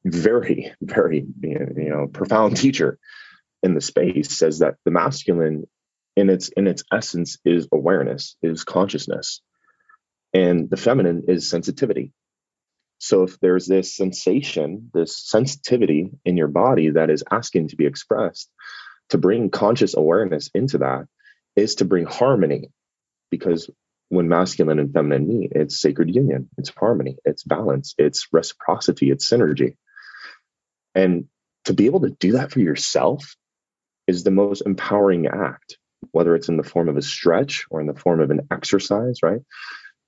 very, 0.06 0.74
very 0.82 1.26
you 1.42 1.90
know 1.90 2.08
profound 2.08 2.58
teacher 2.58 2.98
in 3.64 3.74
the 3.74 3.82
space 3.82 4.38
says 4.38 4.60
that 4.60 4.76
the 4.86 4.92
masculine 4.92 5.66
in 6.16 6.30
its 6.30 6.50
in 6.50 6.68
its 6.68 6.84
essence 6.92 7.38
is 7.46 7.68
awareness, 7.72 8.36
is 8.42 8.64
consciousness. 8.64 9.42
And 10.34 10.70
the 10.70 10.78
feminine 10.78 11.24
is 11.28 11.50
sensitivity. 11.50 12.12
So 13.00 13.24
if 13.24 13.40
there's 13.40 13.68
this 13.68 13.96
sensation, 13.96 14.90
this 14.94 15.18
sensitivity 15.18 16.10
in 16.26 16.36
your 16.36 16.48
body 16.48 16.90
that 16.92 17.10
is 17.10 17.24
asking 17.32 17.70
to 17.70 17.76
be 17.76 17.86
expressed, 17.86 18.52
to 19.10 19.18
bring 19.18 19.50
conscious 19.50 19.96
awareness 19.96 20.50
into 20.54 20.80
that 20.80 21.06
is 21.56 21.76
to 21.76 21.86
bring 21.86 22.06
harmony 22.06 22.70
because 23.30 23.70
when 24.10 24.30
masculine 24.30 24.80
and 24.80 24.94
feminine 24.94 25.28
meet, 25.28 25.52
it's 25.54 25.80
sacred 25.80 26.14
union, 26.14 26.50
it's 26.58 26.70
harmony, 26.70 27.18
it's 27.26 27.44
balance, 27.44 27.94
it's 27.98 28.28
reciprocity, 28.32 29.12
it's 29.12 29.30
synergy. 29.30 29.76
And 30.98 31.26
to 31.66 31.74
be 31.74 31.86
able 31.86 32.02
to 32.02 32.10
do 32.10 32.32
that 32.34 32.52
for 32.52 32.60
yourself 32.60 33.36
is 34.08 34.24
the 34.24 34.32
most 34.32 34.62
empowering 34.62 35.28
act, 35.28 35.78
whether 36.12 36.36
it's 36.36 36.50
in 36.50 36.58
the 36.58 36.64
form 36.64 36.90
of 36.90 36.98
a 36.98 37.04
stretch 37.04 37.66
or 37.70 37.82
in 37.82 37.88
the 37.88 37.94
form 37.94 38.20
of 38.20 38.32
an 38.32 38.48
exercise, 38.50 39.20
right? 39.22 39.42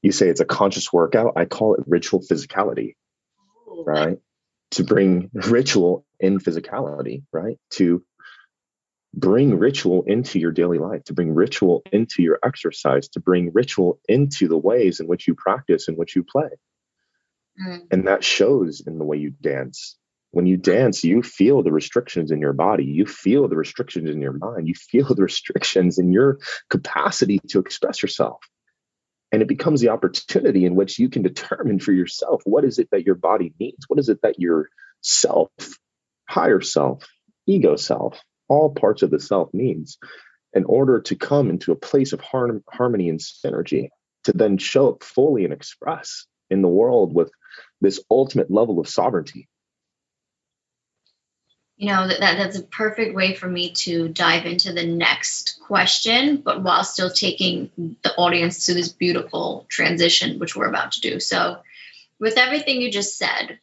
You 0.02 0.12
say 0.12 0.30
it's 0.30 0.40
a 0.40 0.46
conscious 0.46 0.92
workout. 0.92 1.34
I 1.36 1.46
call 1.46 1.76
it 1.76 1.84
ritual 1.86 2.22
physicality, 2.22 2.96
right? 3.86 4.18
To 4.72 4.84
bring 4.84 5.30
ritual 5.34 6.06
in 6.20 6.40
physicality, 6.40 7.22
right? 7.32 7.58
To 7.74 8.04
bring 9.14 9.60
ritual 9.60 10.04
into 10.08 10.40
your 10.40 10.52
daily 10.52 10.80
life, 10.80 11.04
to 11.04 11.14
bring 11.14 11.36
ritual 11.36 11.84
into 11.92 12.24
your 12.24 12.40
exercise, 12.44 13.10
to 13.10 13.20
bring 13.20 13.52
ritual 13.54 14.00
into 14.08 14.48
the 14.48 14.58
ways 14.58 15.02
in 15.02 15.06
which 15.06 15.28
you 15.28 15.36
practice 15.36 15.88
and 15.88 15.98
which 15.98 16.16
you 16.16 16.24
play. 16.24 16.50
Mm. 17.62 17.82
And 17.92 18.08
that 18.08 18.24
shows 18.24 18.82
in 18.88 18.98
the 18.98 19.06
way 19.06 19.18
you 19.18 19.30
dance, 19.30 19.99
when 20.32 20.46
you 20.46 20.58
dance, 20.58 21.04
you 21.04 21.24
feel 21.24 21.64
the 21.64 21.72
restrictions 21.72 22.32
in 22.32 22.40
your 22.40 22.54
body, 22.54 22.86
you 22.86 23.06
feel 23.06 23.48
the 23.48 23.56
restrictions 23.56 24.10
in 24.10 24.22
your 24.22 24.34
mind, 24.34 24.68
you 24.68 24.76
feel 24.76 25.14
the 25.14 25.24
restrictions 25.24 25.98
in 25.98 26.12
your 26.12 26.40
capacity 26.70 27.40
to 27.50 27.60
express 27.60 28.02
yourself. 28.02 28.40
And 29.32 29.42
it 29.42 29.48
becomes 29.48 29.82
the 29.82 29.90
opportunity 29.90 30.66
in 30.66 30.76
which 30.76 30.98
you 30.98 31.10
can 31.10 31.22
determine 31.22 31.80
for 31.80 31.92
yourself 31.92 32.42
what 32.46 32.66
is 32.66 32.80
it 32.80 32.90
that 32.92 33.06
your 33.06 33.16
body 33.16 33.54
needs? 33.60 33.86
What 33.88 34.00
is 34.00 34.10
it 34.10 34.22
that 34.24 34.40
your 34.40 34.70
self, 35.02 35.50
higher 36.28 36.62
self, 36.62 37.06
ego 37.46 37.76
self, 37.76 38.20
all 38.48 38.72
parts 38.72 39.04
of 39.04 39.12
the 39.12 39.20
self 39.20 39.50
needs 39.54 39.98
in 40.54 40.66
order 40.66 41.00
to 41.02 41.16
come 41.16 41.50
into 41.50 41.72
a 41.72 41.76
place 41.76 42.12
of 42.12 42.22
harmony 42.22 43.10
and 43.10 43.20
synergy 43.20 43.90
to 44.24 44.32
then 44.34 44.58
show 44.58 44.90
up 44.90 45.04
fully 45.04 45.44
and 45.44 45.54
express 45.54 46.26
in 46.50 46.64
the 46.64 46.68
world 46.68 47.14
with 47.14 47.32
this 47.82 48.04
ultimate 48.10 48.50
level 48.50 48.80
of 48.80 48.90
sovereignty 48.90 49.48
you 51.80 51.88
know 51.88 52.10
that, 52.10 52.20
that 52.20 52.38
that's 52.38 52.60
a 52.60 52.64
perfect 52.64 53.16
way 53.16 53.34
for 53.34 53.48
me 53.48 53.72
to 53.72 54.10
dive 54.10 54.46
into 54.46 54.74
the 54.74 54.86
next 54.86 55.62
question 55.66 56.38
but 56.38 56.62
while 56.62 56.84
still 56.84 57.10
taking 57.10 57.72
the 58.04 58.14
audience 58.18 58.66
to 58.66 58.74
this 58.74 58.92
beautiful 58.92 59.66
transition 59.70 60.40
which 60.40 60.56
we're 60.56 60.68
about 60.68 60.92
to 60.92 61.02
do. 61.02 61.20
So 61.22 61.60
with 62.20 62.38
everything 62.38 62.82
you 62.82 62.92
just 62.92 63.18
said 63.18 63.60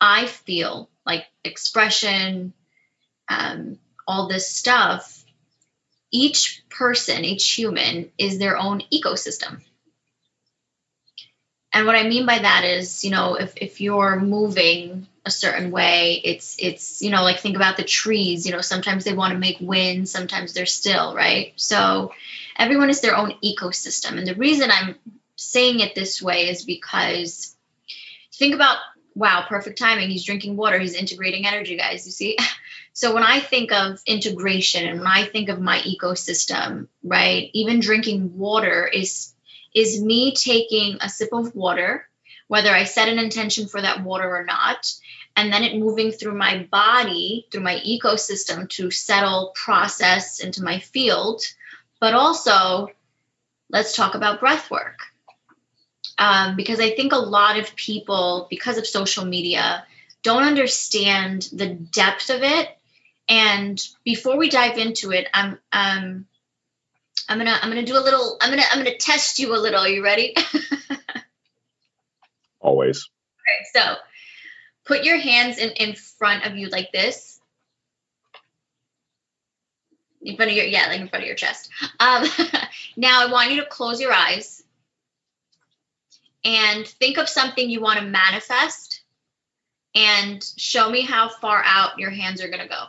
i 0.00 0.26
feel 0.26 0.88
like 1.04 1.26
expression 1.42 2.54
um, 3.28 3.78
all 4.06 4.28
this 4.28 4.48
stuff 4.48 5.24
each 6.12 6.62
person 6.70 7.24
each 7.24 7.52
human 7.52 8.12
is 8.16 8.38
their 8.38 8.56
own 8.56 8.80
ecosystem. 8.92 9.60
And 11.72 11.84
what 11.84 11.96
i 11.96 12.04
mean 12.08 12.26
by 12.26 12.38
that 12.38 12.62
is 12.62 13.04
you 13.04 13.10
know 13.10 13.34
if, 13.34 13.54
if 13.56 13.80
you're 13.80 14.20
moving 14.20 15.08
a 15.26 15.30
certain 15.30 15.70
way. 15.70 16.20
It's 16.24 16.56
it's 16.58 17.02
you 17.02 17.10
know 17.10 17.22
like 17.22 17.40
think 17.40 17.56
about 17.56 17.76
the 17.76 17.84
trees 17.84 18.46
you 18.46 18.52
know 18.52 18.60
sometimes 18.60 19.04
they 19.04 19.14
want 19.14 19.32
to 19.32 19.38
make 19.38 19.58
wind 19.60 20.08
sometimes 20.08 20.52
they're 20.52 20.66
still 20.66 21.14
right? 21.14 21.52
So 21.56 22.12
everyone 22.56 22.90
is 22.90 23.00
their 23.00 23.16
own 23.16 23.34
ecosystem 23.42 24.18
and 24.18 24.26
the 24.26 24.34
reason 24.34 24.70
i'm 24.70 24.96
saying 25.36 25.80
it 25.80 25.94
this 25.94 26.22
way 26.22 26.48
is 26.48 26.64
because 26.64 27.54
think 28.32 28.54
about 28.54 28.78
wow 29.14 29.44
perfect 29.48 29.78
timing 29.78 30.08
he's 30.08 30.24
drinking 30.24 30.56
water 30.56 30.78
he's 30.78 30.94
integrating 30.94 31.46
energy 31.46 31.76
guys 31.76 32.06
you 32.06 32.12
see? 32.12 32.36
So 32.96 33.12
when 33.12 33.24
i 33.24 33.40
think 33.40 33.72
of 33.72 34.00
integration 34.06 34.86
and 34.86 35.00
when 35.00 35.08
i 35.08 35.24
think 35.24 35.48
of 35.48 35.60
my 35.60 35.78
ecosystem 35.80 36.86
right 37.02 37.50
even 37.52 37.80
drinking 37.80 38.38
water 38.38 38.86
is 38.86 39.34
is 39.74 40.00
me 40.00 40.32
taking 40.32 40.98
a 41.00 41.08
sip 41.08 41.30
of 41.32 41.56
water 41.56 42.06
whether 42.46 42.70
I 42.70 42.84
set 42.84 43.08
an 43.08 43.18
intention 43.18 43.68
for 43.68 43.80
that 43.80 44.02
water 44.02 44.28
or 44.28 44.44
not, 44.44 44.92
and 45.36 45.52
then 45.52 45.64
it 45.64 45.78
moving 45.78 46.12
through 46.12 46.36
my 46.36 46.68
body, 46.70 47.46
through 47.50 47.62
my 47.62 47.76
ecosystem 47.76 48.68
to 48.70 48.90
settle, 48.90 49.52
process 49.54 50.40
into 50.40 50.62
my 50.62 50.78
field. 50.78 51.42
But 52.00 52.14
also, 52.14 52.88
let's 53.70 53.96
talk 53.96 54.14
about 54.14 54.40
breath 54.40 54.70
work. 54.70 54.98
Um, 56.16 56.54
because 56.54 56.78
I 56.78 56.90
think 56.90 57.12
a 57.12 57.18
lot 57.18 57.58
of 57.58 57.74
people, 57.74 58.46
because 58.48 58.78
of 58.78 58.86
social 58.86 59.24
media, 59.24 59.84
don't 60.22 60.44
understand 60.44 61.48
the 61.52 61.66
depth 61.66 62.30
of 62.30 62.42
it. 62.42 62.68
And 63.28 63.80
before 64.04 64.36
we 64.36 64.50
dive 64.50 64.78
into 64.78 65.10
it, 65.10 65.26
I'm 65.34 65.58
um, 65.72 66.26
I'm 67.28 67.38
gonna 67.38 67.58
I'm 67.60 67.70
gonna 67.70 67.86
do 67.86 67.96
a 67.96 68.00
little 68.00 68.36
I'm 68.40 68.50
gonna 68.50 68.64
I'm 68.70 68.78
gonna 68.78 68.96
test 68.96 69.38
you 69.38 69.54
a 69.54 69.58
little. 69.58 69.80
Are 69.80 69.88
you 69.88 70.04
ready? 70.04 70.34
Always. 72.60 73.08
Okay, 73.38 73.64
so 73.74 73.96
put 74.84 75.04
your 75.04 75.18
hands 75.18 75.58
in, 75.58 75.70
in 75.70 75.94
front 75.94 76.44
of 76.46 76.56
you 76.56 76.68
like 76.68 76.92
this. 76.92 77.40
In 80.22 80.36
front 80.36 80.50
of 80.50 80.56
your, 80.56 80.66
yeah, 80.66 80.86
like 80.86 81.00
in 81.00 81.08
front 81.08 81.24
of 81.24 81.26
your 81.26 81.36
chest. 81.36 81.70
Um, 82.00 82.24
now 82.96 83.26
I 83.26 83.30
want 83.30 83.50
you 83.50 83.60
to 83.60 83.66
close 83.66 84.00
your 84.00 84.12
eyes 84.12 84.62
and 86.44 86.86
think 86.86 87.18
of 87.18 87.28
something 87.28 87.68
you 87.68 87.80
want 87.80 87.98
to 87.98 88.04
manifest 88.04 89.02
and 89.94 90.44
show 90.56 90.90
me 90.90 91.02
how 91.02 91.28
far 91.28 91.62
out 91.64 91.98
your 91.98 92.10
hands 92.10 92.42
are 92.42 92.48
going 92.48 92.62
to 92.62 92.68
go. 92.68 92.84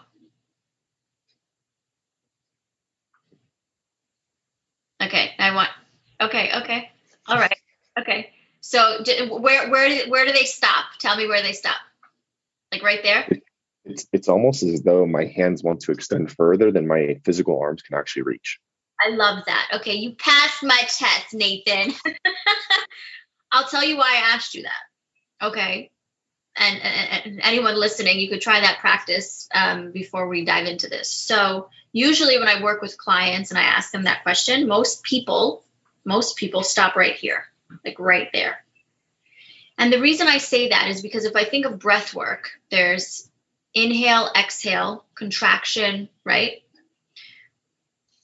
Okay, 5.04 5.32
I 5.38 5.54
want, 5.54 5.70
okay, 6.20 6.50
okay, 6.62 6.90
all 7.28 7.38
right, 7.38 7.58
okay. 8.00 8.32
So 8.68 9.04
where 9.30 9.70
where 9.70 10.08
where 10.08 10.26
do 10.26 10.34
they 10.34 10.46
stop? 10.46 10.86
Tell 11.00 11.16
me 11.16 11.28
where 11.28 11.44
they 11.44 11.54
stop. 11.54 11.78
Like 12.72 12.82
right 12.82 13.04
there. 13.04 13.30
It's 13.86 14.08
it's 14.12 14.28
almost 14.28 14.64
as 14.64 14.82
though 14.82 15.06
my 15.06 15.26
hands 15.26 15.64
want 15.64 15.82
to 15.82 15.92
extend 15.92 16.32
further 16.32 16.72
than 16.72 16.88
my 16.88 17.22
physical 17.24 17.60
arms 17.60 17.84
can 17.84 17.96
actually 17.96 18.24
reach. 18.24 18.60
I 19.00 19.10
love 19.10 19.44
that. 19.46 19.68
Okay, 19.76 19.94
you 19.94 20.16
passed 20.16 20.64
my 20.64 20.82
test, 20.88 21.34
Nathan. 21.34 21.94
I'll 23.52 23.68
tell 23.68 23.86
you 23.86 23.98
why 23.98 24.16
I 24.16 24.34
asked 24.34 24.56
you 24.56 24.64
that. 24.64 25.46
Okay. 25.46 25.92
And, 26.58 26.82
and, 26.82 27.26
and 27.26 27.42
anyone 27.44 27.80
listening, 27.80 28.20
you 28.20 28.30
could 28.30 28.42
try 28.42 28.62
that 28.62 28.80
practice 28.80 29.48
um, 29.54 29.92
before 29.92 30.28
we 30.28 30.46
dive 30.46 30.66
into 30.66 30.88
this. 30.88 31.12
So, 31.12 31.70
usually, 31.92 32.40
when 32.40 32.48
I 32.48 32.64
work 32.64 32.82
with 32.82 32.98
clients 32.98 33.52
and 33.52 33.60
I 33.60 33.64
ask 33.64 33.92
them 33.92 34.06
that 34.06 34.24
question, 34.24 34.68
most 34.68 35.04
people, 35.04 35.66
most 36.06 36.38
people 36.38 36.64
stop 36.64 36.96
right 36.96 37.16
here, 37.16 37.46
like 37.84 38.00
right 38.00 38.30
there. 38.34 38.58
And 39.78 39.92
the 39.92 40.02
reason 40.02 40.28
I 40.28 40.38
say 40.38 40.70
that 40.70 40.90
is 40.90 41.02
because 41.02 41.26
if 41.26 41.36
I 41.36 41.44
think 41.44 41.66
of 41.66 41.80
breath 41.80 42.14
work, 42.14 42.52
there's 42.72 43.30
inhale, 43.74 44.32
exhale, 44.36 45.04
contraction, 45.16 46.10
right? 46.24 46.64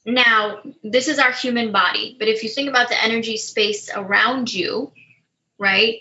Now, 0.06 0.62
this 0.84 1.08
is 1.08 1.20
our 1.20 1.32
human 1.32 1.72
body, 1.72 2.16
but 2.18 2.28
if 2.28 2.44
you 2.44 2.50
think 2.50 2.70
about 2.70 2.90
the 2.90 3.04
energy 3.04 3.38
space 3.38 3.90
around 3.94 4.52
you, 4.52 4.92
right, 5.60 6.00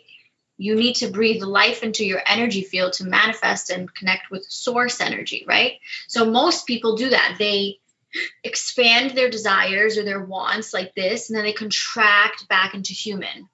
you 0.57 0.74
need 0.74 0.95
to 0.97 1.09
breathe 1.09 1.43
life 1.43 1.82
into 1.82 2.05
your 2.05 2.22
energy 2.24 2.62
field 2.62 2.95
to 2.95 3.05
manifest 3.05 3.70
and 3.70 3.93
connect 3.93 4.30
with 4.30 4.45
source 4.45 5.01
energy, 5.01 5.45
right? 5.47 5.80
So, 6.09 6.24
most 6.24 6.66
people 6.66 6.97
do 6.97 7.11
that. 7.11 7.36
They 7.38 7.80
expand 8.42 9.12
their 9.12 9.30
desires 9.30 9.98
or 9.98 10.04
their 10.04 10.22
wants 10.22 10.72
like 10.72 10.94
this, 10.94 11.28
and 11.28 11.36
then 11.36 11.44
they 11.44 11.52
contract 11.52 12.48
back 12.48 12.74
into 12.74 12.92
human. 12.92 13.48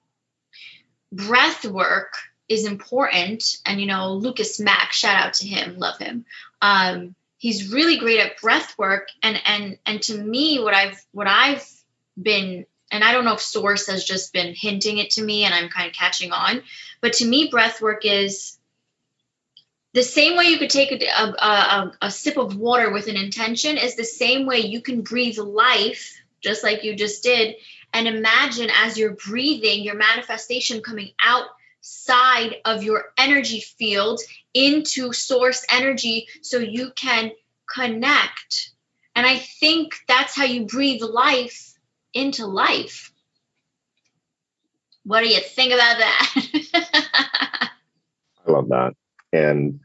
Breath 1.11 1.65
work 1.65 2.13
is 2.49 2.65
important. 2.65 3.57
And, 3.65 3.79
you 3.79 3.87
know, 3.87 4.13
Lucas 4.13 4.59
Mack, 4.59 4.93
shout 4.93 5.15
out 5.15 5.33
to 5.35 5.47
him, 5.47 5.77
love 5.77 5.97
him. 5.97 6.25
Um, 6.61 7.15
he's 7.37 7.71
really 7.71 7.97
great 7.97 8.19
at 8.19 8.41
breath 8.41 8.77
work 8.77 9.09
and 9.23 9.39
and 9.45 9.77
and 9.85 10.01
to 10.01 10.17
me 10.17 10.59
what 10.59 10.73
i've 10.73 11.03
what 11.11 11.27
i've 11.27 11.65
been 12.21 12.65
and 12.91 13.03
i 13.03 13.11
don't 13.11 13.25
know 13.25 13.33
if 13.33 13.41
source 13.41 13.87
has 13.87 14.03
just 14.03 14.33
been 14.33 14.53
hinting 14.53 14.97
it 14.97 15.11
to 15.11 15.23
me 15.23 15.43
and 15.43 15.53
i'm 15.53 15.69
kind 15.69 15.87
of 15.87 15.95
catching 15.95 16.31
on 16.31 16.61
but 17.01 17.13
to 17.13 17.25
me 17.25 17.49
breath 17.49 17.81
work 17.81 18.05
is 18.05 18.56
the 19.97 20.03
same 20.03 20.37
way 20.37 20.45
you 20.45 20.59
could 20.59 20.69
take 20.69 20.91
a, 20.91 21.05
a, 21.07 21.23
a, 21.23 21.91
a 22.03 22.11
sip 22.11 22.37
of 22.37 22.55
water 22.55 22.91
with 22.91 23.07
an 23.07 23.17
intention 23.17 23.77
is 23.77 23.95
the 23.95 24.03
same 24.03 24.45
way 24.45 24.59
you 24.59 24.79
can 24.79 25.01
breathe 25.01 25.39
life 25.39 26.21
just 26.39 26.63
like 26.63 26.83
you 26.83 26.95
just 26.95 27.23
did 27.23 27.55
and 27.93 28.07
imagine 28.07 28.69
as 28.71 28.95
you're 28.95 29.15
breathing 29.15 29.83
your 29.83 29.95
manifestation 29.95 30.83
coming 30.83 31.09
outside 31.19 32.57
of 32.63 32.83
your 32.83 33.05
energy 33.17 33.59
field 33.59 34.21
into 34.53 35.13
source 35.13 35.65
energy 35.71 36.27
so 36.43 36.59
you 36.59 36.91
can 36.95 37.31
connect. 37.67 38.73
And 39.15 39.25
I 39.25 39.37
think 39.37 39.95
that's 40.07 40.35
how 40.35 40.43
you 40.43 40.67
breathe 40.67 41.01
life 41.01 41.73
into 42.13 42.45
life. 42.45 43.11
What 45.03 45.21
do 45.21 45.27
you 45.27 45.39
think 45.39 45.73
about 45.73 45.97
that? 45.97 46.35
I 48.47 48.51
love 48.51 48.69
that. 48.69 48.93
And, 49.33 49.79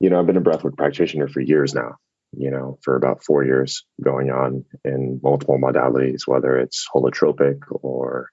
you 0.00 0.10
know, 0.10 0.18
I've 0.18 0.26
been 0.26 0.36
a 0.36 0.42
breathwork 0.42 0.76
practitioner 0.76 1.28
for 1.28 1.40
years 1.40 1.74
now, 1.74 1.96
you 2.36 2.50
know, 2.50 2.78
for 2.82 2.96
about 2.96 3.22
four 3.24 3.44
years 3.44 3.84
going 4.02 4.30
on 4.30 4.64
in 4.84 5.20
multiple 5.22 5.58
modalities, 5.58 6.26
whether 6.26 6.56
it's 6.58 6.86
holotropic 6.92 7.60
or 7.70 8.30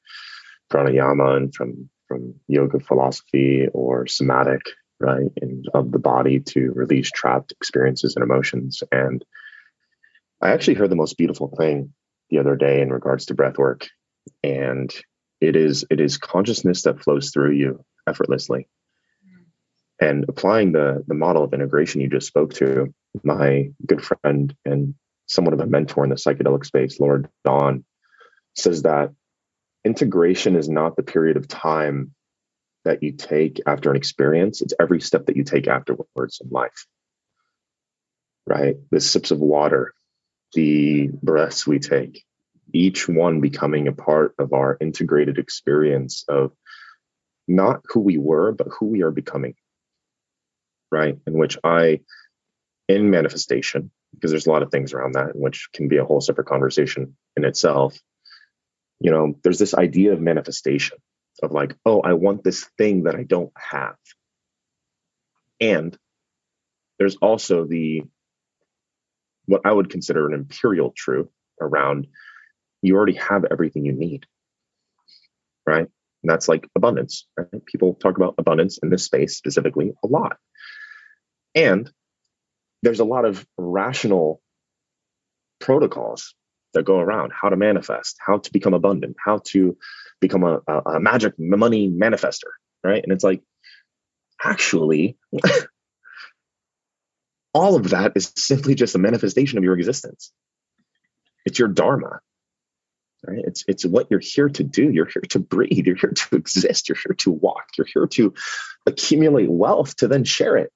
pranayama 0.72 1.38
and 1.38 1.54
from, 1.54 1.90
from 2.08 2.36
yoga 2.48 2.80
philosophy 2.80 3.68
or 3.74 4.08
somatic 4.08 4.62
right, 5.00 5.32
and 5.42 5.66
of 5.74 5.92
the 5.92 6.00
body 6.00 6.40
to 6.40 6.72
release 6.74 7.12
trapped 7.12 7.52
experiences 7.52 8.16
and 8.16 8.24
emotions. 8.24 8.82
And 8.92 9.24
I 10.42 10.52
actually 10.52 10.76
heard 10.76 10.90
the 10.90 10.96
most 10.96 11.18
beautiful 11.18 11.54
thing 11.56 11.94
the 12.30 12.40
other 12.40 12.56
day 12.56 12.82
in 12.82 12.90
regards 12.92 13.28
to 13.28 13.36
breathwork. 13.36 13.88
And 14.44 14.94
it 15.40 15.56
is 15.56 15.86
it 15.90 16.00
is 16.00 16.18
consciousness 16.18 16.84
that 16.84 17.02
flows 17.02 17.32
through 17.32 17.52
you 17.52 17.84
effortlessly. 18.08 18.68
And 20.00 20.26
applying 20.28 20.74
the 20.74 21.04
the 21.08 21.16
model 21.16 21.44
of 21.44 21.54
integration 21.54 22.02
you 22.02 22.10
just 22.10 22.28
spoke 22.28 22.54
to, 22.56 22.94
my 23.24 23.72
good 23.86 24.04
friend 24.04 24.56
and 24.64 24.96
somewhat 25.26 25.54
of 25.54 25.60
a 25.60 25.66
mentor 25.66 26.04
in 26.04 26.10
the 26.10 26.16
psychedelic 26.16 26.66
space, 26.66 27.00
Laura 27.00 27.24
Dawn, 27.44 27.84
says 28.56 28.84
that 28.84 29.12
integration 29.84 30.56
is 30.56 30.70
not 30.70 30.96
the 30.96 31.04
period 31.04 31.38
of 31.38 31.48
time 31.48 32.14
that 32.86 33.04
you 33.04 33.12
take 33.12 33.60
after 33.66 33.92
an 33.92 33.98
experience, 33.98 34.62
it's 34.62 34.74
every 34.80 35.02
step 35.02 35.26
that 35.26 35.36
you 35.36 35.44
take 35.44 35.68
afterwards 35.68 36.40
in 36.42 36.50
life. 36.50 36.86
Right? 38.46 38.78
The 38.92 39.02
sips 39.02 39.32
of 39.32 39.40
water, 39.40 39.94
the 40.54 41.10
breaths 41.22 41.68
we 41.68 41.80
take, 41.80 42.24
each 42.74 43.08
one 43.08 43.42
becoming 43.42 43.88
a 43.88 43.92
part 43.92 44.36
of 44.40 44.54
our 44.54 44.78
integrated 44.80 45.38
experience 45.38 46.24
of 46.30 46.54
not 47.48 47.82
who 47.90 48.00
we 48.00 48.18
were, 48.18 48.54
but 48.54 48.68
who 48.80 48.86
we 48.88 49.02
are 49.02 49.12
becoming. 49.12 49.56
Right? 50.92 51.18
In 51.28 51.38
which 51.38 51.58
I, 51.64 52.02
in 52.88 53.10
manifestation, 53.10 53.92
because 54.14 54.32
there's 54.32 54.48
a 54.48 54.52
lot 54.52 54.64
of 54.64 54.72
things 54.72 54.94
around 54.94 55.14
that, 55.14 55.36
which 55.36 55.70
can 55.74 55.88
be 55.88 55.98
a 55.98 56.06
whole 56.06 56.22
separate 56.22 56.48
conversation 56.48 57.16
in 57.36 57.46
itself. 57.46 57.98
You 59.00 59.12
know, 59.12 59.38
there's 59.44 59.60
this 59.60 59.74
idea 59.76 60.14
of 60.14 60.22
manifestation 60.22 60.98
of 61.44 61.52
like, 61.52 61.76
oh, 61.86 62.02
I 62.02 62.14
want 62.14 62.44
this 62.44 62.66
thing 62.78 63.04
that 63.04 63.16
I 63.16 63.24
don't 63.24 63.52
have. 63.58 63.96
And 65.60 65.98
there's 66.98 67.18
also 67.18 67.66
the 67.66 68.04
what 69.46 69.62
I 69.66 69.72
would 69.72 69.90
consider 69.90 70.28
an 70.28 70.34
imperial 70.34 70.92
truth 70.96 71.30
around 71.62 72.08
you 72.82 72.96
already 72.96 73.16
have 73.16 73.46
everything 73.50 73.86
you 73.86 73.94
need. 73.94 74.26
Right. 75.66 75.88
And 76.24 76.32
that's 76.32 76.48
like 76.48 76.68
abundance. 76.76 77.26
Right? 77.38 77.66
People 77.66 77.96
talk 77.96 78.18
about 78.18 78.36
abundance 78.38 78.80
in 78.82 78.90
this 78.90 79.04
space 79.04 79.38
specifically 79.38 79.94
a 80.04 80.08
lot. 80.08 80.38
And 81.58 81.92
there's 82.84 83.00
a 83.00 83.06
lot 83.06 83.26
of 83.26 83.46
rational 83.58 84.42
protocols 85.60 86.36
that 86.76 86.86
go 86.86 87.00
around 87.00 87.32
how 87.34 87.50
to 87.50 87.56
manifest, 87.56 88.18
how 88.24 88.38
to 88.38 88.52
become 88.52 88.76
abundant, 88.76 89.16
how 89.24 89.40
to 89.46 89.76
become 90.22 90.44
a, 90.44 90.60
a 90.86 91.00
magic 91.00 91.34
money 91.40 91.90
manifester, 91.90 92.52
right? 92.84 93.02
And 93.02 93.12
it's 93.12 93.24
like, 93.24 93.42
actually, 94.44 95.18
all 97.56 97.76
of 97.76 97.90
that 97.90 98.12
is 98.16 98.32
simply 98.38 98.76
just 98.76 98.94
a 98.94 99.00
manifestation 99.00 99.58
of 99.58 99.64
your 99.64 99.76
existence. 99.76 100.32
It's 101.44 101.58
your 101.58 101.70
dharma, 101.70 102.20
right? 103.26 103.42
It's 103.46 103.66
it's 103.68 103.84
what 103.84 104.12
you're 104.12 104.20
here 104.20 104.50
to 104.50 104.64
do. 104.64 104.92
You're 104.92 105.08
here 105.08 105.24
to 105.30 105.40
breathe. 105.40 105.88
You're 105.88 105.96
here 105.96 106.12
to 106.12 106.36
exist. 106.36 106.88
You're 106.88 107.00
here 107.04 107.16
to 107.20 107.32
walk. 107.32 107.66
You're 107.80 107.88
here 107.92 108.06
to 108.06 108.36
accumulate 108.86 109.50
wealth 109.50 109.96
to 109.98 110.08
then 110.08 110.24
share 110.24 110.58
it, 110.58 110.72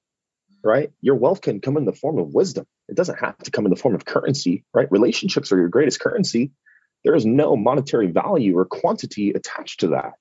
right? 0.62 0.90
Your 1.00 1.16
wealth 1.16 1.40
can 1.40 1.60
come 1.60 1.76
in 1.76 1.84
the 1.84 1.92
form 1.92 2.18
of 2.18 2.34
wisdom. 2.34 2.66
It 2.88 2.96
doesn't 2.96 3.18
have 3.18 3.38
to 3.38 3.50
come 3.50 3.66
in 3.66 3.70
the 3.70 3.76
form 3.76 3.94
of 3.94 4.04
currency, 4.04 4.64
right? 4.72 4.90
Relationships 4.90 5.52
are 5.52 5.58
your 5.58 5.68
greatest 5.68 6.00
currency. 6.00 6.52
There 7.04 7.14
is 7.14 7.26
no 7.26 7.56
monetary 7.56 8.06
value 8.08 8.56
or 8.56 8.64
quantity 8.64 9.30
attached 9.30 9.80
to 9.80 9.88
that. 9.88 10.12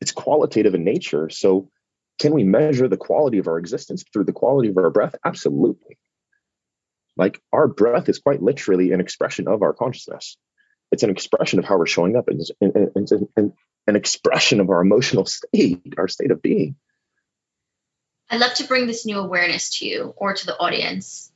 It's 0.00 0.12
qualitative 0.12 0.74
in 0.74 0.84
nature. 0.84 1.30
So, 1.30 1.70
can 2.18 2.32
we 2.32 2.44
measure 2.44 2.88
the 2.88 2.96
quality 2.96 3.38
of 3.38 3.46
our 3.46 3.58
existence 3.58 4.02
through 4.10 4.24
the 4.24 4.32
quality 4.32 4.70
of 4.70 4.78
our 4.78 4.90
breath? 4.90 5.14
Absolutely. 5.24 5.98
Like 7.16 7.40
our 7.52 7.66
breath 7.68 8.08
is 8.08 8.18
quite 8.18 8.42
literally 8.42 8.92
an 8.92 9.00
expression 9.00 9.48
of 9.48 9.62
our 9.62 9.72
consciousness. 9.72 10.36
It's 10.92 11.02
an 11.02 11.10
expression 11.10 11.58
of 11.58 11.64
how 11.64 11.78
we're 11.78 11.86
showing 11.86 12.16
up. 12.16 12.28
It's 12.28 12.50
an, 12.60 13.52
expression 13.96 14.60
of 14.60 14.70
our 14.70 14.80
emotional 14.80 15.24
state, 15.26 15.94
our 15.98 16.08
state 16.08 16.30
of 16.30 16.42
being. 16.42 16.76
I'd 18.30 18.40
love 18.40 18.54
to 18.54 18.66
bring 18.66 18.86
this 18.86 19.06
new 19.06 19.18
awareness 19.18 19.78
to 19.78 19.86
you 19.86 20.14
or 20.16 20.34
to 20.34 20.46
the 20.46 20.58
audience. 20.58 21.30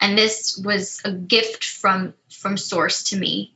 And 0.00 0.16
this 0.16 0.56
was 0.56 1.00
a 1.04 1.12
gift 1.12 1.64
from 1.64 2.14
from 2.30 2.56
source 2.56 3.04
to 3.04 3.16
me 3.16 3.54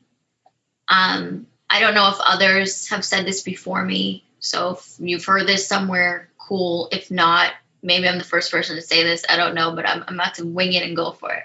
um, 0.93 1.47
I 1.70 1.80
don't 1.80 1.95
know 1.95 2.11
if 2.11 2.16
others 2.20 2.89
have 2.91 3.05
said 3.05 3.24
this 3.24 3.43
before 3.43 3.83
me. 3.83 4.24
So 4.41 4.72
if 4.72 4.95
you've 4.99 5.24
heard 5.24 5.47
this 5.47 5.66
somewhere, 5.66 6.28
cool. 6.39 6.89
If 6.93 7.11
not, 7.11 7.53
maybe 7.83 8.09
I'm 8.09 8.18
the 8.18 8.24
first 8.24 8.51
person 8.51 8.76
to 8.76 8.83
say 8.83 9.03
this. 9.03 9.24
I 9.28 9.37
don't 9.37 9.55
know, 9.55 9.74
but 9.74 9.89
I'm, 9.89 10.05
I'm 10.07 10.14
about 10.14 10.35
to 10.35 10.47
wing 10.47 10.74
it 10.74 10.83
and 10.83 10.95
go 10.95 11.12
for 11.12 11.33
it. 11.33 11.45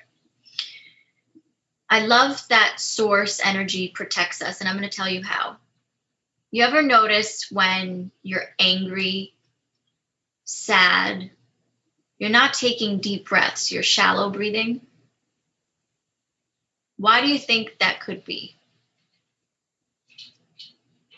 I 1.90 2.06
love 2.06 2.46
that 2.50 2.82
source 2.82 3.40
energy 3.44 3.88
protects 3.88 4.42
us, 4.42 4.60
and 4.60 4.68
I'm 4.68 4.78
going 4.78 4.90
to 4.90 4.96
tell 4.96 5.10
you 5.10 5.24
how. 5.24 5.56
You 6.52 6.66
ever 6.66 6.82
notice 6.82 7.48
when 7.50 8.12
you're 8.24 8.44
angry, 8.60 9.34
sad, 10.48 11.30
you're 12.18 12.30
not 12.30 12.54
taking 12.54 13.00
deep 13.00 13.28
breaths, 13.28 13.72
you're 13.72 13.84
shallow 13.84 14.32
breathing? 14.32 14.82
Why 16.98 17.22
do 17.22 17.28
you 17.28 17.38
think 17.38 17.78
that 17.80 18.00
could 18.00 18.24
be? 18.26 18.56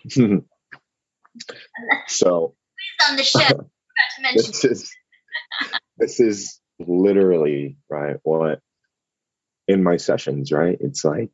so 2.08 2.56
on 3.08 3.16
the 3.16 3.24
ship. 3.24 3.60
this 4.34 4.66
is 4.66 4.92
this 5.98 6.20
is 6.20 6.60
literally 6.80 7.78
right 7.90 8.18
what 8.24 8.60
in 9.68 9.84
my 9.84 9.98
sessions 9.98 10.52
right 10.52 10.78
it's 10.80 11.04
like 11.04 11.32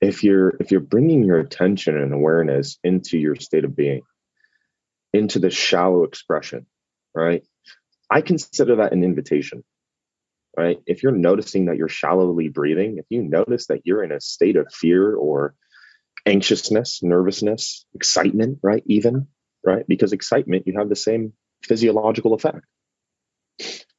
if 0.00 0.24
you're 0.24 0.56
if 0.60 0.72
you're 0.72 0.80
bringing 0.80 1.24
your 1.24 1.38
attention 1.38 1.96
and 1.96 2.12
awareness 2.12 2.78
into 2.82 3.16
your 3.16 3.36
state 3.36 3.64
of 3.64 3.74
being 3.76 4.02
into 5.12 5.38
the 5.38 5.50
shallow 5.50 6.04
expression, 6.04 6.66
right? 7.14 7.42
I 8.10 8.20
consider 8.20 8.76
that 8.76 8.92
an 8.92 9.04
invitation, 9.04 9.64
right? 10.56 10.78
If 10.86 11.02
you're 11.02 11.12
noticing 11.12 11.66
that 11.66 11.76
you're 11.76 11.88
shallowly 11.88 12.48
breathing, 12.48 12.98
if 12.98 13.06
you 13.10 13.22
notice 13.22 13.66
that 13.66 13.82
you're 13.84 14.04
in 14.04 14.12
a 14.12 14.20
state 14.20 14.56
of 14.56 14.72
fear 14.72 15.14
or 15.14 15.54
anxiousness, 16.26 17.02
nervousness, 17.02 17.84
excitement, 17.94 18.58
right? 18.62 18.82
Even, 18.86 19.28
right? 19.64 19.84
Because 19.88 20.12
excitement, 20.12 20.66
you 20.66 20.74
have 20.78 20.88
the 20.88 20.96
same 20.96 21.32
physiological 21.62 22.34
effect. 22.34 22.64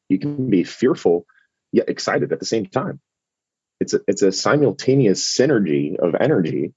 You 0.09 0.19
can 0.19 0.49
be 0.49 0.63
fearful 0.63 1.25
yet 1.71 1.89
excited 1.89 2.31
at 2.31 2.39
the 2.39 2.45
same 2.45 2.67
time. 2.67 2.99
It's 3.79 3.93
a, 3.93 4.01
it's 4.07 4.21
a 4.21 4.31
simultaneous 4.31 5.23
synergy 5.37 5.97
of 5.97 6.15
energy, 6.19 6.73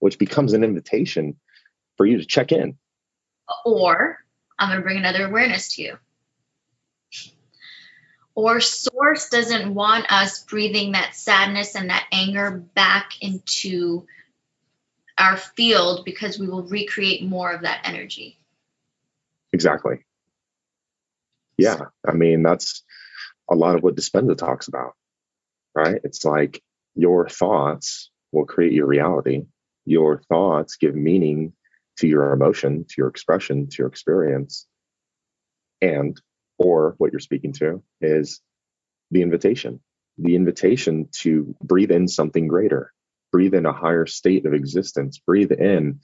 which 0.00 0.18
becomes 0.18 0.52
an 0.52 0.64
invitation 0.64 1.36
for 1.96 2.06
you 2.06 2.18
to 2.18 2.26
check 2.26 2.52
in. 2.52 2.76
Or 3.64 4.18
I'm 4.62 4.68
going 4.68 4.78
to 4.78 4.84
bring 4.84 4.98
another 4.98 5.26
awareness 5.26 5.74
to 5.74 5.82
you. 5.82 5.98
Or 8.36 8.60
source 8.60 9.28
doesn't 9.28 9.74
want 9.74 10.10
us 10.10 10.44
breathing 10.44 10.92
that 10.92 11.16
sadness 11.16 11.74
and 11.74 11.90
that 11.90 12.06
anger 12.12 12.50
back 12.52 13.20
into 13.20 14.06
our 15.18 15.36
field 15.36 16.04
because 16.04 16.38
we 16.38 16.46
will 16.46 16.62
recreate 16.62 17.24
more 17.24 17.50
of 17.50 17.62
that 17.62 17.80
energy. 17.84 18.38
Exactly. 19.52 20.04
Yeah. 21.58 21.80
I 22.06 22.12
mean, 22.12 22.44
that's 22.44 22.84
a 23.50 23.56
lot 23.56 23.74
of 23.74 23.82
what 23.82 23.96
Dispenza 23.96 24.38
talks 24.38 24.68
about, 24.68 24.94
right? 25.74 26.00
It's 26.04 26.24
like 26.24 26.62
your 26.94 27.28
thoughts 27.28 28.10
will 28.30 28.46
create 28.46 28.72
your 28.72 28.86
reality. 28.86 29.46
Your 29.84 30.22
thoughts 30.28 30.76
give 30.76 30.94
meaning 30.94 31.52
to 31.98 32.08
your 32.08 32.32
emotion, 32.32 32.84
to 32.88 32.94
your 32.98 33.08
expression, 33.08 33.68
to 33.68 33.76
your 33.78 33.88
experience. 33.88 34.66
And, 35.80 36.20
or 36.58 36.94
what 36.98 37.12
you're 37.12 37.20
speaking 37.20 37.52
to 37.54 37.82
is 38.00 38.40
the 39.10 39.22
invitation, 39.22 39.80
the 40.18 40.36
invitation 40.36 41.08
to 41.20 41.54
breathe 41.62 41.90
in 41.90 42.08
something 42.08 42.46
greater, 42.46 42.92
breathe 43.30 43.54
in 43.54 43.66
a 43.66 43.72
higher 43.72 44.06
state 44.06 44.46
of 44.46 44.54
existence, 44.54 45.18
breathe 45.18 45.52
in 45.52 46.00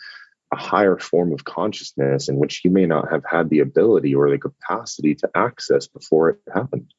a 0.53 0.57
higher 0.57 0.99
form 0.99 1.33
of 1.33 1.45
consciousness 1.45 2.29
in 2.29 2.37
which 2.37 2.63
you 2.65 2.71
may 2.71 2.87
not 2.87 3.11
have 3.11 3.23
had 3.25 3.51
the 3.51 3.61
ability 3.61 4.15
or 4.15 4.31
the 4.31 4.39
capacity 4.39 5.15
to 5.15 5.29
access 5.35 5.87
before 5.87 6.31
it 6.31 6.39
happened 6.53 6.93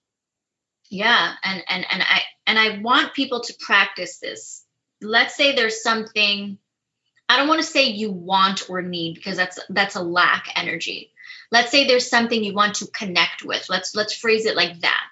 yeah 0.89 1.33
and 1.43 1.63
and 1.67 1.85
and 1.89 2.03
i 2.03 2.21
and 2.45 2.59
i 2.59 2.79
want 2.79 3.13
people 3.13 3.41
to 3.41 3.53
practice 3.59 4.19
this 4.19 4.65
let's 5.01 5.35
say 5.35 5.55
there's 5.55 5.81
something 5.81 6.57
i 7.29 7.37
don't 7.37 7.47
want 7.47 7.61
to 7.61 7.67
say 7.67 7.89
you 7.89 8.11
want 8.11 8.69
or 8.69 8.81
need 8.81 9.15
because 9.15 9.37
that's 9.37 9.59
that's 9.69 9.95
a 9.95 10.03
lack 10.03 10.47
energy. 10.55 11.11
Let's 11.51 11.71
say 11.71 11.87
there's 11.87 12.09
something 12.09 12.43
you 12.43 12.53
want 12.53 12.75
to 12.75 12.87
connect 12.87 13.43
with. 13.43 13.69
Let's 13.69 13.95
let's 13.95 14.13
phrase 14.13 14.45
it 14.45 14.55
like 14.55 14.81
that. 14.81 15.03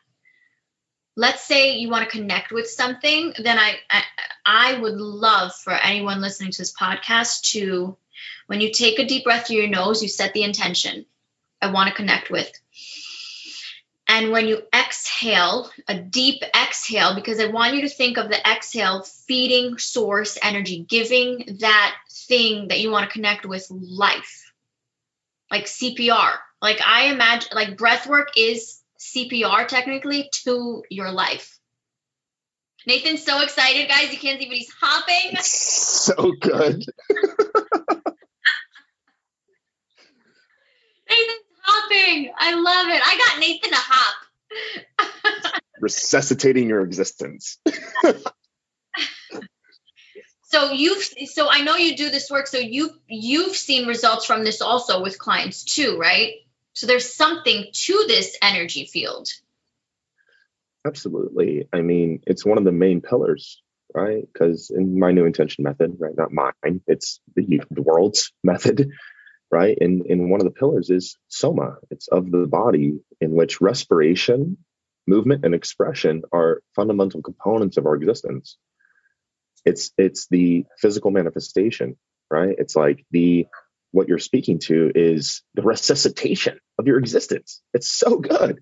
Let's 1.16 1.44
say 1.44 1.78
you 1.78 1.90
want 1.90 2.06
to 2.10 2.18
connect 2.18 2.52
with 2.52 2.70
something 2.70 3.34
then 3.40 3.58
I, 3.58 3.78
I 3.90 4.04
i 4.46 4.80
would 4.80 4.94
love 4.98 5.54
for 5.56 5.74
anyone 5.74 6.22
listening 6.22 6.52
to 6.52 6.58
this 6.60 6.74
podcast 6.74 7.42
to 7.54 7.98
when 8.46 8.62
you 8.62 8.72
take 8.72 9.00
a 9.00 9.06
deep 9.06 9.24
breath 9.24 9.48
through 9.48 9.58
your 9.58 9.68
nose 9.68 10.04
you 10.04 10.10
set 10.10 10.34
the 10.34 10.44
intention. 10.44 11.06
I 11.62 11.72
want 11.72 11.90
to 11.90 11.96
connect 11.96 12.30
with. 12.30 12.52
And 14.08 14.32
when 14.32 14.48
you 14.48 14.62
exhale, 15.18 15.70
a 15.88 15.98
deep 16.00 16.44
exhale, 16.56 17.16
because 17.16 17.40
I 17.40 17.48
want 17.48 17.76
you 17.76 17.82
to 17.82 17.90
think 17.90 18.18
of 18.18 18.30
the 18.30 18.40
exhale 18.50 19.04
feeding 19.28 19.78
source 19.78 20.38
energy, 20.42 20.86
giving 20.88 21.58
that 21.60 21.96
thing 22.28 22.68
that 22.70 22.80
you 22.80 22.92
want 22.92 23.10
to 23.10 23.14
connect 23.14 23.46
with 23.46 23.68
life, 23.70 24.52
like 25.50 25.66
CPR. 25.66 26.36
Like 26.62 26.82
I 26.86 27.12
imagine, 27.12 27.50
like 27.54 27.78
breath 27.78 28.08
work 28.08 28.30
is 28.38 28.82
CPR 29.00 29.68
technically 29.68 30.30
to 30.44 30.84
your 30.90 31.12
life. 31.12 31.58
Nathan's 32.86 33.24
so 33.24 33.42
excited, 33.42 33.90
guys. 33.90 34.12
You 34.12 34.20
can't 34.20 34.40
see, 34.40 34.48
but 34.48 34.58
he's 34.58 34.74
hopping. 34.80 35.38
so 35.42 36.34
good. 36.40 36.86
Nathan's 41.10 41.48
hopping. 41.64 42.32
I 42.38 42.54
love 42.54 42.88
it. 42.88 43.02
I 43.06 43.18
got 43.18 43.40
Nathan 43.40 43.72
to 43.72 43.76
hop. 43.76 44.27
Resuscitating 45.80 46.70
your 46.70 46.82
existence. 46.82 47.60
so 50.44 50.72
you've 50.72 51.04
so 51.26 51.48
I 51.50 51.62
know 51.62 51.76
you 51.76 51.96
do 51.96 52.10
this 52.10 52.32
work. 52.32 52.48
So 52.48 52.58
you 52.58 52.90
you've 53.08 53.56
seen 53.56 53.88
results 53.88 54.26
from 54.26 54.44
this 54.44 54.62
also 54.62 55.02
with 55.02 55.20
clients 55.20 55.64
too, 55.64 55.98
right? 55.98 56.34
So 56.74 56.88
there's 56.88 57.14
something 57.14 57.66
to 57.72 58.06
this 58.08 58.38
energy 58.42 58.86
field. 58.86 59.30
Absolutely. 60.86 61.68
I 61.74 61.82
mean, 61.82 62.22
it's 62.26 62.46
one 62.46 62.58
of 62.58 62.64
the 62.64 62.72
main 62.72 63.02
pillars, 63.02 63.62
right? 63.94 64.24
Because 64.32 64.70
in 64.70 65.00
my 65.00 65.12
new 65.12 65.26
intention 65.26 65.64
method, 65.64 65.98
right, 66.00 66.16
not 66.16 66.32
mine, 66.32 66.82
it's 66.88 67.20
the, 67.36 67.62
the 67.72 67.82
world's 67.82 68.32
method 68.44 68.92
right? 69.52 69.78
And, 69.80 70.06
and 70.08 70.30
one 70.30 70.42
of 70.42 70.46
the 70.46 70.52
pillars 70.52 70.90
is 70.90 71.18
soma. 71.28 71.76
It's 71.90 72.08
of 72.08 72.32
the 72.32 72.48
body 72.48 73.00
in 73.22 73.32
which 73.32 73.62
respiration, 73.62 74.58
movement, 75.08 75.46
and 75.46 75.56
expression 75.56 76.24
are 76.34 76.62
fundamental 76.76 77.22
components 77.22 77.78
of 77.78 77.86
our 77.86 77.96
existence. 77.96 78.58
It's 79.66 79.92
it's 79.98 80.28
the 80.30 80.66
physical 80.80 81.12
manifestation, 81.12 81.98
right? 82.30 82.56
It's 82.58 82.76
like 82.76 83.06
the 83.12 83.48
what 83.92 84.08
you're 84.08 84.20
speaking 84.20 84.60
to 84.60 84.92
is 84.94 85.44
the 85.56 85.62
resuscitation 85.62 86.60
of 86.78 86.88
your 86.88 87.00
existence. 87.00 87.62
It's 87.74 87.88
so 87.88 88.18
good. 88.20 88.60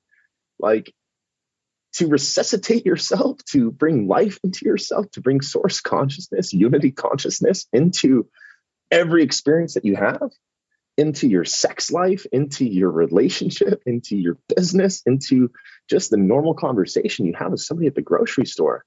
Like 0.59 0.93
to 1.95 2.07
resuscitate 2.07 2.85
yourself, 2.85 3.43
to 3.51 3.71
bring 3.71 4.07
life 4.07 4.39
into 4.43 4.65
yourself, 4.65 5.09
to 5.11 5.21
bring 5.21 5.41
source 5.41 5.81
consciousness, 5.81 6.53
unity 6.53 6.91
consciousness 6.91 7.67
into 7.71 8.27
every 8.91 9.23
experience 9.23 9.75
that 9.75 9.85
you 9.85 9.95
have 9.95 10.29
into 10.97 11.27
your 11.27 11.45
sex 11.45 11.91
life, 11.91 12.25
into 12.31 12.65
your 12.65 12.89
relationship, 12.89 13.83
into 13.85 14.15
your 14.15 14.37
business, 14.55 15.01
into 15.05 15.51
just 15.89 16.09
the 16.09 16.17
normal 16.17 16.53
conversation 16.53 17.25
you 17.25 17.33
have 17.37 17.51
with 17.51 17.61
somebody 17.61 17.87
at 17.87 17.95
the 17.95 18.01
grocery 18.01 18.45
store. 18.45 18.85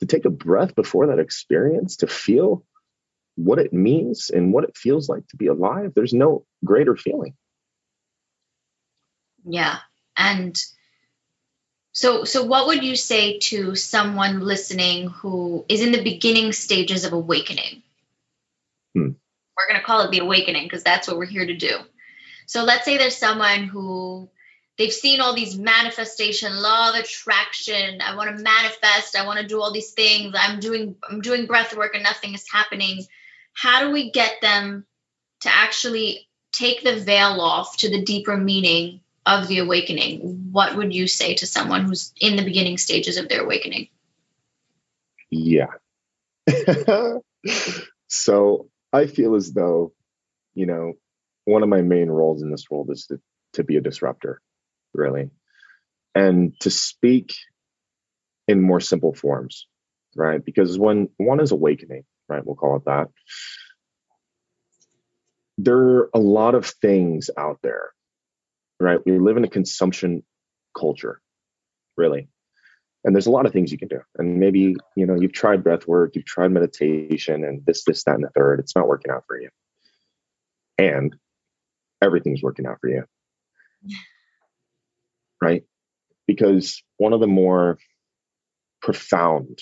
To 0.00 0.06
take 0.06 0.24
a 0.24 0.30
breath 0.30 0.74
before 0.74 1.08
that 1.08 1.18
experience, 1.18 1.96
to 1.96 2.06
feel 2.06 2.64
what 3.36 3.58
it 3.58 3.72
means 3.72 4.30
and 4.30 4.52
what 4.52 4.64
it 4.64 4.76
feels 4.76 5.08
like 5.08 5.26
to 5.28 5.36
be 5.36 5.46
alive, 5.46 5.92
there's 5.94 6.12
no 6.12 6.44
greater 6.64 6.96
feeling. 6.96 7.34
Yeah. 9.44 9.78
And 10.16 10.56
so 11.92 12.24
so 12.24 12.44
what 12.44 12.66
would 12.66 12.82
you 12.82 12.96
say 12.96 13.38
to 13.38 13.74
someone 13.74 14.40
listening 14.40 15.08
who 15.08 15.64
is 15.68 15.80
in 15.80 15.92
the 15.92 16.02
beginning 16.02 16.52
stages 16.52 17.04
of 17.04 17.12
awakening? 17.12 17.82
We're 19.56 19.68
going 19.68 19.80
to 19.80 19.86
call 19.86 20.00
it 20.00 20.10
the 20.10 20.18
awakening 20.18 20.64
because 20.64 20.82
that's 20.82 21.06
what 21.06 21.16
we're 21.16 21.26
here 21.26 21.46
to 21.46 21.56
do. 21.56 21.78
So 22.46 22.64
let's 22.64 22.84
say 22.84 22.98
there's 22.98 23.16
someone 23.16 23.64
who 23.64 24.28
they've 24.78 24.92
seen 24.92 25.20
all 25.20 25.34
these 25.34 25.58
manifestation, 25.58 26.60
law 26.60 26.90
of 26.90 26.96
attraction. 26.96 28.00
I 28.00 28.16
want 28.16 28.36
to 28.36 28.42
manifest. 28.42 29.16
I 29.16 29.26
want 29.26 29.40
to 29.40 29.46
do 29.46 29.60
all 29.60 29.72
these 29.72 29.92
things. 29.92 30.34
I'm 30.36 30.60
doing 30.60 30.96
I'm 31.08 31.20
doing 31.20 31.46
breath 31.46 31.76
work 31.76 31.94
and 31.94 32.02
nothing 32.02 32.34
is 32.34 32.46
happening. 32.50 33.04
How 33.52 33.84
do 33.84 33.92
we 33.92 34.10
get 34.10 34.40
them 34.42 34.84
to 35.40 35.48
actually 35.54 36.28
take 36.52 36.82
the 36.82 36.96
veil 36.96 37.40
off 37.40 37.76
to 37.78 37.90
the 37.90 38.02
deeper 38.02 38.36
meaning 38.36 39.00
of 39.24 39.48
the 39.48 39.58
awakening? 39.58 40.50
What 40.52 40.76
would 40.76 40.92
you 40.92 41.06
say 41.06 41.34
to 41.36 41.46
someone 41.46 41.84
who's 41.84 42.12
in 42.20 42.36
the 42.36 42.44
beginning 42.44 42.78
stages 42.78 43.16
of 43.16 43.28
their 43.28 43.42
awakening? 43.42 43.88
Yeah. 45.30 45.68
so 48.08 48.68
I 48.94 49.06
feel 49.06 49.34
as 49.34 49.52
though, 49.52 49.92
you 50.54 50.66
know, 50.66 50.92
one 51.44 51.64
of 51.64 51.68
my 51.68 51.82
main 51.82 52.08
roles 52.08 52.42
in 52.42 52.50
this 52.50 52.66
world 52.70 52.90
is 52.90 53.06
to, 53.06 53.20
to 53.54 53.64
be 53.64 53.76
a 53.76 53.80
disruptor, 53.80 54.40
really, 54.94 55.30
and 56.14 56.58
to 56.60 56.70
speak 56.70 57.34
in 58.46 58.62
more 58.62 58.80
simple 58.80 59.12
forms, 59.12 59.66
right? 60.14 60.42
Because 60.44 60.78
when 60.78 61.08
one 61.16 61.40
is 61.40 61.50
awakening, 61.50 62.04
right, 62.28 62.46
we'll 62.46 62.54
call 62.54 62.76
it 62.76 62.84
that, 62.84 63.08
there 65.58 65.76
are 65.78 66.10
a 66.14 66.20
lot 66.20 66.54
of 66.54 66.66
things 66.66 67.30
out 67.36 67.58
there, 67.64 67.90
right? 68.78 69.00
We 69.04 69.18
live 69.18 69.36
in 69.36 69.44
a 69.44 69.48
consumption 69.48 70.22
culture, 70.72 71.20
really 71.96 72.28
and 73.04 73.14
there's 73.14 73.26
a 73.26 73.30
lot 73.30 73.46
of 73.46 73.52
things 73.52 73.70
you 73.70 73.78
can 73.78 73.88
do. 73.88 74.00
And 74.16 74.40
maybe 74.40 74.76
you 74.96 75.06
know 75.06 75.14
you've 75.14 75.32
tried 75.32 75.62
breath 75.62 75.86
work 75.86 76.16
you've 76.16 76.24
tried 76.24 76.48
meditation 76.48 77.44
and 77.44 77.64
this 77.66 77.84
this 77.84 78.04
that 78.04 78.14
and 78.14 78.24
the 78.24 78.30
third 78.30 78.60
it's 78.60 78.74
not 78.74 78.88
working 78.88 79.12
out 79.12 79.24
for 79.26 79.40
you. 79.40 79.50
And 80.78 81.14
everything's 82.02 82.42
working 82.42 82.66
out 82.66 82.78
for 82.80 82.88
you. 82.88 83.04
Right? 85.42 85.64
Because 86.26 86.82
one 86.96 87.12
of 87.12 87.20
the 87.20 87.26
more 87.26 87.76
profound 88.80 89.58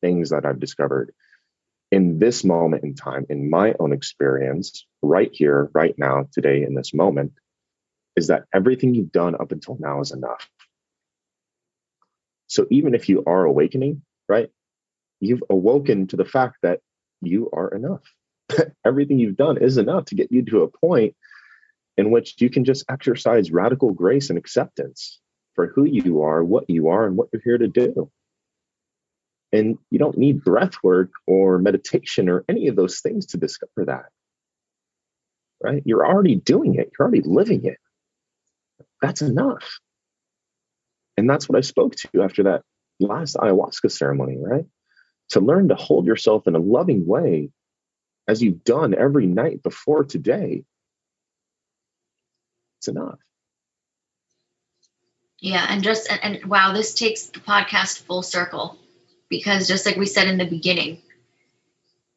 things 0.00 0.30
that 0.30 0.46
i've 0.46 0.60
discovered 0.60 1.12
in 1.90 2.18
this 2.18 2.44
moment 2.44 2.84
in 2.84 2.94
time, 2.94 3.26
in 3.28 3.48
my 3.48 3.74
own 3.78 3.92
experience, 3.92 4.86
right 5.02 5.30
here, 5.32 5.70
right 5.72 5.94
now, 5.96 6.26
today, 6.32 6.62
in 6.62 6.74
this 6.74 6.92
moment, 6.92 7.32
is 8.16 8.28
that 8.28 8.44
everything 8.52 8.94
you've 8.94 9.12
done 9.12 9.34
up 9.34 9.52
until 9.52 9.76
now 9.78 10.00
is 10.00 10.10
enough. 10.10 10.48
So 12.46 12.66
even 12.70 12.94
if 12.94 13.08
you 13.08 13.24
are 13.26 13.44
awakening, 13.44 14.02
right, 14.28 14.48
you've 15.20 15.42
awoken 15.50 16.06
to 16.08 16.16
the 16.16 16.24
fact 16.24 16.58
that 16.62 16.80
you 17.20 17.50
are 17.52 17.68
enough. 17.68 18.02
everything 18.84 19.18
you've 19.18 19.36
done 19.36 19.58
is 19.58 19.76
enough 19.78 20.06
to 20.06 20.14
get 20.14 20.30
you 20.30 20.44
to 20.44 20.62
a 20.62 20.68
point 20.68 21.14
in 21.96 22.10
which 22.10 22.34
you 22.38 22.50
can 22.50 22.64
just 22.64 22.84
exercise 22.88 23.50
radical 23.50 23.92
grace 23.92 24.30
and 24.30 24.38
acceptance 24.38 25.20
for 25.54 25.68
who 25.68 25.84
you 25.84 26.22
are, 26.22 26.44
what 26.44 26.68
you 26.68 26.88
are, 26.88 27.06
and 27.06 27.16
what 27.16 27.28
you're 27.32 27.42
here 27.42 27.58
to 27.58 27.68
do. 27.68 28.10
And 29.52 29.78
you 29.90 29.98
don't 29.98 30.18
need 30.18 30.44
breath 30.44 30.74
work 30.82 31.10
or 31.26 31.58
meditation 31.58 32.28
or 32.28 32.44
any 32.48 32.68
of 32.68 32.76
those 32.76 33.00
things 33.00 33.26
to 33.26 33.38
discover 33.38 33.86
that. 33.86 34.06
Right? 35.62 35.82
You're 35.86 36.06
already 36.06 36.36
doing 36.36 36.74
it, 36.74 36.90
you're 36.98 37.08
already 37.08 37.22
living 37.22 37.64
it. 37.64 37.78
That's 39.00 39.22
enough. 39.22 39.78
And 41.16 41.28
that's 41.28 41.48
what 41.48 41.56
I 41.56 41.62
spoke 41.62 41.94
to 41.96 42.22
after 42.22 42.44
that 42.44 42.62
last 43.00 43.36
ayahuasca 43.36 43.90
ceremony, 43.90 44.36
right? 44.38 44.66
To 45.30 45.40
learn 45.40 45.68
to 45.68 45.74
hold 45.74 46.06
yourself 46.06 46.46
in 46.46 46.54
a 46.54 46.60
loving 46.60 47.06
way 47.06 47.50
as 48.28 48.42
you've 48.42 48.64
done 48.64 48.94
every 48.94 49.26
night 49.26 49.62
before 49.62 50.04
today. 50.04 50.64
It's 52.78 52.88
enough. 52.88 53.18
Yeah, 55.38 55.66
and 55.68 55.82
just 55.82 56.10
and, 56.10 56.20
and 56.22 56.50
wow, 56.50 56.72
this 56.72 56.94
takes 56.94 57.26
the 57.26 57.40
podcast 57.40 58.02
full 58.02 58.22
circle 58.22 58.78
because 59.28 59.68
just 59.68 59.86
like 59.86 59.96
we 59.96 60.06
said 60.06 60.28
in 60.28 60.38
the 60.38 60.46
beginning, 60.46 61.02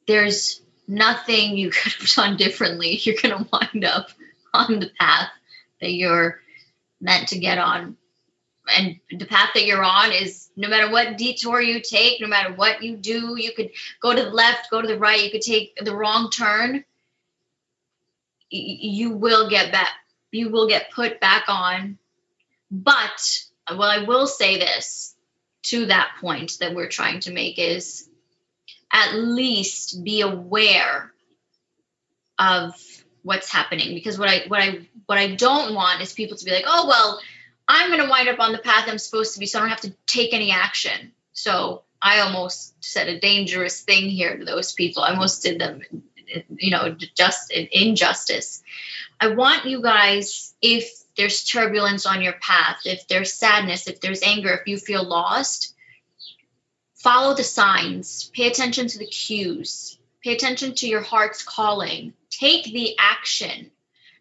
there's 0.08 0.62
nothing 0.88 1.58
you 1.58 1.70
could 1.72 1.94
have 1.94 2.10
done 2.12 2.38
differently. 2.38 3.00
You're 3.02 3.16
going 3.22 3.38
to 3.38 3.50
wind 3.52 3.86
up 3.86 4.10
on 4.54 4.80
the 4.80 4.90
path 5.00 5.30
that 5.82 5.92
you're 5.92 6.40
meant 7.00 7.30
to 7.30 7.40
get 7.40 7.58
on. 7.58 7.98
And 8.76 9.00
the 9.12 9.26
path 9.26 9.52
that 9.54 9.66
you're 9.66 9.84
on 9.84 10.12
is 10.12 10.50
no 10.56 10.68
matter 10.68 10.92
what 10.92 11.18
detour 11.18 11.62
you 11.62 11.82
take, 11.82 12.22
no 12.22 12.28
matter 12.28 12.54
what 12.54 12.84
you 12.84 12.98
do, 12.98 13.36
you 13.38 13.54
could 13.54 13.72
go 14.02 14.14
to 14.16 14.24
the 14.24 14.30
left, 14.30 14.70
go 14.70 14.82
to 14.82 14.88
the 14.88 14.98
right, 14.98 15.24
you 15.24 15.32
could 15.32 15.42
take 15.42 15.76
the 15.82 15.96
wrong 15.96 16.30
turn. 16.30 16.84
You 18.50 19.12
will 19.12 19.50
get 19.50 19.72
back, 19.72 19.90
you 20.32 20.50
will 20.50 20.68
get 20.68 20.92
put 20.92 21.20
back 21.20 21.46
on. 21.48 21.98
But, 22.72 23.44
well, 23.70 23.90
I 23.90 24.06
will 24.06 24.28
say 24.28 24.58
this 24.58 25.16
to 25.64 25.88
that 25.88 26.12
point 26.22 26.58
that 26.60 26.74
we're 26.74 26.90
trying 26.90 27.20
to 27.22 27.34
make 27.34 27.60
is 27.60 28.08
at 28.92 29.14
least 29.16 30.04
be 30.04 30.22
aware 30.22 31.12
of 32.38 32.74
what's 33.22 33.52
happening 33.52 33.94
because 33.94 34.18
what 34.18 34.30
i 34.30 34.44
what 34.48 34.62
i 34.62 34.80
what 35.06 35.18
i 35.18 35.36
don't 35.36 35.76
want 35.76 36.02
is 36.02 36.14
people 36.14 36.38
to 36.38 36.46
be 36.46 36.52
like 36.52 36.64
oh 36.66 36.88
well 36.88 37.20
i'm 37.70 37.90
going 37.90 38.04
to 38.04 38.10
wind 38.10 38.28
up 38.28 38.40
on 38.40 38.52
the 38.52 38.58
path 38.58 38.86
i'm 38.88 38.98
supposed 38.98 39.34
to 39.34 39.40
be 39.40 39.46
so 39.46 39.60
i 39.60 39.62
don't 39.62 39.70
have 39.70 39.82
to 39.82 39.94
take 40.06 40.34
any 40.34 40.52
action. 40.52 41.14
So 41.32 41.84
i 42.02 42.20
almost 42.20 42.84
said 42.84 43.08
a 43.08 43.20
dangerous 43.20 43.82
thing 43.82 44.10
here 44.10 44.38
to 44.38 44.44
those 44.44 44.74
people. 44.74 45.04
I 45.04 45.12
almost 45.12 45.44
did 45.44 45.60
them 45.60 45.82
you 46.50 46.72
know 46.72 46.96
just 47.16 47.52
injustice. 47.52 48.64
I 49.20 49.36
want 49.36 49.66
you 49.66 49.82
guys 49.82 50.54
if 50.62 50.92
there's 51.18 51.44
turbulence 51.44 52.06
on 52.06 52.22
your 52.22 52.34
path, 52.34 52.82
if 52.86 53.08
there's 53.08 53.34
sadness, 53.34 53.88
if 53.88 54.00
there's 54.00 54.24
anger, 54.24 54.54
if 54.54 54.68
you 54.68 54.78
feel 54.78 55.04
lost, 55.04 55.76
follow 56.96 57.36
the 57.36 57.44
signs, 57.44 58.32
pay 58.34 58.48
attention 58.48 58.88
to 58.88 59.00
the 59.00 59.08
cues, 59.08 59.98
pay 60.24 60.34
attention 60.34 60.76
to 60.76 60.88
your 60.88 61.02
heart's 61.02 61.44
calling, 61.44 62.14
take 62.30 62.66
the 62.66 62.96
action. 62.98 63.70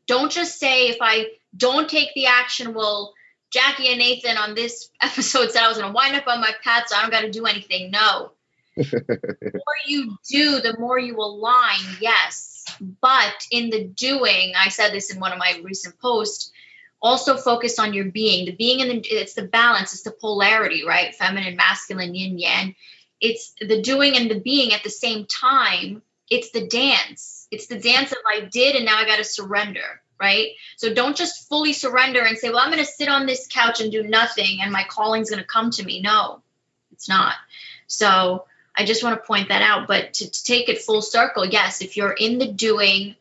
Don't 0.06 0.32
just 0.32 0.58
say, 0.58 0.88
if 0.88 0.98
I 1.00 1.26
don't 1.56 1.88
take 1.88 2.14
the 2.14 2.26
action, 2.26 2.74
well, 2.74 3.14
Jackie 3.50 3.88
and 3.88 3.98
Nathan 3.98 4.36
on 4.36 4.54
this 4.54 4.90
episode 5.02 5.50
said 5.50 5.62
I 5.62 5.68
was 5.68 5.78
going 5.78 5.90
to 5.90 5.94
wind 5.94 6.16
up 6.16 6.26
on 6.26 6.40
my 6.40 6.52
path, 6.62 6.84
so 6.88 6.96
I 6.96 7.02
don't 7.02 7.10
got 7.10 7.22
to 7.22 7.30
do 7.30 7.46
anything. 7.46 7.90
No. 7.90 8.32
the 8.76 9.52
more 9.54 9.76
you 9.86 10.16
do, 10.30 10.60
the 10.60 10.76
more 10.78 10.98
you 10.98 11.16
align, 11.16 11.80
yes. 12.00 12.64
But 13.00 13.46
in 13.50 13.70
the 13.70 13.84
doing, 13.84 14.52
I 14.56 14.68
said 14.68 14.92
this 14.92 15.12
in 15.12 15.18
one 15.18 15.32
of 15.32 15.38
my 15.38 15.60
recent 15.64 15.98
posts, 15.98 16.52
also 17.00 17.36
focus 17.36 17.78
on 17.78 17.94
your 17.94 18.06
being 18.06 18.44
the 18.44 18.52
being 18.52 18.80
and 18.80 18.90
the, 18.90 19.08
it's 19.08 19.34
the 19.34 19.42
balance 19.42 19.92
it's 19.92 20.02
the 20.02 20.10
polarity 20.10 20.84
right 20.84 21.14
feminine 21.14 21.56
masculine 21.56 22.14
yin 22.14 22.38
yang 22.38 22.74
it's 23.20 23.54
the 23.60 23.80
doing 23.82 24.16
and 24.16 24.30
the 24.30 24.40
being 24.40 24.72
at 24.72 24.82
the 24.82 24.90
same 24.90 25.26
time 25.26 26.02
it's 26.30 26.50
the 26.50 26.66
dance 26.66 27.46
it's 27.50 27.66
the 27.66 27.78
dance 27.78 28.10
of 28.12 28.18
i 28.28 28.40
did 28.40 28.74
and 28.74 28.84
now 28.84 28.96
i 28.96 29.06
got 29.06 29.16
to 29.16 29.24
surrender 29.24 30.00
right? 30.20 30.50
So 30.76 30.92
don't 30.92 31.16
just 31.16 31.48
fully 31.48 31.72
surrender 31.72 32.20
and 32.20 32.38
say 32.38 32.50
well 32.50 32.58
i'm 32.58 32.70
going 32.70 32.84
to 32.84 32.90
sit 32.90 33.08
on 33.08 33.26
this 33.26 33.46
couch 33.46 33.80
and 33.80 33.92
do 33.92 34.02
nothing 34.02 34.58
and 34.60 34.72
my 34.72 34.84
calling's 34.84 35.30
going 35.30 35.42
to 35.42 35.46
come 35.46 35.70
to 35.72 35.84
me. 35.84 36.00
No 36.00 36.42
it's 36.92 37.08
not. 37.08 37.34
So 37.86 38.44
i 38.76 38.84
just 38.84 39.02
want 39.02 39.20
to 39.20 39.26
point 39.26 39.48
that 39.48 39.62
out 39.62 39.88
but 39.88 40.14
to, 40.14 40.30
to 40.30 40.44
take 40.44 40.68
it 40.68 40.82
full 40.82 41.02
circle 41.02 41.44
yes 41.44 41.82
if 41.82 41.96
you're 41.96 42.12
in 42.12 42.38
the 42.38 42.50
doing 42.50 43.16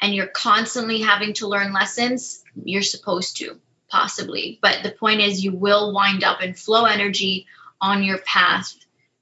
and 0.00 0.14
you're 0.14 0.26
constantly 0.26 1.00
having 1.00 1.32
to 1.34 1.48
learn 1.48 1.72
lessons 1.72 2.42
you're 2.62 2.82
supposed 2.82 3.38
to 3.38 3.58
possibly. 3.88 4.58
But 4.60 4.82
the 4.82 4.90
point 4.90 5.20
is 5.20 5.44
you 5.44 5.52
will 5.52 5.92
wind 5.92 6.24
up 6.24 6.42
in 6.42 6.54
flow 6.54 6.84
energy 6.84 7.46
on 7.80 8.02
your 8.02 8.18
path 8.18 8.74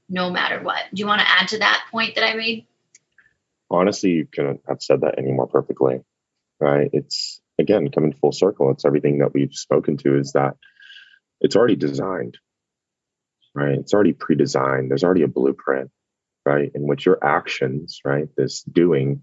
no 0.08 0.30
matter 0.30 0.62
what. 0.62 0.82
Do 0.92 1.00
you 1.00 1.06
want 1.06 1.20
to 1.20 1.28
add 1.28 1.48
to 1.48 1.58
that 1.58 1.84
point 1.90 2.14
that 2.14 2.24
i 2.24 2.34
made? 2.34 2.66
Honestly 3.70 4.10
you 4.10 4.26
couldn't 4.26 4.60
have 4.68 4.82
said 4.82 5.02
that 5.02 5.18
any 5.18 5.32
more 5.32 5.46
perfectly 5.46 6.00
right 6.62 6.90
it's 6.92 7.40
again 7.58 7.90
coming 7.90 8.12
full 8.12 8.32
circle 8.32 8.70
it's 8.70 8.84
everything 8.84 9.18
that 9.18 9.34
we've 9.34 9.54
spoken 9.54 9.96
to 9.96 10.18
is 10.18 10.32
that 10.32 10.56
it's 11.40 11.56
already 11.56 11.76
designed 11.76 12.38
right 13.54 13.78
it's 13.78 13.94
already 13.94 14.12
pre-designed 14.12 14.90
there's 14.90 15.04
already 15.04 15.22
a 15.22 15.28
blueprint 15.28 15.90
right 16.46 16.70
in 16.74 16.82
which 16.86 17.04
your 17.04 17.18
actions 17.22 18.00
right 18.04 18.28
this 18.36 18.62
doing 18.62 19.22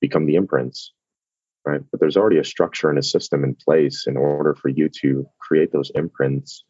become 0.00 0.26
the 0.26 0.36
imprints 0.36 0.92
right? 1.66 1.82
But 1.90 2.00
there's 2.00 2.16
already 2.16 2.38
a 2.38 2.44
structure 2.44 2.88
and 2.88 2.98
a 2.98 3.02
system 3.02 3.44
in 3.44 3.56
place 3.56 4.06
in 4.06 4.16
order 4.16 4.54
for 4.54 4.68
you 4.68 4.88
to 5.00 5.26
create 5.38 5.72
those 5.72 5.90
imprints 5.94 6.64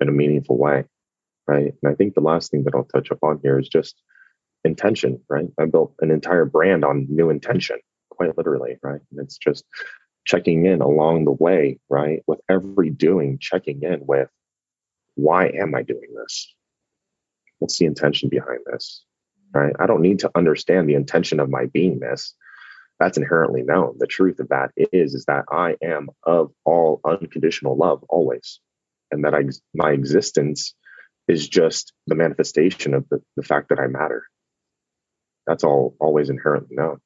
in 0.00 0.08
a 0.08 0.12
meaningful 0.12 0.58
way, 0.58 0.84
right? 1.48 1.72
And 1.82 1.92
I 1.92 1.94
think 1.94 2.14
the 2.14 2.20
last 2.20 2.50
thing 2.50 2.64
that 2.64 2.74
I'll 2.74 2.84
touch 2.84 3.10
upon 3.10 3.40
here 3.42 3.58
is 3.58 3.68
just 3.68 3.96
intention, 4.62 5.20
right? 5.28 5.46
I 5.58 5.64
built 5.64 5.94
an 6.00 6.10
entire 6.10 6.44
brand 6.44 6.84
on 6.84 7.06
new 7.08 7.30
intention, 7.30 7.78
quite 8.16 8.38
literally, 8.38 8.78
right? 8.82 9.00
And 9.12 9.20
it's 9.20 9.38
just 9.38 9.64
checking 10.26 10.66
in 10.66 10.82
along 10.82 11.24
the 11.26 11.32
way, 11.32 11.80
right? 11.90 12.22
With 12.26 12.40
every 12.50 12.90
doing, 12.90 13.38
checking 13.40 13.82
in 13.82 14.00
with 14.06 14.28
why 15.16 15.48
am 15.48 15.74
I 15.74 15.82
doing 15.82 16.08
this? 16.16 16.54
What's 17.58 17.78
the 17.78 17.86
intention 17.86 18.28
behind 18.30 18.60
this? 18.66 19.04
Right? 19.54 19.74
I 19.80 19.86
don't 19.86 20.02
need 20.02 20.20
to 20.20 20.30
understand 20.34 20.88
the 20.88 20.94
intention 20.94 21.40
of 21.40 21.50
my 21.50 21.66
beingness 21.66 22.32
that's 22.98 23.18
inherently 23.18 23.62
known. 23.62 23.96
The 23.98 24.06
truth 24.06 24.40
of 24.40 24.48
that 24.50 24.70
is, 24.76 25.14
is 25.14 25.26
that 25.26 25.44
I 25.50 25.76
am 25.82 26.08
of 26.24 26.52
all 26.64 27.00
unconditional 27.06 27.76
love 27.76 28.04
always. 28.08 28.60
And 29.10 29.24
that 29.24 29.34
I, 29.34 29.44
my 29.74 29.92
existence 29.92 30.74
is 31.28 31.48
just 31.48 31.92
the 32.06 32.16
manifestation 32.16 32.94
of 32.94 33.08
the, 33.10 33.22
the 33.36 33.42
fact 33.44 33.70
that 33.70 33.80
I 33.80 33.88
matter. 33.88 34.24
That's 35.46 35.64
all 35.64 35.96
always 36.00 36.30
inherently 36.30 36.76
known. 36.76 37.00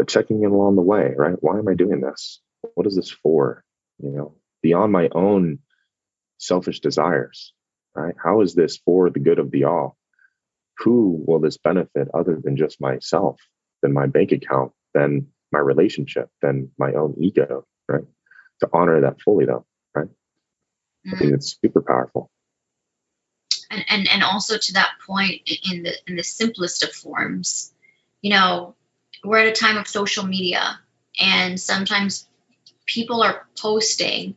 But 0.00 0.08
checking 0.08 0.44
in 0.44 0.50
along 0.50 0.76
the 0.76 0.80
way, 0.80 1.12
right? 1.14 1.36
Why 1.40 1.58
am 1.58 1.68
I 1.68 1.74
doing 1.74 2.00
this? 2.00 2.40
What 2.72 2.86
is 2.86 2.96
this 2.96 3.10
for? 3.10 3.62
You 4.02 4.08
know, 4.08 4.34
beyond 4.62 4.92
my 4.92 5.10
own 5.14 5.58
selfish 6.38 6.80
desires, 6.80 7.52
right? 7.94 8.14
How 8.16 8.40
is 8.40 8.54
this 8.54 8.78
for 8.78 9.10
the 9.10 9.18
good 9.18 9.38
of 9.38 9.50
the 9.50 9.64
all? 9.64 9.98
Who 10.78 11.22
will 11.26 11.38
this 11.38 11.58
benefit 11.58 12.08
other 12.14 12.40
than 12.42 12.56
just 12.56 12.80
myself, 12.80 13.38
than 13.82 13.92
my 13.92 14.06
bank 14.06 14.32
account, 14.32 14.72
than 14.94 15.26
my 15.52 15.58
relationship, 15.58 16.30
than 16.40 16.70
my 16.78 16.94
own 16.94 17.16
ego, 17.20 17.66
right? 17.86 18.04
To 18.60 18.70
honor 18.72 19.02
that 19.02 19.20
fully, 19.20 19.44
though, 19.44 19.66
right? 19.94 20.06
Mm-hmm. 20.06 21.14
I 21.14 21.18
think 21.18 21.26
mm-hmm. 21.26 21.34
it's 21.34 21.58
super 21.62 21.82
powerful. 21.82 22.30
And, 23.70 23.84
and 23.90 24.08
and 24.08 24.24
also 24.24 24.56
to 24.56 24.72
that 24.72 24.92
point, 25.06 25.42
in 25.70 25.82
the 25.82 25.92
in 26.06 26.16
the 26.16 26.24
simplest 26.24 26.84
of 26.84 26.90
forms, 26.90 27.74
you 28.22 28.30
know, 28.30 28.76
we're 29.24 29.38
at 29.38 29.46
a 29.46 29.52
time 29.52 29.76
of 29.76 29.88
social 29.88 30.24
media, 30.24 30.78
and 31.20 31.60
sometimes 31.60 32.26
people 32.86 33.22
are 33.22 33.46
posting 33.58 34.36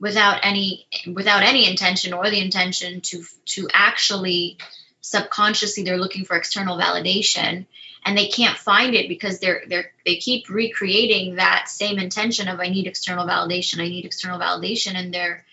without 0.00 0.40
any 0.42 0.86
without 1.14 1.42
any 1.42 1.68
intention 1.68 2.12
or 2.12 2.28
the 2.30 2.40
intention 2.40 3.00
to 3.00 3.24
to 3.46 3.68
actually 3.72 4.58
subconsciously 5.00 5.84
they're 5.84 5.96
looking 5.98 6.24
for 6.24 6.36
external 6.36 6.76
validation 6.76 7.66
and 8.04 8.16
they 8.16 8.28
can't 8.28 8.58
find 8.58 8.94
it 8.94 9.08
because 9.08 9.38
they're 9.38 9.62
they're 9.68 9.92
they 10.04 10.16
keep 10.16 10.48
recreating 10.48 11.36
that 11.36 11.68
same 11.68 11.98
intention 11.98 12.48
of 12.48 12.60
I 12.60 12.68
need 12.68 12.86
external 12.86 13.26
validation, 13.26 13.80
I 13.80 13.88
need 13.88 14.04
external 14.04 14.38
validation, 14.38 14.94
and 14.94 15.12
they're 15.12 15.45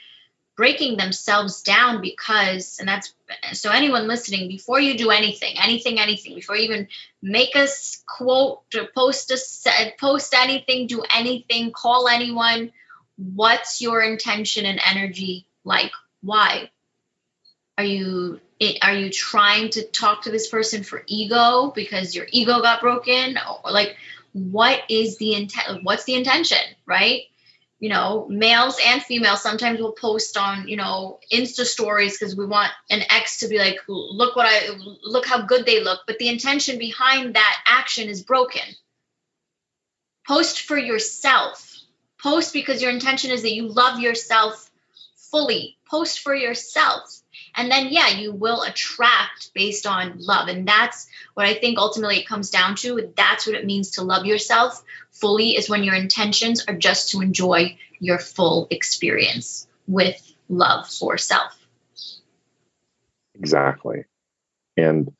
breaking 0.56 0.98
themselves 0.98 1.62
down 1.64 2.02
because 2.02 2.78
and 2.80 2.88
that's 2.88 3.14
so 3.54 3.72
anyone 3.72 4.08
listening 4.08 4.48
before 4.48 4.80
you 4.80 4.98
do 4.98 5.10
anything 5.10 5.56
anything 5.62 6.00
anything 6.00 6.36
before 6.36 6.56
you 6.56 6.64
even 6.64 6.88
make 7.22 7.56
a 7.56 7.68
quote 8.06 8.62
or 8.76 8.88
post 8.96 9.32
a 9.32 9.70
uh, 9.70 9.90
post 10.00 10.34
anything 10.36 10.86
do 10.86 11.04
anything 11.12 11.72
call 11.72 12.08
anyone 12.08 12.72
what's 13.18 13.82
your 13.82 14.02
intention 14.02 14.66
and 14.66 14.80
energy 14.86 15.46
like? 15.64 15.92
Why? 16.22 16.70
Are 17.78 17.84
you 17.84 18.40
are 18.82 18.94
you 18.94 19.10
trying 19.10 19.70
to 19.72 19.84
talk 19.84 20.24
to 20.24 20.32
this 20.32 20.48
person 20.48 20.84
for 20.84 21.04
ego 21.08 21.72
because 21.76 22.16
your 22.16 22.28
ego 22.32 22.62
got 22.62 22.82
broken? 22.82 23.38
Or 23.38 23.72
like 23.72 23.98
what 24.32 24.82
is 24.90 25.18
the 25.18 25.36
intent 25.36 25.84
what's 25.84 26.06
the 26.06 26.16
intention 26.16 26.58
right 26.88 27.24
you 27.84 27.90
know 27.90 28.26
males 28.30 28.80
and 28.88 29.04
females 29.04 29.42
sometimes 29.42 29.82
will 29.82 29.92
post 29.92 30.38
on 30.38 30.70
you 30.70 30.78
know 30.78 31.20
insta 31.32 31.66
stories 31.66 32.18
because 32.18 32.34
we 32.34 32.46
want 32.46 32.72
an 32.90 33.02
ex 33.10 33.40
to 33.40 33.50
be 33.50 33.60
like 33.60 33.78
look 33.90 34.38
what 34.38 34.46
i 34.50 34.70
look 35.04 35.26
how 35.26 35.42
good 35.42 35.66
they 35.66 35.84
look 35.84 36.00
but 36.08 36.18
the 36.18 36.30
intention 36.30 36.80
behind 36.80 37.36
that 37.36 37.58
action 37.66 38.08
is 38.08 38.24
broken. 38.24 38.62
Post 40.28 40.62
for 40.62 40.78
yourself. 40.78 41.76
Post 42.22 42.54
because 42.54 42.82
your 42.82 42.92
intention 42.92 43.32
is 43.32 43.42
that 43.42 43.54
you 43.54 43.68
love 43.68 44.00
yourself 44.00 44.72
fully. 45.18 45.78
Post 45.90 46.20
for 46.20 46.34
yourself 46.34 47.23
and 47.56 47.72
then 47.72 47.88
yeah 47.90 48.10
you 48.10 48.32
will 48.32 48.64
attract 48.64 49.54
based 49.54 49.86
on 49.86 50.16
love. 50.20 50.48
And 50.48 50.68
that's 50.68 51.08
what 51.34 51.46
i 51.46 51.54
think 51.54 51.78
ultimately 51.78 52.20
it 52.20 52.28
comes 52.28 52.50
down 52.50 52.76
to. 52.78 53.12
That's 53.16 53.48
what 53.48 53.56
it 53.56 53.66
means 53.66 53.92
to 53.92 54.04
love 54.04 54.26
yourself 54.26 54.84
fully 55.12 55.56
is 55.56 55.70
when 55.70 55.84
your 55.84 55.96
intentions 55.96 56.66
are 56.68 56.76
just 56.76 57.12
to 57.12 57.22
enjoy 57.22 57.78
your 58.00 58.20
full 58.20 58.68
experience 58.70 59.68
with 59.88 60.20
love 60.50 60.90
for 60.90 61.18
self. 61.18 61.56
Exactly. 63.36 64.06
And 64.78 65.12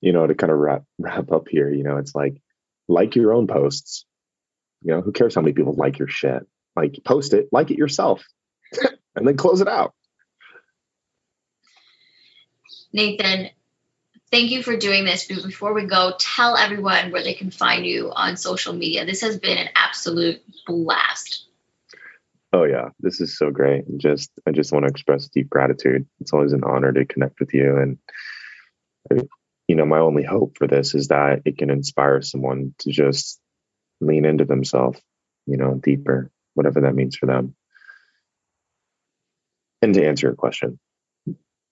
you 0.00 0.12
know 0.12 0.26
to 0.26 0.34
kind 0.34 0.52
of 0.52 0.58
wrap 0.58 0.84
wrap 0.98 1.32
up 1.32 1.48
here 1.48 1.70
you 1.70 1.82
know 1.82 1.96
it's 1.96 2.14
like 2.14 2.40
like 2.88 3.16
your 3.16 3.32
own 3.32 3.46
posts. 3.46 4.04
You 4.82 4.92
know 4.92 5.00
who 5.00 5.12
cares 5.12 5.34
how 5.34 5.40
many 5.40 5.54
people 5.54 5.72
like 5.72 5.98
your 5.98 6.08
shit? 6.08 6.46
Like 6.76 6.98
post 7.04 7.32
it 7.32 7.48
like 7.52 7.70
it 7.70 7.78
yourself 7.78 8.24
and 9.16 9.26
then 9.26 9.36
close 9.36 9.60
it 9.60 9.68
out 9.68 9.94
Nathan, 12.94 13.50
thank 14.30 14.52
you 14.52 14.62
for 14.62 14.76
doing 14.76 15.04
this. 15.04 15.26
But 15.26 15.44
before 15.44 15.74
we 15.74 15.84
go, 15.84 16.14
tell 16.18 16.56
everyone 16.56 17.10
where 17.10 17.24
they 17.24 17.34
can 17.34 17.50
find 17.50 17.84
you 17.84 18.12
on 18.14 18.36
social 18.36 18.72
media. 18.72 19.04
This 19.04 19.20
has 19.22 19.38
been 19.38 19.58
an 19.58 19.68
absolute 19.74 20.40
blast. 20.64 21.46
Oh 22.52 22.62
yeah, 22.62 22.90
this 23.00 23.20
is 23.20 23.36
so 23.36 23.50
great. 23.50 23.84
Just 23.98 24.30
I 24.46 24.52
just 24.52 24.72
want 24.72 24.84
to 24.84 24.90
express 24.90 25.28
deep 25.28 25.50
gratitude. 25.50 26.06
It's 26.20 26.32
always 26.32 26.52
an 26.52 26.62
honor 26.62 26.92
to 26.92 27.04
connect 27.04 27.40
with 27.40 27.52
you 27.52 27.76
and 27.76 27.98
you 29.66 29.74
know, 29.74 29.86
my 29.86 29.98
only 29.98 30.22
hope 30.22 30.56
for 30.56 30.66
this 30.66 30.94
is 30.94 31.08
that 31.08 31.42
it 31.44 31.58
can 31.58 31.70
inspire 31.70 32.22
someone 32.22 32.74
to 32.78 32.90
just 32.90 33.40
lean 34.00 34.24
into 34.24 34.44
themselves, 34.44 35.00
you 35.46 35.56
know, 35.56 35.74
deeper, 35.74 36.30
whatever 36.54 36.82
that 36.82 36.94
means 36.94 37.16
for 37.16 37.26
them. 37.26 37.54
And 39.82 39.94
to 39.94 40.06
answer 40.06 40.28
your 40.28 40.36
question, 40.36 40.78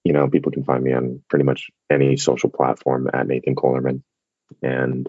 you 0.05 0.13
know, 0.13 0.29
people 0.29 0.53
can 0.53 0.65
find 0.65 0.83
me 0.83 0.93
on 0.93 1.23
pretty 1.29 1.45
much 1.45 1.71
any 1.91 2.17
social 2.17 2.51
platform 2.51 3.09
at 3.13 3.27
Nathan 3.27 3.55
Kohlerman 3.55 4.03
and 4.63 5.09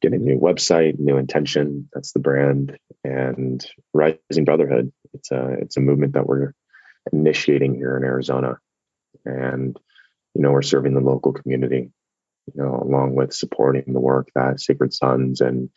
get 0.00 0.12
a 0.12 0.18
new 0.18 0.38
website, 0.38 0.98
new 0.98 1.16
intention. 1.16 1.88
That's 1.92 2.12
the 2.12 2.20
brand 2.20 2.78
and 3.02 3.64
Rising 3.92 4.44
Brotherhood. 4.44 4.92
It's 5.14 5.30
a 5.30 5.56
it's 5.60 5.76
a 5.76 5.80
movement 5.80 6.14
that 6.14 6.26
we're 6.26 6.52
initiating 7.12 7.74
here 7.74 7.96
in 7.96 8.04
Arizona, 8.04 8.58
and 9.24 9.76
you 10.34 10.42
know 10.42 10.52
we're 10.52 10.62
serving 10.62 10.94
the 10.94 11.00
local 11.00 11.32
community. 11.32 11.90
You 12.46 12.62
know, 12.62 12.80
along 12.82 13.14
with 13.14 13.32
supporting 13.32 13.92
the 13.92 14.00
work 14.00 14.28
that 14.34 14.60
Sacred 14.60 14.92
Sons 14.92 15.40
and 15.40 15.70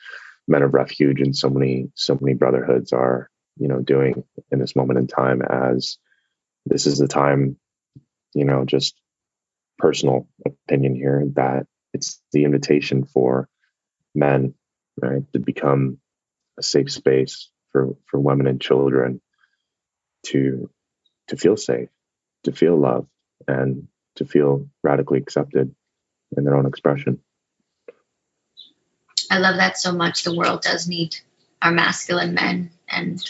Men 0.48 0.64
of 0.64 0.74
Refuge 0.74 1.22
and 1.22 1.36
so 1.36 1.50
many 1.50 1.92
so 1.96 2.18
many 2.20 2.36
brotherhoods 2.36 2.94
are 2.94 3.30
you 3.58 3.68
know 3.68 3.80
doing 3.80 4.24
in 4.52 4.60
this 4.60 4.76
moment 4.76 5.00
in 5.00 5.08
time 5.08 5.42
as 5.42 5.98
this 6.66 6.86
is 6.86 6.98
the 6.98 7.08
time 7.08 7.58
you 8.34 8.46
know, 8.46 8.66
just 8.66 8.96
personal 9.78 10.28
opinion 10.46 10.96
here 10.96 11.24
that 11.36 11.68
it's 11.94 12.22
the 12.32 12.44
invitation 12.44 13.06
for 13.06 13.48
men, 14.14 14.54
right, 15.02 15.22
to 15.34 15.40
become 15.40 16.00
a 16.60 16.64
safe 16.64 16.92
space 16.92 17.50
for 17.72 17.96
for 18.06 18.20
women 18.20 18.48
and 18.48 18.62
children 18.62 19.22
to 20.26 20.70
to 21.28 21.38
feel 21.38 21.58
safe, 21.58 21.90
to 22.44 22.52
feel 22.52 22.78
loved, 22.78 23.08
and 23.48 23.88
to 24.16 24.26
feel 24.26 24.68
radically 24.84 25.20
accepted 25.20 25.74
in 26.36 26.44
their 26.44 26.56
own 26.56 26.66
expression. 26.66 27.20
I 29.30 29.40
love 29.40 29.58
that 29.58 29.78
so 29.78 29.92
much. 29.92 30.24
The 30.24 30.36
world 30.36 30.62
does 30.62 30.88
need 30.88 31.18
our 31.62 31.72
masculine 31.72 32.34
men, 32.34 32.72
and 32.90 33.22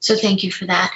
so 0.00 0.16
thank 0.16 0.42
you 0.42 0.52
for 0.52 0.66
that 0.66 0.92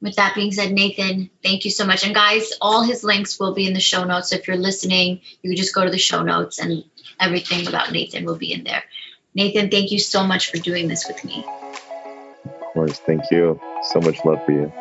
with 0.00 0.16
that 0.16 0.34
being 0.34 0.52
said, 0.52 0.72
Nathan, 0.72 1.30
thank 1.42 1.64
you 1.64 1.70
so 1.70 1.84
much. 1.84 2.04
And 2.04 2.14
guys, 2.14 2.52
all 2.60 2.82
his 2.82 3.02
links 3.02 3.38
will 3.38 3.54
be 3.54 3.66
in 3.66 3.74
the 3.74 3.80
show 3.80 4.04
notes. 4.04 4.30
So 4.30 4.36
if 4.36 4.46
you're 4.46 4.56
listening, 4.56 5.20
you 5.42 5.50
can 5.50 5.56
just 5.56 5.74
go 5.74 5.84
to 5.84 5.90
the 5.90 5.98
show 5.98 6.22
notes 6.22 6.58
and 6.58 6.84
everything 7.18 7.66
about 7.66 7.92
Nathan 7.92 8.24
will 8.24 8.36
be 8.36 8.52
in 8.52 8.64
there. 8.64 8.84
Nathan, 9.34 9.70
thank 9.70 9.90
you 9.90 9.98
so 9.98 10.24
much 10.24 10.50
for 10.50 10.58
doing 10.58 10.88
this 10.88 11.06
with 11.06 11.24
me. 11.24 11.44
Of 12.44 12.60
course. 12.72 12.98
Thank 13.00 13.30
you. 13.30 13.60
So 13.90 14.00
much 14.00 14.24
love 14.24 14.44
for 14.44 14.52
you. 14.52 14.72